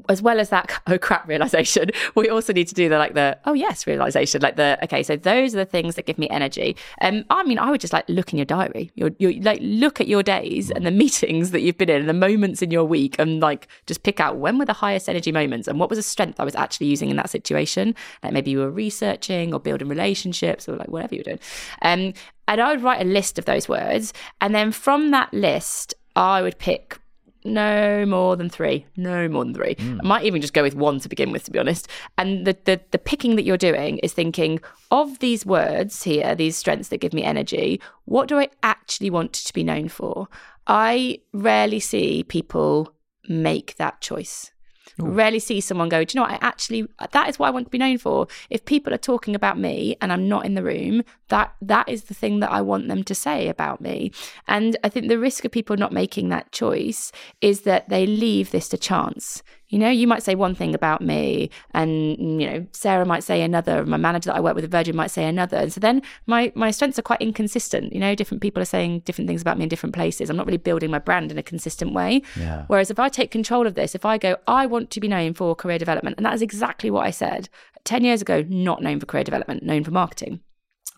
[0.08, 3.38] as well as that oh crap realization, we also need to do the like the
[3.44, 5.02] oh yes realization, like the okay.
[5.02, 6.76] So those are the things that give me energy.
[7.00, 8.90] Um, I mean, I would just like look in your diary.
[8.94, 12.14] Your like look at your days and the meetings that you've been in, and the
[12.14, 15.68] moments in your week, and like just pick out when were the highest energy moments
[15.68, 17.94] and what was a strength I was actually using in that situation.
[18.22, 21.40] Like maybe you were researching or building relationships or like whatever you were doing.
[21.82, 22.14] Um,
[22.48, 26.42] and I would write a list of those words, and then from that list, I
[26.42, 26.98] would pick
[27.46, 28.86] no more than three.
[28.96, 29.76] No more than three.
[29.78, 30.00] Hmm.
[30.02, 31.88] I might even just go with one to begin with, to be honest.
[32.18, 36.56] And the, the the picking that you're doing is thinking of these words here, these
[36.56, 37.80] strengths that give me energy.
[38.04, 40.28] What do I actually want to be known for?
[40.66, 42.92] I rarely see people
[43.28, 44.52] make that choice.
[44.98, 46.42] Rarely see someone go, do you know what?
[46.42, 48.28] I actually, that is what I want to be known for.
[48.50, 52.04] If people are talking about me and I'm not in the room, that that is
[52.04, 54.12] the thing that I want them to say about me.
[54.46, 58.50] And I think the risk of people not making that choice is that they leave
[58.50, 59.42] this to chance.
[59.68, 63.42] You know, you might say one thing about me, and you know, Sarah might say
[63.42, 63.84] another.
[63.84, 66.52] My manager that I work with at Virgin might say another, and so then my
[66.54, 67.92] my strengths are quite inconsistent.
[67.92, 70.30] You know, different people are saying different things about me in different places.
[70.30, 72.22] I'm not really building my brand in a consistent way.
[72.38, 72.64] Yeah.
[72.68, 75.34] Whereas if I take control of this, if I go, I want to be known
[75.34, 77.48] for career development, and that is exactly what I said
[77.84, 80.40] 10 years ago, not known for career development, known for marketing.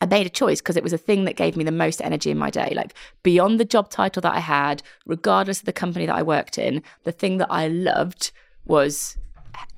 [0.00, 2.30] I made a choice because it was a thing that gave me the most energy
[2.30, 2.72] in my day.
[2.74, 6.58] Like beyond the job title that I had, regardless of the company that I worked
[6.58, 8.30] in, the thing that I loved
[8.68, 9.16] was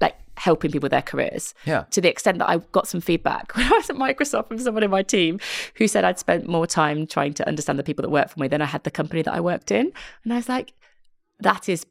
[0.01, 1.55] like helping people with their careers.
[1.65, 1.85] Yeah.
[1.91, 4.83] To the extent that I got some feedback when I was at Microsoft from someone
[4.83, 5.41] in my team
[5.77, 8.49] who said I'd spent more time trying to understand the people that work for me
[8.49, 9.93] than I had the company that I worked in.
[10.25, 10.73] And I was like,
[11.41, 11.87] that is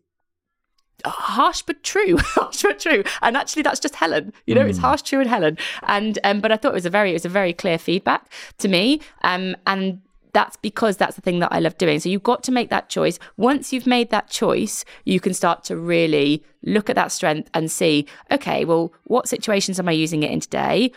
[1.06, 4.70] harsh but true harsh but true and actually that's just helen you know mm.
[4.70, 7.14] it's harsh true and helen and um but i thought it was a very it
[7.14, 10.02] was a very clear feedback to me um and
[10.34, 11.99] that's because that's the thing that I love doing.
[11.99, 13.19] So you've got to make that choice.
[13.38, 17.71] Once you've made that choice, you can start to really look at that strength and
[17.71, 20.91] see, okay, well, what situations am I using it in today?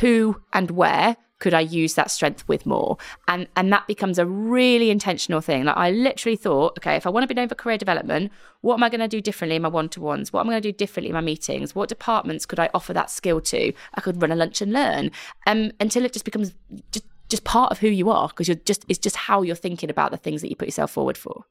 [0.00, 2.96] Who and where could I use that strength with more?
[3.28, 5.64] And and that becomes a really intentional thing.
[5.64, 8.32] Like I literally thought, okay, if I want to be known for career development,
[8.62, 10.32] what am I going to do differently in my one-to-ones?
[10.32, 11.74] What am I going to do differently in my meetings?
[11.74, 13.72] What departments could I offer that skill to?
[13.94, 15.10] I could run a lunch and learn.
[15.46, 16.52] Um, until it just becomes
[16.90, 19.90] just just part of who you are because you're just it's just how you're thinking
[19.90, 21.44] about the things that you put yourself forward for.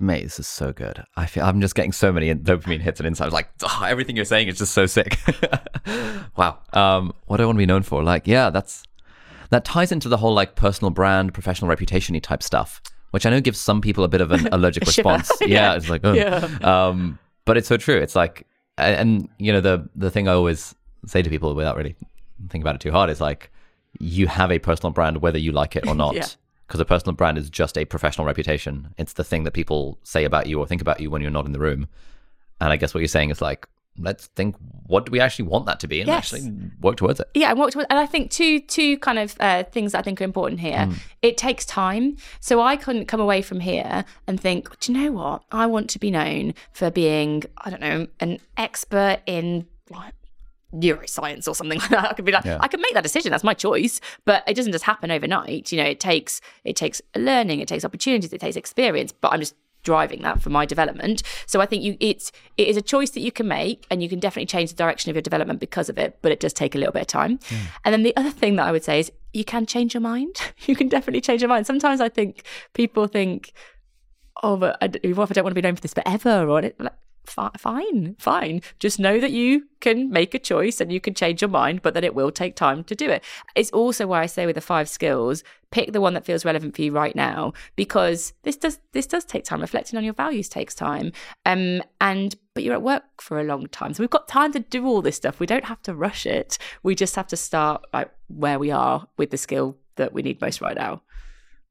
[0.00, 1.04] Mate, this is so good.
[1.16, 3.32] I feel I'm just getting so many dopamine hits and insights.
[3.32, 5.18] Like oh, everything you're saying is just so sick.
[6.36, 6.58] wow.
[6.72, 8.02] Um, what do I want to be known for?
[8.02, 8.84] Like, yeah, that's
[9.50, 12.80] that ties into the whole like personal brand, professional reputation type stuff,
[13.10, 15.30] which I know gives some people a bit of an allergic response.
[15.40, 15.46] yeah.
[15.46, 15.74] yeah.
[15.74, 16.12] it's like, oh.
[16.12, 16.48] yeah.
[16.62, 17.96] Um, but it's so true.
[17.96, 18.46] It's like,
[18.78, 20.74] and, and you know, the the thing I always
[21.06, 21.96] say to people without really
[22.42, 23.49] thinking about it too hard is like,
[23.98, 26.14] you have a personal brand whether you like it or not.
[26.14, 26.26] yeah.
[26.66, 28.94] Because a personal brand is just a professional reputation.
[28.96, 31.44] It's the thing that people say about you or think about you when you're not
[31.44, 31.88] in the room.
[32.60, 33.66] And I guess what you're saying is like,
[33.98, 34.56] let's think
[34.86, 36.32] what do we actually want that to be and yes.
[36.32, 39.36] actually work towards it yeah and work towards and i think two two kind of
[39.40, 40.98] uh, things that i think are important here mm.
[41.22, 45.12] it takes time so i couldn't come away from here and think do you know
[45.12, 49.66] what i want to be known for being i don't know an expert in
[50.74, 52.10] neuroscience or something like that.
[52.10, 52.58] I could be like, yeah.
[52.60, 53.30] I can make that decision.
[53.30, 54.00] That's my choice.
[54.24, 55.72] But it doesn't just happen overnight.
[55.72, 59.12] You know, it takes it takes learning, it takes opportunities, it takes experience.
[59.12, 61.22] But I'm just driving that for my development.
[61.46, 64.08] So I think you it's it is a choice that you can make and you
[64.08, 66.74] can definitely change the direction of your development because of it, but it does take
[66.74, 67.38] a little bit of time.
[67.38, 67.58] Mm.
[67.84, 70.36] And then the other thing that I would say is you can change your mind.
[70.66, 71.66] you can definitely change your mind.
[71.66, 72.44] Sometimes I think
[72.74, 73.52] people think,
[74.42, 76.48] oh, but I, if I don't want to be known for this forever?
[76.48, 76.92] Or like,
[77.30, 78.62] fine, fine.
[78.78, 81.94] Just know that you can make a choice and you can change your mind, but
[81.94, 83.24] that it will take time to do it.
[83.54, 86.76] It's also why I say with the five skills, pick the one that feels relevant
[86.76, 89.60] for you right now, because this does this does take time.
[89.60, 91.12] Reflecting on your values takes time.
[91.46, 94.60] Um, and but you're at work for a long time, so we've got time to
[94.60, 95.40] do all this stuff.
[95.40, 96.58] We don't have to rush it.
[96.82, 100.40] We just have to start like where we are with the skill that we need
[100.40, 101.02] most right now.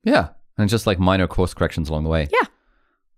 [0.03, 2.27] Yeah, and just like minor course corrections along the way.
[2.31, 2.47] Yeah.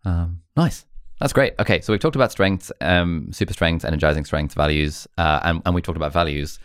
[0.04, 0.86] Um, nice.
[1.22, 1.54] That's great.
[1.60, 5.76] Okay, so we've talked about strengths, um, super strengths, energizing strengths, values, uh, and, and
[5.76, 6.58] we talked about values.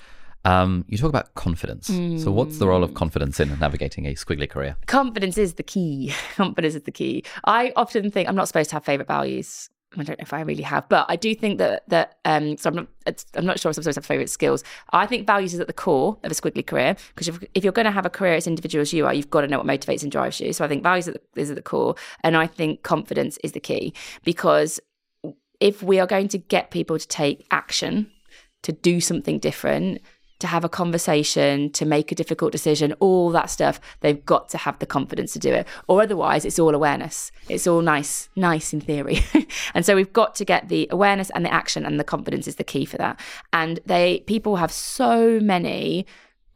[0.46, 1.90] Um, you talk about confidence.
[1.90, 2.22] Mm.
[2.22, 4.76] So, what's the role of confidence in navigating a squiggly career?
[4.86, 6.14] Confidence is the key.
[6.36, 7.24] Confidence is the key.
[7.44, 9.68] I often think I'm not supposed to have favorite values.
[9.94, 12.70] I don't know if I really have, but I do think that that um, so
[12.70, 14.64] I'm not I'm not sure if supposed to have favorite skills.
[14.92, 17.72] I think values is at the core of a squiggly career because if, if you're
[17.72, 19.66] going to have a career as individual as you are, you've got to know what
[19.66, 20.52] motivates and drives you.
[20.52, 23.94] So I think values is at the core, and I think confidence is the key
[24.24, 24.80] because
[25.60, 28.10] if we are going to get people to take action
[28.62, 30.00] to do something different
[30.38, 34.58] to have a conversation, to make a difficult decision, all that stuff, they've got to
[34.58, 35.66] have the confidence to do it.
[35.88, 37.32] Or otherwise, it's all awareness.
[37.48, 39.20] It's all nice, nice in theory.
[39.74, 42.56] and so we've got to get the awareness and the action, and the confidence is
[42.56, 43.18] the key for that.
[43.52, 46.06] And they people have so many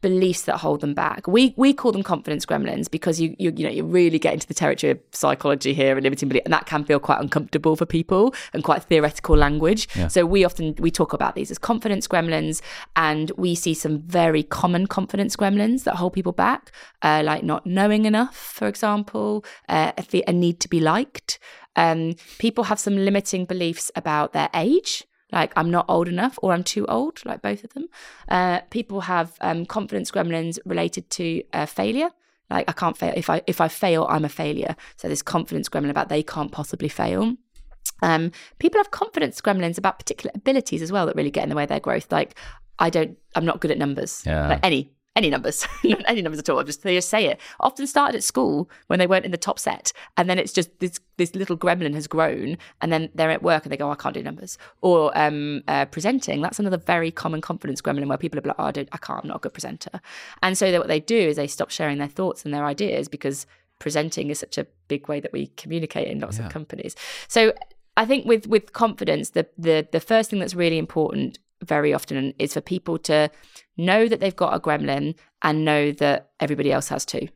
[0.01, 1.27] beliefs that hold them back.
[1.27, 4.47] We we call them confidence gremlins because you you you know you really get into
[4.47, 7.85] the territory of psychology here and limiting belief, and that can feel quite uncomfortable for
[7.85, 9.87] people and quite theoretical language.
[9.95, 10.07] Yeah.
[10.07, 12.61] So we often we talk about these as confidence gremlins,
[12.95, 16.71] and we see some very common confidence gremlins that hold people back,
[17.01, 21.39] uh, like not knowing enough, for example, uh, a, a need to be liked.
[21.75, 26.53] Um, people have some limiting beliefs about their age like I'm not old enough or
[26.53, 27.87] I'm too old, like both of them.
[28.27, 32.09] Uh, people have um, confidence gremlins related to uh, failure.
[32.49, 34.75] Like I can't fail if I if I fail, I'm a failure.
[34.97, 37.35] So this confidence gremlin about they can't possibly fail.
[38.03, 41.55] Um, people have confidence gremlins about particular abilities as well that really get in the
[41.55, 42.11] way of their growth.
[42.11, 42.35] Like
[42.79, 44.23] I don't, I'm not good at numbers.
[44.25, 44.47] Yeah.
[44.47, 45.67] Like any any numbers,
[46.07, 46.63] any numbers at all.
[46.63, 47.39] Just they just say it.
[47.59, 50.79] Often started at school when they weren't in the top set, and then it's just
[50.79, 53.91] this this little gremlin has grown, and then they're at work and they go, oh,
[53.91, 54.57] I can't do numbers.
[54.81, 56.41] Or um, uh, presenting.
[56.41, 59.23] That's another very common confidence gremlin where people are like, oh, I, I can't.
[59.23, 59.99] I'm not a good presenter.
[60.41, 63.45] And so what they do is they stop sharing their thoughts and their ideas because
[63.79, 66.45] presenting is such a big way that we communicate in lots yeah.
[66.45, 66.95] of companies.
[67.27, 67.53] So
[67.97, 72.33] I think with with confidence, the the the first thing that's really important very often
[72.39, 73.29] is for people to
[73.77, 77.27] know that they've got a gremlin and know that everybody else has too.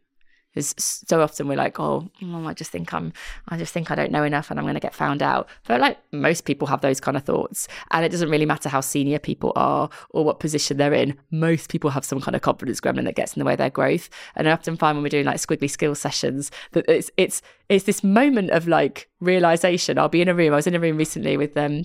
[0.55, 3.11] Because so often we're like, oh, I just think I'm,
[3.49, 5.49] I just think I don't know enough and I'm going to get found out.
[5.67, 7.67] But like most people have those kind of thoughts.
[7.91, 11.17] And it doesn't really matter how senior people are or what position they're in.
[11.29, 13.69] Most people have some kind of confidence gremlin that gets in the way of their
[13.69, 14.09] growth.
[14.37, 17.83] And I often find when we're doing like squiggly skill sessions that it's, it's, it's
[17.83, 19.99] this moment of like realization.
[19.99, 20.53] I'll be in a room.
[20.53, 21.83] I was in a room recently with um,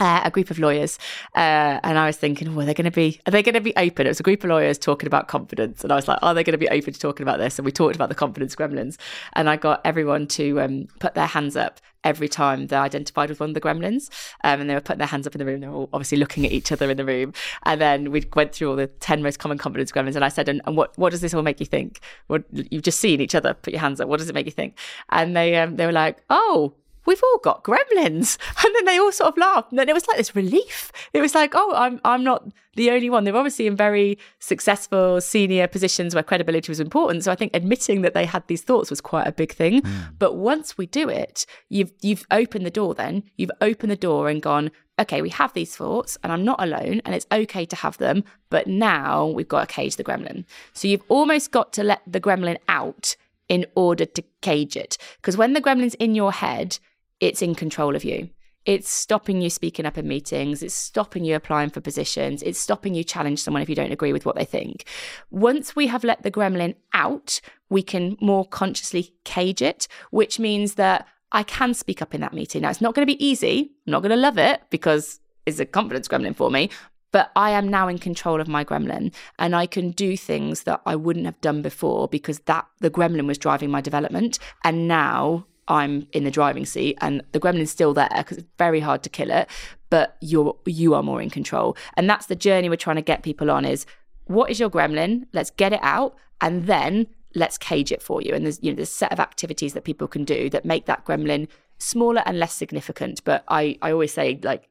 [0.00, 0.98] uh, a group of lawyers,
[1.34, 3.74] uh, and I was thinking, well, they're going to be, are they going to be
[3.76, 4.06] open?
[4.06, 6.44] It was a group of lawyers talking about confidence, and I was like, are they
[6.44, 7.58] going to be open to talking about this?
[7.58, 8.96] And we talked about the confidence gremlins,
[9.34, 13.40] and I got everyone to um, put their hands up every time they identified with
[13.40, 14.08] one of the gremlins,
[14.44, 15.60] um, and they were putting their hands up in the room.
[15.60, 17.32] They were all obviously looking at each other in the room,
[17.64, 20.48] and then we went through all the ten most common confidence gremlins, and I said,
[20.48, 22.00] and, and what what does this all make you think?
[22.28, 24.08] What you've just seen each other put your hands up.
[24.08, 24.78] What does it make you think?
[25.10, 26.74] And they um, they were like, oh
[27.08, 28.38] we've all got gremlins.
[28.64, 29.70] And then they all sort of laughed.
[29.72, 30.92] And then it was like this relief.
[31.12, 33.24] It was like, oh, I'm I'm not the only one.
[33.24, 37.24] They're obviously in very successful senior positions where credibility was important.
[37.24, 39.80] So I think admitting that they had these thoughts was quite a big thing.
[39.80, 40.18] Mm.
[40.18, 43.22] But once we do it, you've you've opened the door then.
[43.36, 47.00] You've opened the door and gone, okay, we have these thoughts and I'm not alone
[47.04, 48.24] and it's okay to have them.
[48.50, 50.44] But now we've got to cage the gremlin.
[50.74, 53.16] So you've almost got to let the gremlin out
[53.48, 54.98] in order to cage it.
[55.16, 56.78] Because when the gremlin's in your head,
[57.20, 58.30] it's in control of you.
[58.64, 60.62] It's stopping you speaking up in meetings.
[60.62, 62.42] It's stopping you applying for positions.
[62.42, 64.84] It's stopping you challenge someone if you don't agree with what they think.
[65.30, 67.40] Once we have let the gremlin out,
[67.70, 72.34] we can more consciously cage it, which means that I can speak up in that
[72.34, 72.62] meeting.
[72.62, 73.70] Now, it's not going to be easy.
[73.86, 76.68] I'm not going to love it because it's a confidence gremlin for me,
[77.10, 80.82] but I am now in control of my gremlin and I can do things that
[80.84, 85.46] I wouldn't have done before because that the gremlin was driving my development and now
[85.68, 89.10] I'm in the driving seat and the gremlin's still there because it's very hard to
[89.10, 89.48] kill it,
[89.90, 91.76] but you're you are more in control.
[91.96, 93.86] And that's the journey we're trying to get people on is
[94.24, 95.26] what is your gremlin?
[95.32, 98.34] Let's get it out and then let's cage it for you.
[98.34, 100.86] And there's you know there's a set of activities that people can do that make
[100.86, 103.22] that gremlin smaller and less significant.
[103.24, 104.68] But I, I always say like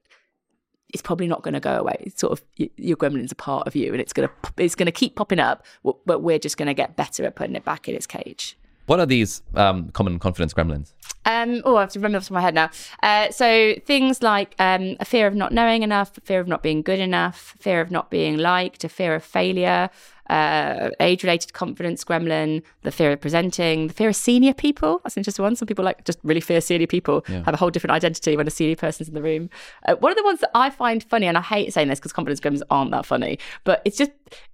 [0.94, 1.98] it's probably not going to go away.
[2.00, 5.16] It's sort of your gremlin's a part of you, and it's gonna it's gonna keep
[5.16, 5.66] popping up.
[5.84, 8.58] But we're just going to get better at putting it back in its cage.
[8.88, 10.94] What are these um, common confidence gremlins?
[11.26, 12.70] Um, oh, I have to remember off my head now.
[13.04, 16.82] Uh, so things like um, a fear of not knowing enough, fear of not being
[16.82, 19.90] good enough, fear of not being liked, a fear of failure,
[20.30, 25.02] uh, age-related confidence gremlin, the fear of presenting, the fear of senior people.
[25.04, 25.58] That's an interesting one.
[25.58, 27.44] Some people like just really fear senior people, yeah.
[27.44, 29.50] have a whole different identity when a senior person's in the room.
[29.86, 32.14] Uh, one of the ones that I find funny, and I hate saying this because
[32.14, 34.12] confidence gremlins aren't that funny, but it's just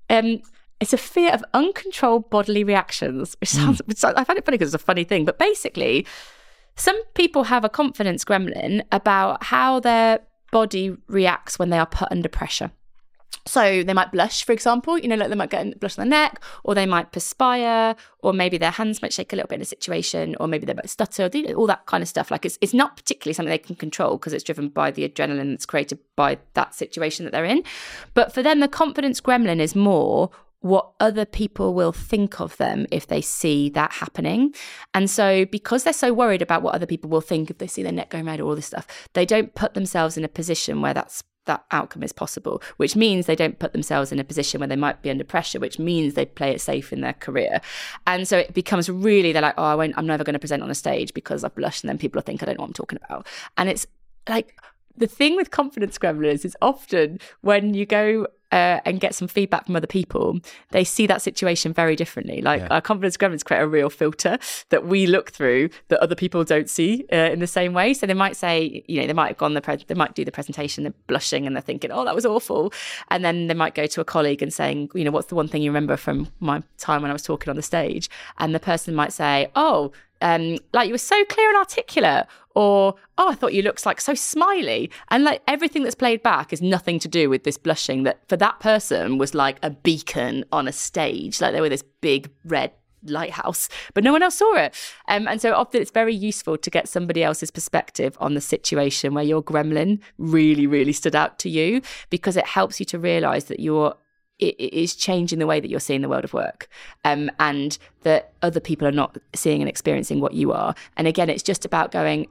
[0.09, 0.41] um,
[0.79, 3.57] it's a fear of uncontrolled bodily reactions, which hmm.
[3.57, 3.87] sounds, mm.
[3.87, 5.25] which I find it funny because it's a funny thing.
[5.25, 6.05] But basically,
[6.75, 10.19] some people have a confidence gremlin about how their
[10.51, 12.71] body reacts when they are put under pressure.
[13.45, 16.05] So they might blush, for example, you know, like they might get a blush on
[16.05, 19.55] the neck, or they might perspire, or maybe their hands might shake a little bit
[19.55, 22.31] in a situation, or maybe they might stutter, all that kind of stuff.
[22.31, 25.51] Like it's it's not particularly something they can control because it's driven by the adrenaline
[25.51, 27.63] that's created by that situation that they're in.
[28.13, 30.29] But for them, the confidence gremlin is more
[30.63, 34.55] what other people will think of them if they see that happening.
[34.93, 37.83] And so, because they're so worried about what other people will think if they see
[37.83, 40.81] their neck going red or all this stuff, they don't put themselves in a position
[40.81, 44.61] where that's that outcome is possible, which means they don't put themselves in a position
[44.61, 47.59] where they might be under pressure, which means they play it safe in their career.
[48.07, 50.63] And so it becomes really, they're like, oh, I won't, I'm never going to present
[50.63, 51.83] on a stage because I've blushed.
[51.83, 53.27] And then people think I don't know what I'm talking about.
[53.57, 53.85] And it's
[54.29, 54.57] like,
[54.95, 59.65] the thing with confidence gremlins is often when you go uh, and get some feedback
[59.65, 60.39] from other people,
[60.69, 62.39] they see that situation very differently.
[62.39, 62.67] Like yeah.
[62.69, 64.37] our confidence gremlins create a real filter
[64.69, 67.95] that we look through that other people don't see uh, in the same way.
[67.95, 70.23] So they might say, you know, they might have gone the pre- they might do
[70.23, 72.71] the presentation, they're blushing and they're thinking, oh, that was awful,
[73.09, 75.47] and then they might go to a colleague and saying, you know, what's the one
[75.47, 78.07] thing you remember from my time when I was talking on the stage,
[78.37, 79.91] and the person might say, oh
[80.23, 82.25] um, like you were so clear and articulate,
[82.55, 86.53] or oh, I thought you looked like so smiley, and like everything that's played back
[86.53, 88.03] is nothing to do with this blushing.
[88.03, 91.83] That for that person was like a beacon on a stage, like they were this
[91.99, 92.71] big red
[93.05, 94.73] lighthouse, but no one else saw it.
[95.09, 99.13] Um, and so often it's very useful to get somebody else's perspective on the situation
[99.13, 103.45] where your gremlin really, really stood out to you because it helps you to realize
[103.45, 103.93] that you're
[104.39, 106.67] it is changing the way that you're seeing the world of work
[107.05, 110.75] um, and that other people are not seeing and experiencing what you are.
[110.97, 112.27] And again it's just about going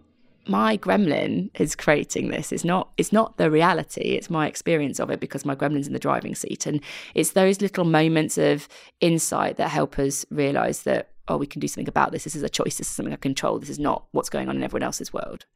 [0.49, 2.51] my gremlin is creating this.
[2.51, 5.93] It's not it's not the reality it's my experience of it because my gremlin's in
[5.93, 6.67] the driving seat.
[6.67, 6.81] And
[7.15, 8.69] it's those little moments of
[9.01, 12.25] insight that help us realize that oh we can do something about this.
[12.25, 12.79] This is a choice.
[12.79, 13.59] This is something i control.
[13.59, 15.47] This is not what's going on in everyone else's world.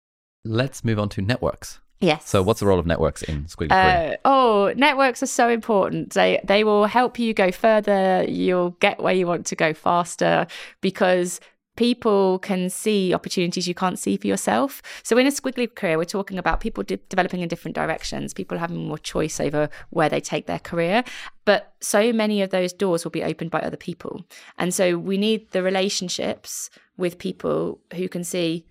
[0.45, 2.29] Let's move on to networks Yes.
[2.29, 4.19] So, what's the role of networks in Squiggly Career?
[4.25, 6.13] Uh, oh, networks are so important.
[6.13, 8.25] They they will help you go further.
[8.29, 10.47] You'll get where you want to go faster
[10.83, 11.41] because
[11.77, 14.83] people can see opportunities you can't see for yourself.
[15.03, 18.59] So in a squiggly career, we're talking about people de- developing in different directions, people
[18.59, 21.05] having more choice over where they take their career.
[21.45, 24.25] But so many of those doors will be opened by other people.
[24.59, 28.67] And so we need the relationships with people who can see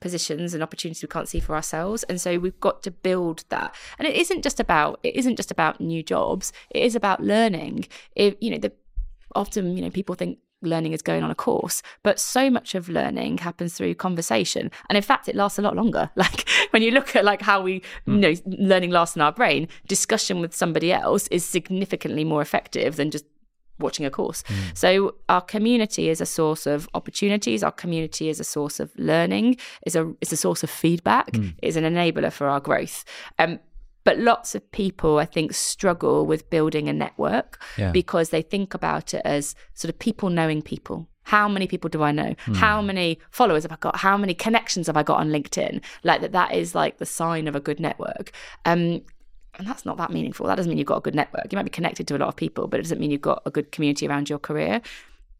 [0.00, 2.02] positions and opportunities we can't see for ourselves.
[2.04, 3.74] And so we've got to build that.
[3.98, 6.52] And it isn't just about it isn't just about new jobs.
[6.70, 7.86] It is about learning.
[8.14, 8.72] If you know the
[9.34, 12.88] often you know people think learning is going on a course but so much of
[12.88, 14.70] learning happens through conversation.
[14.88, 16.10] And in fact it lasts a lot longer.
[16.16, 18.14] Like when you look at like how we hmm.
[18.14, 22.96] you know learning lasts in our brain discussion with somebody else is significantly more effective
[22.96, 23.24] than just
[23.78, 24.42] watching a course.
[24.44, 24.76] Mm.
[24.76, 27.62] So our community is a source of opportunities.
[27.62, 29.56] Our community is a source of learning.
[29.84, 31.32] is a is a source of feedback.
[31.32, 31.54] Mm.
[31.62, 33.04] Is an enabler for our growth.
[33.38, 33.58] Um,
[34.06, 37.90] but lots of people, I think, struggle with building a network yeah.
[37.90, 41.08] because they think about it as sort of people knowing people.
[41.24, 42.36] How many people do I know?
[42.46, 42.54] Mm.
[42.54, 43.96] How many followers have I got?
[43.96, 45.82] How many connections have I got on LinkedIn?
[46.04, 48.30] Like that, that is like the sign of a good network.
[48.64, 49.02] Um,
[49.58, 50.46] and that's not that meaningful.
[50.46, 51.46] That doesn't mean you've got a good network.
[51.50, 53.42] You might be connected to a lot of people, but it doesn't mean you've got
[53.46, 54.82] a good community around your career.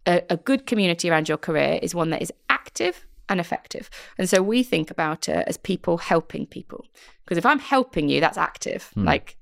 [0.07, 3.91] A, a good community around your career is one that is active and effective.
[4.19, 6.85] And so we think about it as people helping people.
[7.25, 8.91] Because if I'm helping you, that's active.
[8.97, 9.05] Mm.
[9.05, 9.37] Like,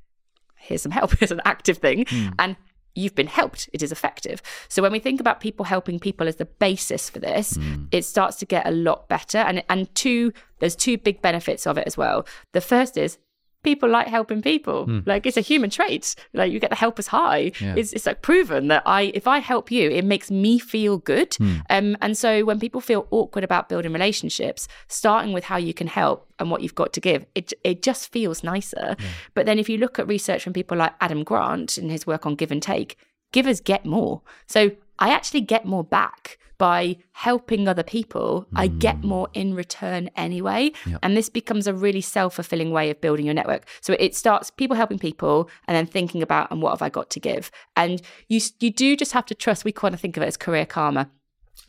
[0.56, 2.06] here's some help, here's an active thing.
[2.06, 2.34] Mm.
[2.38, 2.56] And
[2.94, 4.40] you've been helped, it is effective.
[4.68, 7.88] So when we think about people helping people as the basis for this, mm.
[7.92, 9.38] it starts to get a lot better.
[9.38, 12.26] And and two, there's two big benefits of it as well.
[12.52, 13.18] The first is
[13.64, 14.86] people like helping people.
[14.86, 15.06] Mm.
[15.06, 16.14] Like it's a human trait.
[16.32, 17.52] Like you get the helpers high.
[17.60, 17.74] Yeah.
[17.76, 21.30] It's, it's like proven that I, if I help you, it makes me feel good.
[21.32, 21.62] Mm.
[21.70, 25.86] Um, and so when people feel awkward about building relationships, starting with how you can
[25.86, 28.96] help and what you've got to give, it it just feels nicer.
[28.98, 29.06] Yeah.
[29.34, 32.26] But then if you look at research from people like Adam Grant and his work
[32.26, 32.96] on give and take,
[33.32, 34.22] givers get more.
[34.46, 38.58] So I actually get more back by helping other people, mm.
[38.58, 39.04] I get mm.
[39.04, 40.70] more in return anyway.
[40.86, 41.00] Yep.
[41.02, 43.66] And this becomes a really self fulfilling way of building your network.
[43.80, 47.10] So it starts people helping people and then thinking about, and what have I got
[47.10, 47.50] to give?
[47.76, 50.36] And you, you do just have to trust, we kind of think of it as
[50.36, 51.10] career karma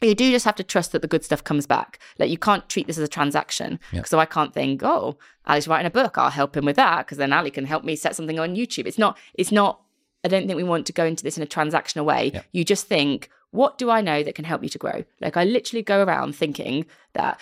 [0.02, 2.00] you do just have to trust that the good stuff comes back.
[2.20, 3.80] Like you can't treat this as a transaction.
[3.92, 4.08] Yep.
[4.08, 7.18] So I can't think, oh, Ali's writing a book, I'll help him with that because
[7.18, 8.86] then Ali can help me set something on YouTube.
[8.88, 9.18] It's not.
[9.34, 9.82] It's not.
[10.26, 12.32] I don't think we want to go into this in a transactional way.
[12.34, 12.46] Yep.
[12.52, 15.06] You just think, what do I know that can help me to grow?
[15.22, 17.40] Like I literally go around thinking that.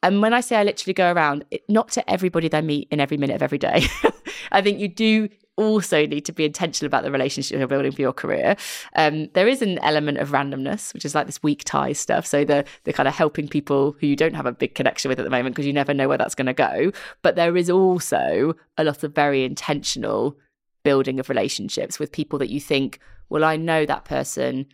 [0.00, 2.86] And when I say I literally go around, it, not to everybody that I meet
[2.92, 3.86] in every minute of every day.
[4.52, 8.00] I think you do also need to be intentional about the relationship you're building for
[8.00, 8.56] your career.
[8.94, 12.26] Um, there is an element of randomness, which is like this weak ties stuff.
[12.26, 15.18] So the the kind of helping people who you don't have a big connection with
[15.18, 16.92] at the moment because you never know where that's going to go.
[17.22, 20.36] But there is also a lot of very intentional
[20.84, 24.66] building of relationships with people that you think, well, I know that person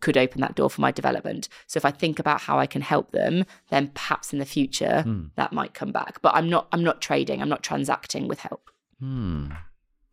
[0.00, 1.48] could open that door for my development.
[1.66, 5.04] So if I think about how I can help them, then perhaps in the future
[5.06, 5.30] mm.
[5.36, 6.20] that might come back.
[6.22, 8.70] But I'm not I'm not trading, I'm not transacting with help.
[9.00, 9.52] Hmm.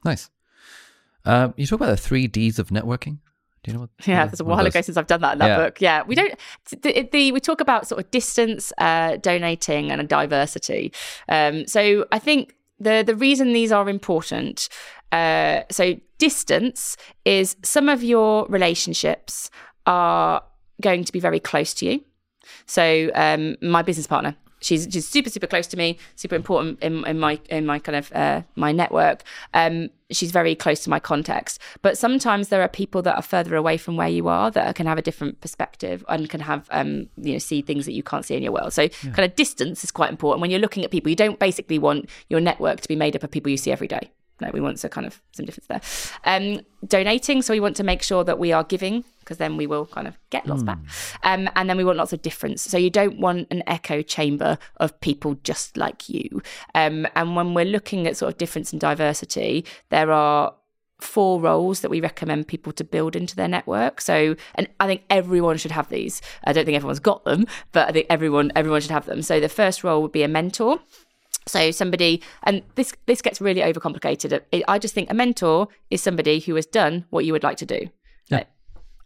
[0.04, 0.30] Nice.
[1.24, 3.18] Uh, you talk about the three Ds of networking.
[3.64, 3.90] Do you know what?
[4.08, 5.58] Yeah, it's a while ago since I've done that in that yeah.
[5.58, 5.82] book.
[5.82, 6.36] Yeah, we don't.
[6.70, 10.94] The, the, we talk about sort of distance, uh, donating, and a diversity.
[11.28, 14.70] Um, so I think the the reason these are important.
[15.12, 19.50] Uh, so distance is some of your relationships
[19.86, 20.44] are
[20.82, 22.04] going to be very close to you.
[22.66, 24.36] So um, my business partner,
[24.66, 27.96] she's she's super super close to me, super important in, in my in my kind
[27.96, 29.24] of uh, my network.
[29.54, 31.60] Um, she's very close to my context.
[31.82, 34.88] But sometimes there are people that are further away from where you are that can
[34.88, 38.26] have a different perspective and can have um, you know see things that you can't
[38.26, 38.74] see in your world.
[38.74, 38.90] So yeah.
[39.14, 41.10] kind of distance is quite important when you're looking at people.
[41.10, 43.88] You don't basically want your network to be made up of people you see every
[43.88, 44.12] day
[44.42, 45.82] no, we want to kind of some difference there.
[46.26, 49.66] Um, donating, so we want to make sure that we are giving because then we
[49.66, 50.68] will kind of get lots mm.
[50.68, 50.78] back.
[51.24, 52.62] Um, and then we want lots of difference.
[52.62, 56.42] So you don't want an echo chamber of people just like you.
[56.76, 60.54] Um, and when we're looking at sort of difference and diversity, there are
[61.00, 64.00] four roles that we recommend people to build into their network.
[64.00, 66.22] So, and I think everyone should have these.
[66.44, 69.22] I don't think everyone's got them, but I think everyone everyone should have them.
[69.22, 70.80] So the first role would be a mentor.
[71.48, 74.42] So somebody, and this this gets really overcomplicated.
[74.68, 77.66] I just think a mentor is somebody who has done what you would like to
[77.66, 77.90] do.
[78.30, 78.38] Yeah.
[78.38, 78.48] Like,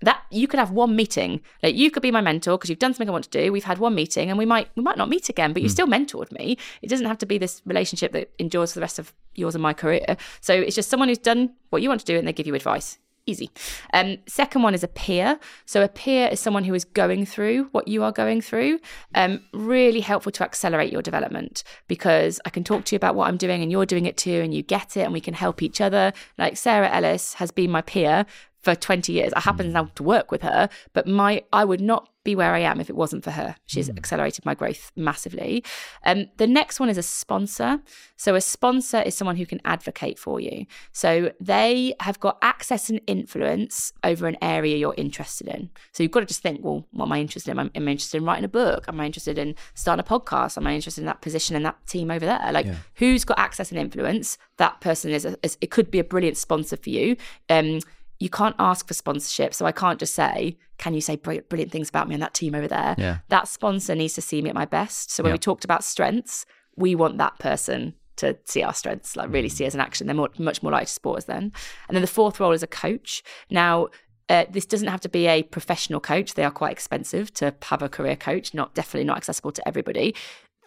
[0.02, 1.41] that you could have one meeting.
[1.61, 3.52] Like you could be my mentor because you've done something I want to do.
[3.52, 5.72] We've had one meeting, and we might we might not meet again, but you mm.
[5.72, 6.57] still mentored me.
[6.82, 9.61] It doesn't have to be this relationship that endures for the rest of yours and
[9.61, 10.16] my career.
[10.41, 12.56] So it's just someone who's done what you want to do, and they give you
[12.56, 12.98] advice
[13.30, 13.52] Easy.
[13.94, 15.40] Um, second one is a peer.
[15.66, 18.80] So a peer is someone who is going through what you are going through.
[19.14, 23.28] Um, really helpful to accelerate your development because I can talk to you about what
[23.28, 25.62] I'm doing and you're doing it too, and you get it, and we can help
[25.62, 26.12] each other.
[26.40, 28.26] Like Sarah Ellis has been my peer
[28.62, 29.32] for 20 years.
[29.34, 32.60] I happen now to work with her, but my I would not be where I
[32.60, 33.56] am if it wasn't for her.
[33.66, 33.98] She's mm.
[33.98, 35.64] accelerated my growth massively.
[36.06, 37.82] Um, the next one is a sponsor.
[38.18, 40.66] So a sponsor is someone who can advocate for you.
[40.92, 45.70] So they have got access and influence over an area you're interested in.
[45.92, 47.60] So you've got to just think, well, what am I interested in?
[47.60, 48.86] Am I, interested in writing a book?
[48.88, 50.58] Am I interested in starting a podcast?
[50.58, 52.52] Am I interested in that position and that team over there?
[52.52, 52.76] Like, yeah.
[52.96, 54.38] who's got access and influence?
[54.58, 57.16] That person is, a, is, it could be a brilliant sponsor for you.
[57.50, 57.80] Um,
[58.20, 59.54] you can't ask for sponsorship.
[59.54, 62.56] So I can't just say, can you say brilliant things about me and that team
[62.56, 62.96] over there?
[62.98, 63.18] Yeah.
[63.28, 65.12] That sponsor needs to see me at my best.
[65.12, 65.36] So when yeah.
[65.36, 66.46] we talked about strengths,
[66.76, 70.08] we want that person to see our strengths, like really see us in action.
[70.08, 71.52] They're more, much more likely to support us then.
[71.88, 73.22] And then the fourth role is a coach.
[73.50, 73.90] Now,
[74.30, 76.34] uh, this doesn't have to be a professional coach.
[76.34, 80.16] They are quite expensive to have a career coach, not definitely not accessible to everybody.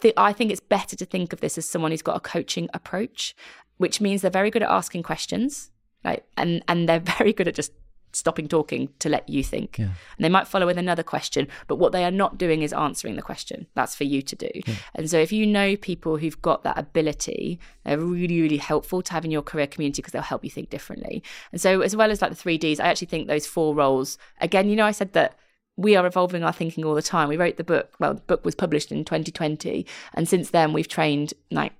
[0.02, 2.68] The, I think it's better to think of this as someone who's got a coaching
[2.74, 3.34] approach,
[3.78, 5.70] which means they're very good at asking questions
[6.04, 7.72] like and and they're very good at just
[8.12, 9.78] stopping talking to let you think.
[9.78, 9.86] Yeah.
[9.86, 13.16] and they might follow with another question but what they are not doing is answering
[13.16, 13.66] the question.
[13.74, 14.50] That's for you to do.
[14.66, 14.74] Yeah.
[14.94, 19.12] and so if you know people who've got that ability they're really really helpful to
[19.12, 21.22] have in your career community because they'll help you think differently.
[21.52, 24.18] And so as well as like the three ds i actually think those four roles
[24.40, 25.38] again you know i said that
[25.76, 27.30] we are evolving our thinking all the time.
[27.30, 30.88] We wrote the book well the book was published in 2020 and since then we've
[30.88, 31.72] trained like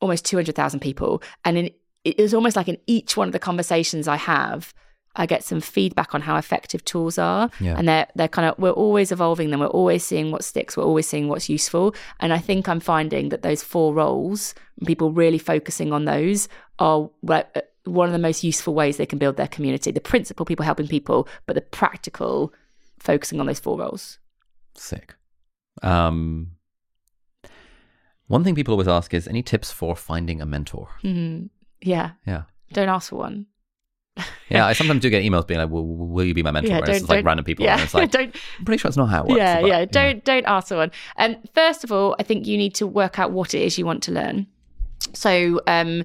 [0.00, 1.22] almost 200,000 people.
[1.44, 1.70] And in
[2.04, 4.74] it was almost like in each one of the conversations I have,
[5.16, 7.50] I get some feedback on how effective tools are.
[7.60, 7.76] Yeah.
[7.76, 9.60] And they're they're kind of we're always evolving them.
[9.60, 10.76] We're always seeing what sticks.
[10.76, 11.94] We're always seeing what's useful.
[12.20, 14.54] And I think I'm finding that those four roles,
[14.86, 17.42] people really focusing on those, are uh,
[17.84, 19.90] one of the most useful ways they can build their community.
[19.90, 22.52] The principal people helping people, but the practical,
[22.98, 24.18] focusing on those four roles.
[24.74, 25.14] Sick.
[25.82, 26.52] Um,
[28.26, 30.88] one thing people always ask is any tips for finding a mentor?
[31.02, 31.46] Mm-hmm.
[31.82, 32.12] Yeah.
[32.26, 32.44] Yeah.
[32.72, 33.46] Don't ask for one.
[34.48, 36.84] Yeah, I sometimes do get emails being like, "Will, will you be my mentor?" Yeah,
[36.86, 37.64] it's like random people.
[37.64, 38.34] Yeah, and it's like, don't.
[38.58, 39.38] I'm pretty sure it's not how it works.
[39.38, 39.84] Yeah, but, yeah.
[39.86, 40.20] Don't yeah.
[40.24, 40.92] don't ask someone.
[41.16, 43.78] And um, first of all, I think you need to work out what it is
[43.78, 44.46] you want to learn.
[45.12, 46.04] So, um,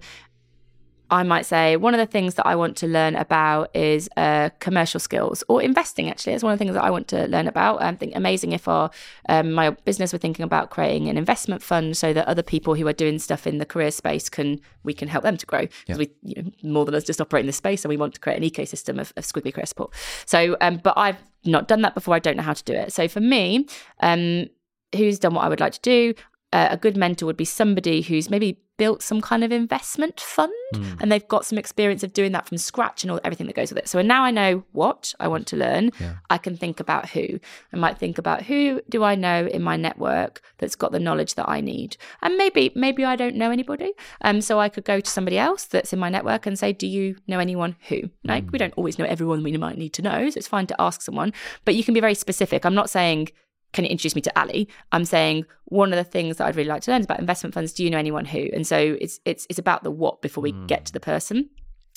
[1.11, 4.49] I might say one of the things that I want to learn about is uh,
[4.59, 6.09] commercial skills or investing.
[6.09, 7.81] Actually, it's one of the things that I want to learn about.
[7.81, 8.91] I think amazing if our
[9.27, 12.87] um, my business were thinking about creating an investment fund so that other people who
[12.87, 15.81] are doing stuff in the career space can we can help them to grow because
[15.87, 15.95] yeah.
[15.97, 18.19] we you know, more than us just operate in this space and we want to
[18.19, 19.93] create an ecosystem of, of squiggly career support.
[20.25, 22.15] So, um, but I've not done that before.
[22.15, 22.93] I don't know how to do it.
[22.93, 23.65] So for me,
[24.01, 24.47] um,
[24.95, 26.13] who's done what I would like to do?
[26.51, 30.53] Uh, a good mentor would be somebody who's maybe built some kind of investment fund
[30.73, 30.99] mm.
[31.01, 33.69] and they've got some experience of doing that from scratch and all everything that goes
[33.69, 33.89] with it.
[33.89, 35.91] So now I know what I want to learn.
[35.99, 36.15] Yeah.
[36.29, 37.39] I can think about who.
[37.73, 41.35] I might think about who do I know in my network that's got the knowledge
[41.35, 41.97] that I need.
[42.21, 43.91] And maybe maybe I don't know anybody.
[44.21, 46.87] Um so I could go to somebody else that's in my network and say, "Do
[46.87, 48.51] you know anyone who?" Like mm.
[48.53, 51.01] we don't always know everyone we might need to know, so it's fine to ask
[51.01, 51.33] someone,
[51.65, 52.65] but you can be very specific.
[52.65, 53.29] I'm not saying
[53.73, 54.67] can you introduce me to Ali?
[54.91, 57.53] I'm saying one of the things that I'd really like to learn is about investment
[57.53, 57.73] funds.
[57.73, 58.49] Do you know anyone who?
[58.53, 60.67] And so it's it's it's about the what before we mm.
[60.67, 61.49] get to the person,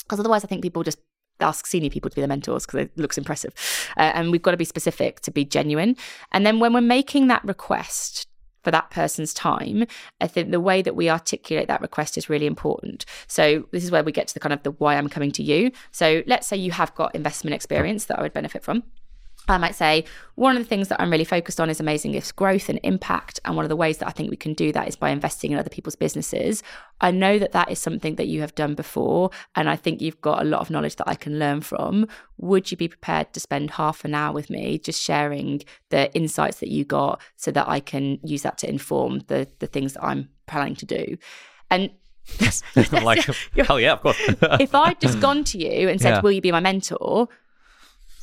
[0.04, 0.98] because otherwise I think people just
[1.40, 3.54] ask senior people to be their mentors because it looks impressive,
[3.96, 5.96] uh, and we've got to be specific to be genuine.
[6.32, 8.26] And then when we're making that request
[8.62, 9.86] for that person's time,
[10.20, 13.04] I think the way that we articulate that request is really important.
[13.26, 15.42] So this is where we get to the kind of the why I'm coming to
[15.42, 15.72] you.
[15.90, 18.84] So let's say you have got investment experience that I would benefit from.
[19.48, 20.04] I might say
[20.36, 23.40] one of the things that I'm really focused on is Amazing If's growth and impact.
[23.44, 25.50] And one of the ways that I think we can do that is by investing
[25.50, 26.62] in other people's businesses.
[27.00, 29.30] I know that that is something that you have done before.
[29.56, 32.06] And I think you've got a lot of knowledge that I can learn from.
[32.38, 36.60] Would you be prepared to spend half an hour with me just sharing the insights
[36.60, 40.04] that you got so that I can use that to inform the, the things that
[40.04, 41.16] I'm planning to do?
[41.68, 41.90] And
[42.38, 42.62] Yes.
[42.92, 43.24] like,
[43.66, 44.16] hell yeah, of course.
[44.60, 46.20] if I'd just gone to you and said, yeah.
[46.20, 47.28] Will you be my mentor?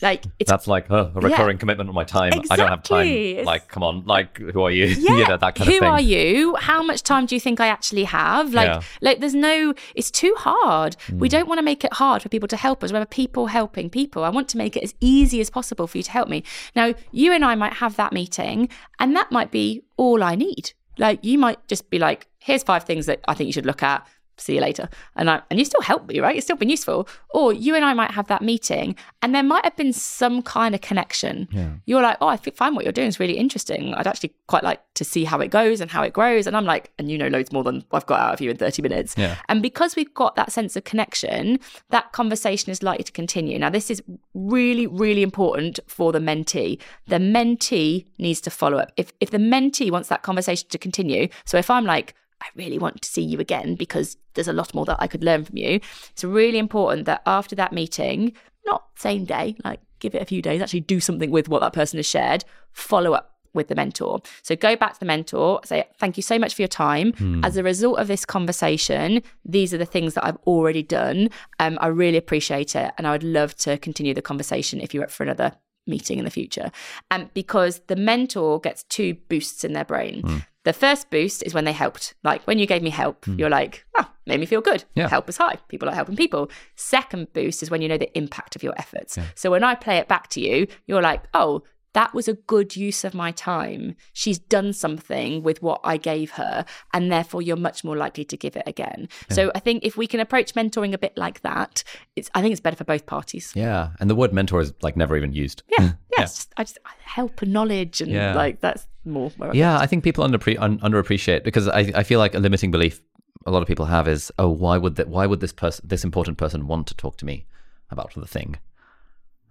[0.01, 2.33] Like that's like a recurring yeah, commitment on my time.
[2.33, 2.49] Exactly.
[2.51, 3.07] I don't have time.
[3.07, 4.85] It's, like, come on, like who are you?
[4.99, 5.87] Yeah, you know, that kind who of thing.
[5.87, 6.55] Who are you?
[6.55, 8.53] How much time do you think I actually have?
[8.53, 8.81] Like, yeah.
[9.01, 9.73] like there's no.
[9.95, 10.97] It's too hard.
[11.07, 11.19] Mm.
[11.19, 12.91] We don't want to make it hard for people to help us.
[12.91, 14.23] We're people helping people.
[14.23, 16.43] I want to make it as easy as possible for you to help me.
[16.75, 18.69] Now, you and I might have that meeting,
[18.99, 20.73] and that might be all I need.
[20.97, 23.83] Like, you might just be like, "Here's five things that I think you should look
[23.83, 24.05] at."
[24.39, 24.89] See you later.
[25.15, 26.35] And I and you still help me, right?
[26.35, 27.07] It's still been useful.
[27.29, 30.73] Or you and I might have that meeting and there might have been some kind
[30.73, 31.47] of connection.
[31.51, 31.71] Yeah.
[31.85, 33.93] You're like, oh, I find what you're doing is really interesting.
[33.93, 36.47] I'd actually quite like to see how it goes and how it grows.
[36.47, 38.57] And I'm like, and you know loads more than I've got out of you in
[38.57, 39.15] 30 minutes.
[39.17, 39.35] Yeah.
[39.47, 41.59] And because we've got that sense of connection,
[41.89, 43.57] that conversation is likely to continue.
[43.59, 44.01] Now, this is
[44.33, 46.79] really, really important for the mentee.
[47.07, 48.91] The mentee needs to follow up.
[48.97, 52.77] If if the mentee wants that conversation to continue, so if I'm like, I really
[52.77, 55.57] want to see you again because there's a lot more that I could learn from
[55.57, 55.79] you.
[56.11, 58.33] It's really important that after that meeting,
[58.65, 61.73] not same day, like give it a few days, actually do something with what that
[61.73, 64.21] person has shared, follow up with the mentor.
[64.43, 67.13] So go back to the mentor, say, thank you so much for your time.
[67.13, 67.43] Hmm.
[67.43, 71.29] As a result of this conversation, these are the things that I've already done.
[71.59, 72.91] Um, I really appreciate it.
[72.97, 75.53] And I would love to continue the conversation if you're up for another
[75.89, 76.71] meeting in the future.
[77.11, 80.21] And because the mentor gets two boosts in their brain.
[80.21, 80.37] Hmm.
[80.65, 82.13] The first boost is when they helped.
[82.23, 84.83] Like when you gave me help, you're like, oh, made me feel good.
[84.93, 85.07] Yeah.
[85.07, 85.55] Help is high.
[85.69, 86.51] People are helping people.
[86.75, 89.17] Second boost is when you know the impact of your efforts.
[89.35, 91.63] So when I play it back to you, you're like, oh,
[91.93, 93.95] that was a good use of my time.
[94.13, 98.37] She's done something with what I gave her, and therefore you're much more likely to
[98.37, 99.09] give it again.
[99.29, 101.83] So I think if we can approach mentoring a bit like that,
[102.15, 103.51] it's I think it's better for both parties.
[103.55, 103.89] Yeah.
[103.99, 105.63] And the word mentor is like never even used.
[105.69, 105.95] Yeah, hmm.
[106.17, 106.23] yeah.
[106.23, 108.35] just- I just I help and knowledge, and Yeah.
[108.35, 109.31] like that's more.
[109.37, 112.39] Where I Yeah, I think people under un- underappreciate because I, I feel like a
[112.39, 113.01] limiting belief
[113.45, 116.03] a lot of people have is oh why would that why would this person this
[116.03, 117.45] important person want to talk to me
[117.89, 118.57] about the thing?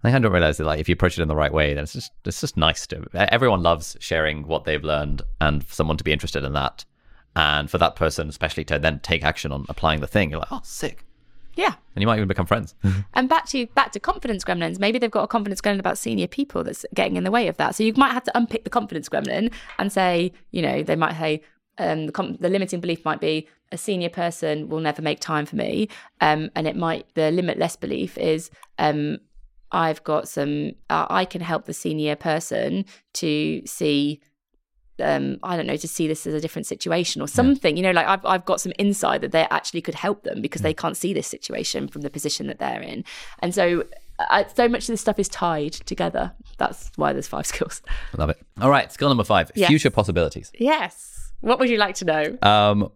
[0.03, 1.73] I think I don't realize that like if you approach it in the right way,
[1.73, 5.73] then it's just it's just nice to everyone loves sharing what they've learned and for
[5.73, 6.85] someone to be interested in that,
[7.35, 10.29] and for that person especially to then take action on applying the thing.
[10.29, 11.05] You're like oh sick,
[11.55, 11.73] yeah.
[11.95, 12.75] and you might even become friends.
[13.13, 14.79] And back to back to confidence gremlins.
[14.79, 17.57] Maybe they've got a confidence gremlin about senior people that's getting in the way of
[17.57, 17.75] that.
[17.75, 21.17] So you might have to unpick the confidence gremlin and say, you know, they might
[21.17, 21.43] say
[21.77, 25.45] um, the, com- the limiting belief might be a senior person will never make time
[25.45, 25.89] for me,
[26.21, 29.17] um, and it might the limitless belief is um,
[29.71, 34.21] I've got some uh, I can help the senior person to see
[35.01, 37.77] um, I don't know, to see this as a different situation or something.
[37.77, 40.61] You know, like I've I've got some insight that they actually could help them because
[40.61, 43.03] they can't see this situation from the position that they're in,
[43.39, 43.85] and so
[44.29, 46.33] uh, so much of this stuff is tied together.
[46.57, 47.81] That's why there's five skills.
[48.17, 48.41] Love it.
[48.59, 49.69] All right, skill number five: Yes.
[49.69, 50.51] future possibilities.
[50.59, 51.31] Yes.
[51.41, 52.37] What would you like to know?
[52.41, 52.91] Um,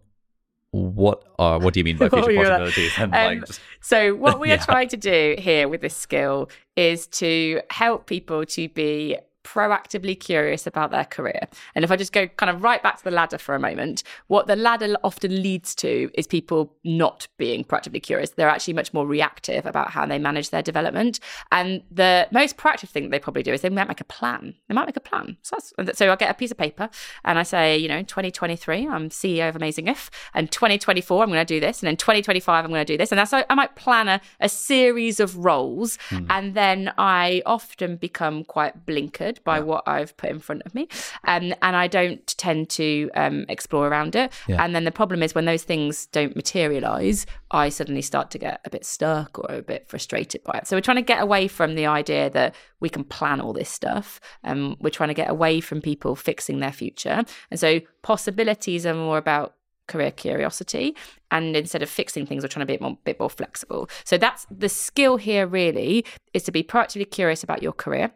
[0.74, 2.92] what are what do you mean by future were you like- possibilities?
[2.98, 3.48] And Um, like,
[3.80, 4.54] So, what we Yeah.
[4.54, 10.18] are trying to do here with this skill is to help people to be proactively
[10.18, 11.46] curious about their career.
[11.74, 14.02] And if I just go kind of right back to the ladder for a moment,
[14.26, 18.30] what the ladder often leads to is people not being proactively curious.
[18.30, 21.20] They're actually much more reactive about how they manage their development.
[21.52, 24.54] And the most proactive thing that they probably do is they might make a plan.
[24.68, 25.36] They might make a plan.
[25.42, 25.56] So,
[25.92, 26.88] so I get a piece of paper
[27.24, 31.44] and I say, you know, 2023, I'm CEO of Amazing If, and 2024, I'm going
[31.44, 33.12] to do this, and in 2025, I'm going to do this.
[33.12, 36.26] And that's how I might plan a, a series of roles, hmm.
[36.30, 40.88] and then I often become quite blinkered by what I've put in front of me,
[41.24, 44.32] um, and I don't tend to um, explore around it.
[44.46, 44.62] Yeah.
[44.62, 48.60] And then the problem is when those things don't materialize, I suddenly start to get
[48.64, 50.66] a bit stuck or a bit frustrated by it.
[50.66, 53.70] So we're trying to get away from the idea that we can plan all this
[53.70, 54.20] stuff.
[54.44, 57.24] Um, we're trying to get away from people fixing their future.
[57.50, 59.54] And so possibilities are more about
[59.86, 60.96] career curiosity
[61.30, 64.16] and instead of fixing things we're trying to be a more, bit more flexible so
[64.16, 68.10] that's the skill here really is to be proactively curious about your career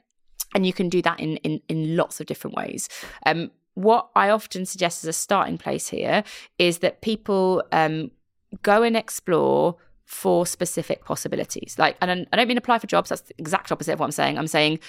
[0.55, 2.89] and you can do that in in, in lots of different ways
[3.27, 6.25] um, what i often suggest as a starting place here
[6.59, 8.11] is that people um,
[8.63, 13.23] go and explore for specific possibilities like and I- don't mean apply for jobs that's
[13.23, 14.81] the exact opposite of what i'm saying i'm saying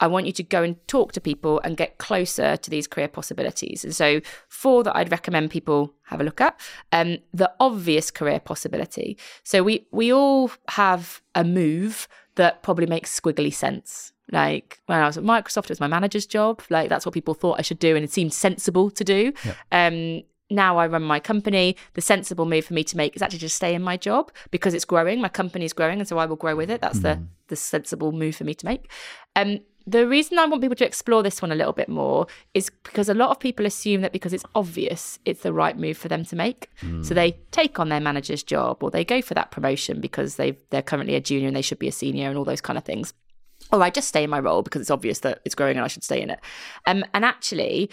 [0.00, 3.08] I want you to go and talk to people and get closer to these career
[3.08, 3.84] possibilities.
[3.84, 6.58] And so, four that I'd recommend people have a look at.
[6.92, 9.16] Um, the obvious career possibility.
[9.42, 14.12] So we we all have a move that probably makes squiggly sense.
[14.32, 16.62] Like when I was at Microsoft, it was my manager's job.
[16.70, 19.32] Like that's what people thought I should do, and it seemed sensible to do.
[19.72, 21.76] Um, now I run my company.
[21.94, 24.74] The sensible move for me to make is actually just stay in my job because
[24.74, 25.20] it's growing.
[25.20, 26.80] My company's growing, and so I will grow with it.
[26.80, 28.90] That's the the sensible move for me to make.
[29.34, 32.70] Um, the reason I want people to explore this one a little bit more is
[32.82, 36.08] because a lot of people assume that because it's obvious, it's the right move for
[36.08, 36.70] them to make.
[37.04, 40.58] So they take on their manager's job or they go for that promotion because they
[40.70, 42.84] they're currently a junior and they should be a senior and all those kind of
[42.84, 43.14] things.
[43.72, 45.88] Or I just stay in my role because it's obvious that it's growing and I
[45.88, 46.40] should stay in it.
[46.86, 47.90] Um, and actually,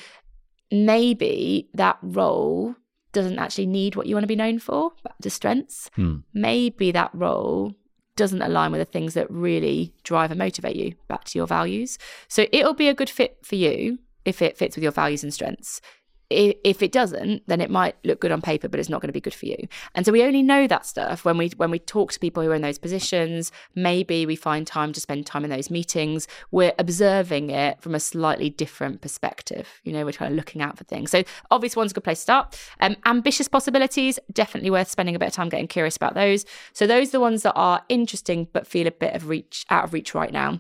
[0.72, 2.76] maybe that role
[3.12, 4.92] doesn't actually need what you want to be known for,
[5.22, 5.90] to strengths.
[5.96, 6.18] Hmm.
[6.34, 7.74] Maybe that role
[8.16, 11.98] doesn't align with the things that really drive and motivate you, back to your values.
[12.28, 15.34] So it'll be a good fit for you if it fits with your values and
[15.34, 15.82] strengths.
[16.30, 19.14] If it doesn't, then it might look good on paper, but it's not going to
[19.14, 19.58] be good for you.
[19.96, 22.52] And so we only know that stuff when we when we talk to people who
[22.52, 23.52] are in those positions.
[23.76, 26.28] Maybe we find time to spend time in those meetings.
[26.52, 29.68] We're observing it from a slightly different perspective.
[29.84, 31.12] You know, we're kind of looking out for things.
[31.12, 32.60] So obvious one's a good place to start.
[32.80, 36.46] Um, ambitious possibilities, definitely worth spending a bit of time getting curious about those.
[36.74, 39.84] So those are the ones that are interesting but feel a bit of reach out
[39.86, 40.60] of reach right now.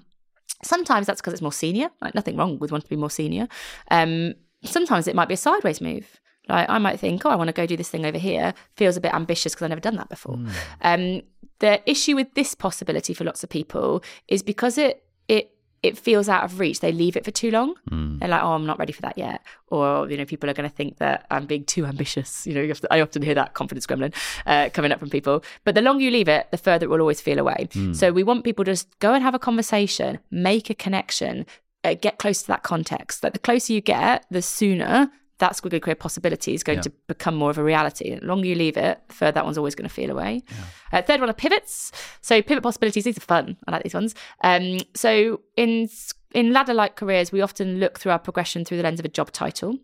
[0.63, 1.89] Sometimes that's because it's more senior.
[2.01, 3.47] Like nothing wrong with wanting to be more senior.
[3.91, 6.19] Um, sometimes it might be a sideways move.
[6.49, 8.53] Like I might think, oh, I want to go do this thing over here.
[8.75, 10.35] Feels a bit ambitious because I've never done that before.
[10.35, 10.51] Mm.
[10.81, 11.21] Um,
[11.59, 15.53] the issue with this possibility for lots of people is because it it
[15.83, 16.79] it feels out of reach.
[16.79, 17.75] They leave it for too long.
[17.91, 18.19] Mm.
[18.19, 19.41] They're like, oh, I'm not ready for that yet.
[19.67, 22.47] Or, you know, people are going to think that I'm being too ambitious.
[22.47, 24.15] You know, to, I often hear that confidence gremlin
[24.45, 25.43] uh, coming up from people.
[25.65, 27.67] But the longer you leave it, the further it will always feel away.
[27.71, 27.93] Mm.
[27.93, 31.45] So we want people to just go and have a conversation, make a connection,
[31.83, 33.23] uh, get close to that context.
[33.23, 36.83] Like the closer you get, the sooner that squiggly career possibility is going yeah.
[36.83, 38.17] to become more of a reality.
[38.17, 40.43] The longer you leave it, the further that one's always going to feel away.
[40.49, 40.99] Yeah.
[40.99, 41.91] Uh, third one are pivots.
[42.21, 43.57] So pivot possibilities, these are fun.
[43.67, 44.15] I like these ones.
[44.43, 45.89] Um, so in
[46.33, 49.31] in ladder-like careers, we often look through our progression through the lens of a job
[49.31, 49.77] title.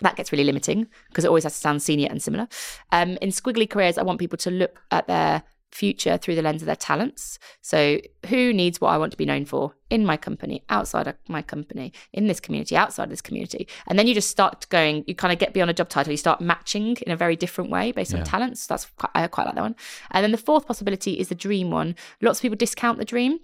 [0.00, 2.48] That gets really limiting because it always has to sound senior and similar.
[2.92, 6.62] Um, in squiggly careers, I want people to look at their future through the lens
[6.62, 7.38] of their talents.
[7.62, 11.14] So, who needs what I want to be known for in my company, outside of
[11.28, 13.68] my company, in this community, outside of this community?
[13.86, 16.16] And then you just start going, you kind of get beyond a job title, you
[16.16, 18.18] start matching in a very different way based yeah.
[18.18, 18.66] on talents.
[18.66, 19.76] That's quite, I quite like that one.
[20.10, 21.96] And then the fourth possibility is the dream one.
[22.20, 23.40] Lots of people discount the dream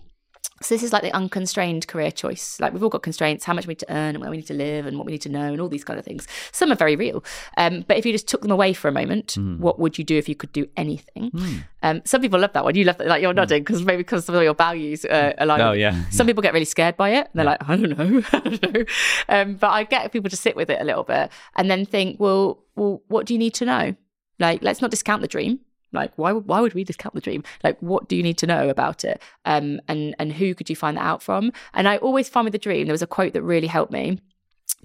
[0.62, 2.58] so this is like the unconstrained career choice.
[2.60, 4.46] Like we've all got constraints, how much we need to earn and where we need
[4.46, 6.26] to live and what we need to know and all these kind of things.
[6.52, 7.24] Some are very real.
[7.56, 9.58] Um, but if you just took them away for a moment, mm.
[9.58, 11.30] what would you do if you could do anything?
[11.32, 11.64] Mm.
[11.82, 12.74] Um, some people love that one.
[12.74, 13.36] You love that, like you're hmm.
[13.36, 15.60] nodding because maybe because some of your values uh, align.
[15.60, 16.08] Oh yeah.
[16.10, 17.28] Some people get really scared by it.
[17.34, 17.50] they're yeah.
[17.50, 18.84] like, I don't know, I don't know.
[19.28, 22.18] Um, but I get people to sit with it a little bit and then think,
[22.18, 23.94] well, well, what do you need to know?
[24.38, 25.60] Like, let's not discount the dream
[25.94, 27.42] like, why would why would we discount the dream?
[27.62, 29.20] Like, what do you need to know about it?
[29.44, 31.52] Um, and and who could you find that out from?
[31.72, 34.18] And I always find with the dream, there was a quote that really helped me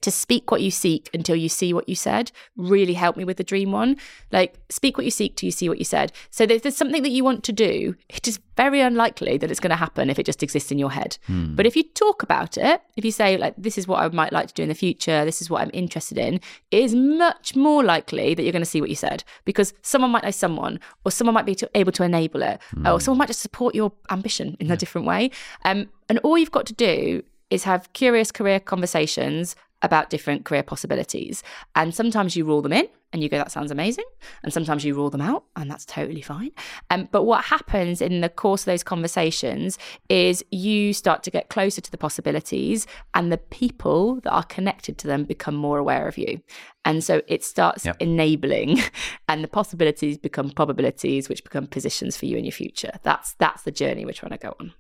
[0.02, 3.38] to speak what you seek until you see what you said really helped me with
[3.38, 3.98] the dream one.
[4.32, 6.12] Like, speak what you seek till you see what you said.
[6.30, 9.60] So, if there's something that you want to do, it is very unlikely that it's
[9.60, 11.18] going to happen if it just exists in your head.
[11.28, 11.56] Hmm.
[11.56, 14.34] But if you talk about it, if you say, like, this is what I might
[14.34, 17.56] like to do in the future, this is what I'm interested in, it is much
[17.56, 20.80] more likely that you're going to see what you said because someone might know someone,
[21.06, 22.86] or someone might be able to enable it, hmm.
[22.86, 24.74] or someone might just support your ambition in yeah.
[24.74, 25.32] a different way.
[25.64, 30.64] Um, and all you've got to do is have curious career conversations about different career
[30.64, 31.44] possibilities.
[31.76, 34.06] And sometimes you rule them in and you go, that sounds amazing.
[34.44, 36.52] And sometimes you rule them out and that's totally fine.
[36.90, 39.80] Um, but what happens in the course of those conversations
[40.10, 44.98] is you start to get closer to the possibilities and the people that are connected
[45.00, 46.42] to them become more aware of you.
[46.86, 47.98] And so it starts yep.
[48.00, 48.80] enabling
[49.30, 52.92] and the possibilities become probabilities, which become positions for you in your future.
[53.04, 54.74] That's that's the journey we're trying to go on.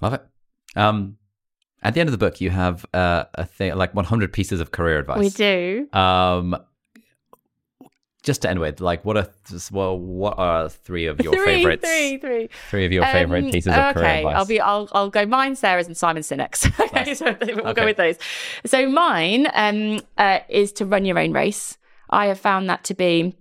[0.00, 0.22] Love it.
[0.74, 1.18] Um,
[1.82, 4.70] at the end of the book, you have uh, a thing like 100 pieces of
[4.70, 5.18] career advice.
[5.18, 5.88] We do.
[5.92, 6.56] Um,
[8.22, 9.28] just to end with, like, what are
[9.72, 11.84] well, what are three of your three, favorites?
[11.84, 14.36] Three, three, three of your um, favorite pieces of okay, career advice.
[14.36, 16.66] I'll be, I'll, I'll go mine, Sarah's, and Simon Sinek's.
[16.80, 17.18] okay, nice.
[17.18, 17.72] so we'll okay.
[17.72, 18.16] go with those.
[18.64, 21.78] So mine um, uh, is to run your own race.
[22.10, 23.34] I have found that to be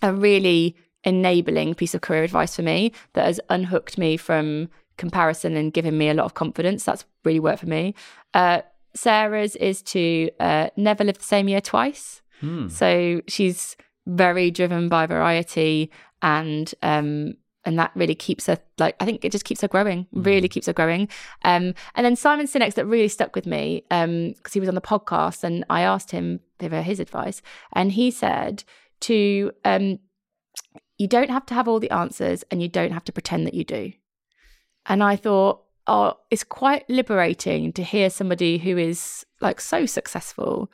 [0.00, 0.74] a really
[1.04, 5.96] enabling piece of career advice for me that has unhooked me from comparison and giving
[5.98, 6.84] me a lot of confidence.
[6.84, 7.94] That's really worked for me.
[8.32, 8.62] Uh,
[8.94, 12.22] Sarah's is to uh, never live the same year twice.
[12.40, 12.68] Hmm.
[12.68, 13.76] So she's
[14.06, 15.90] very driven by variety
[16.22, 17.34] and um,
[17.64, 20.24] and that really keeps her like I think it just keeps her growing, mm.
[20.24, 21.08] really keeps her growing.
[21.42, 24.74] Um, and then Simon Sinek's that really stuck with me because um, he was on
[24.74, 27.42] the podcast and I asked him for his advice,
[27.72, 28.64] and he said
[29.00, 29.98] to um,
[30.98, 33.54] you don't have to have all the answers and you don't have to pretend that
[33.54, 33.92] you do.
[34.86, 40.70] And I thought, oh, it's quite liberating to hear somebody who is like so successful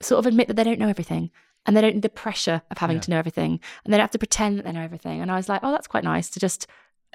[0.00, 1.30] sort of admit that they don't know everything
[1.66, 3.02] and they don't need the pressure of having yeah.
[3.02, 5.20] to know everything and they don't have to pretend that they know everything.
[5.20, 6.66] And I was like, oh, that's quite nice to just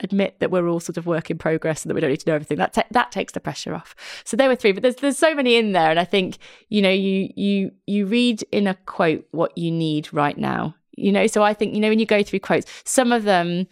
[0.02, 2.30] admit that we're all sort of work in progress and that we don't need to
[2.30, 2.58] know everything.
[2.58, 3.96] That ta- that takes the pressure off.
[4.24, 6.38] So there were three, but there's there's so many in there, and I think
[6.70, 10.76] you know you you you read in a quote what you need right now.
[10.96, 13.68] You know, so I think you know when you go through quotes, some of them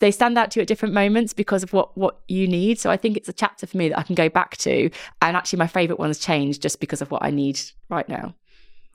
[0.00, 2.78] they stand out to you at different moments because of what what you need.
[2.78, 4.90] So I think it's a chapter for me that I can go back to.
[5.22, 8.34] And actually, my favorite ones change just because of what I need right now.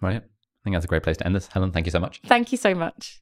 [0.02, 0.22] Right.
[0.22, 1.48] I think that's a great place to end this.
[1.48, 2.22] Helen, thank you so much.
[2.26, 3.22] Thank you so much.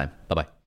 [0.01, 0.11] time.
[0.27, 0.51] Bye bye.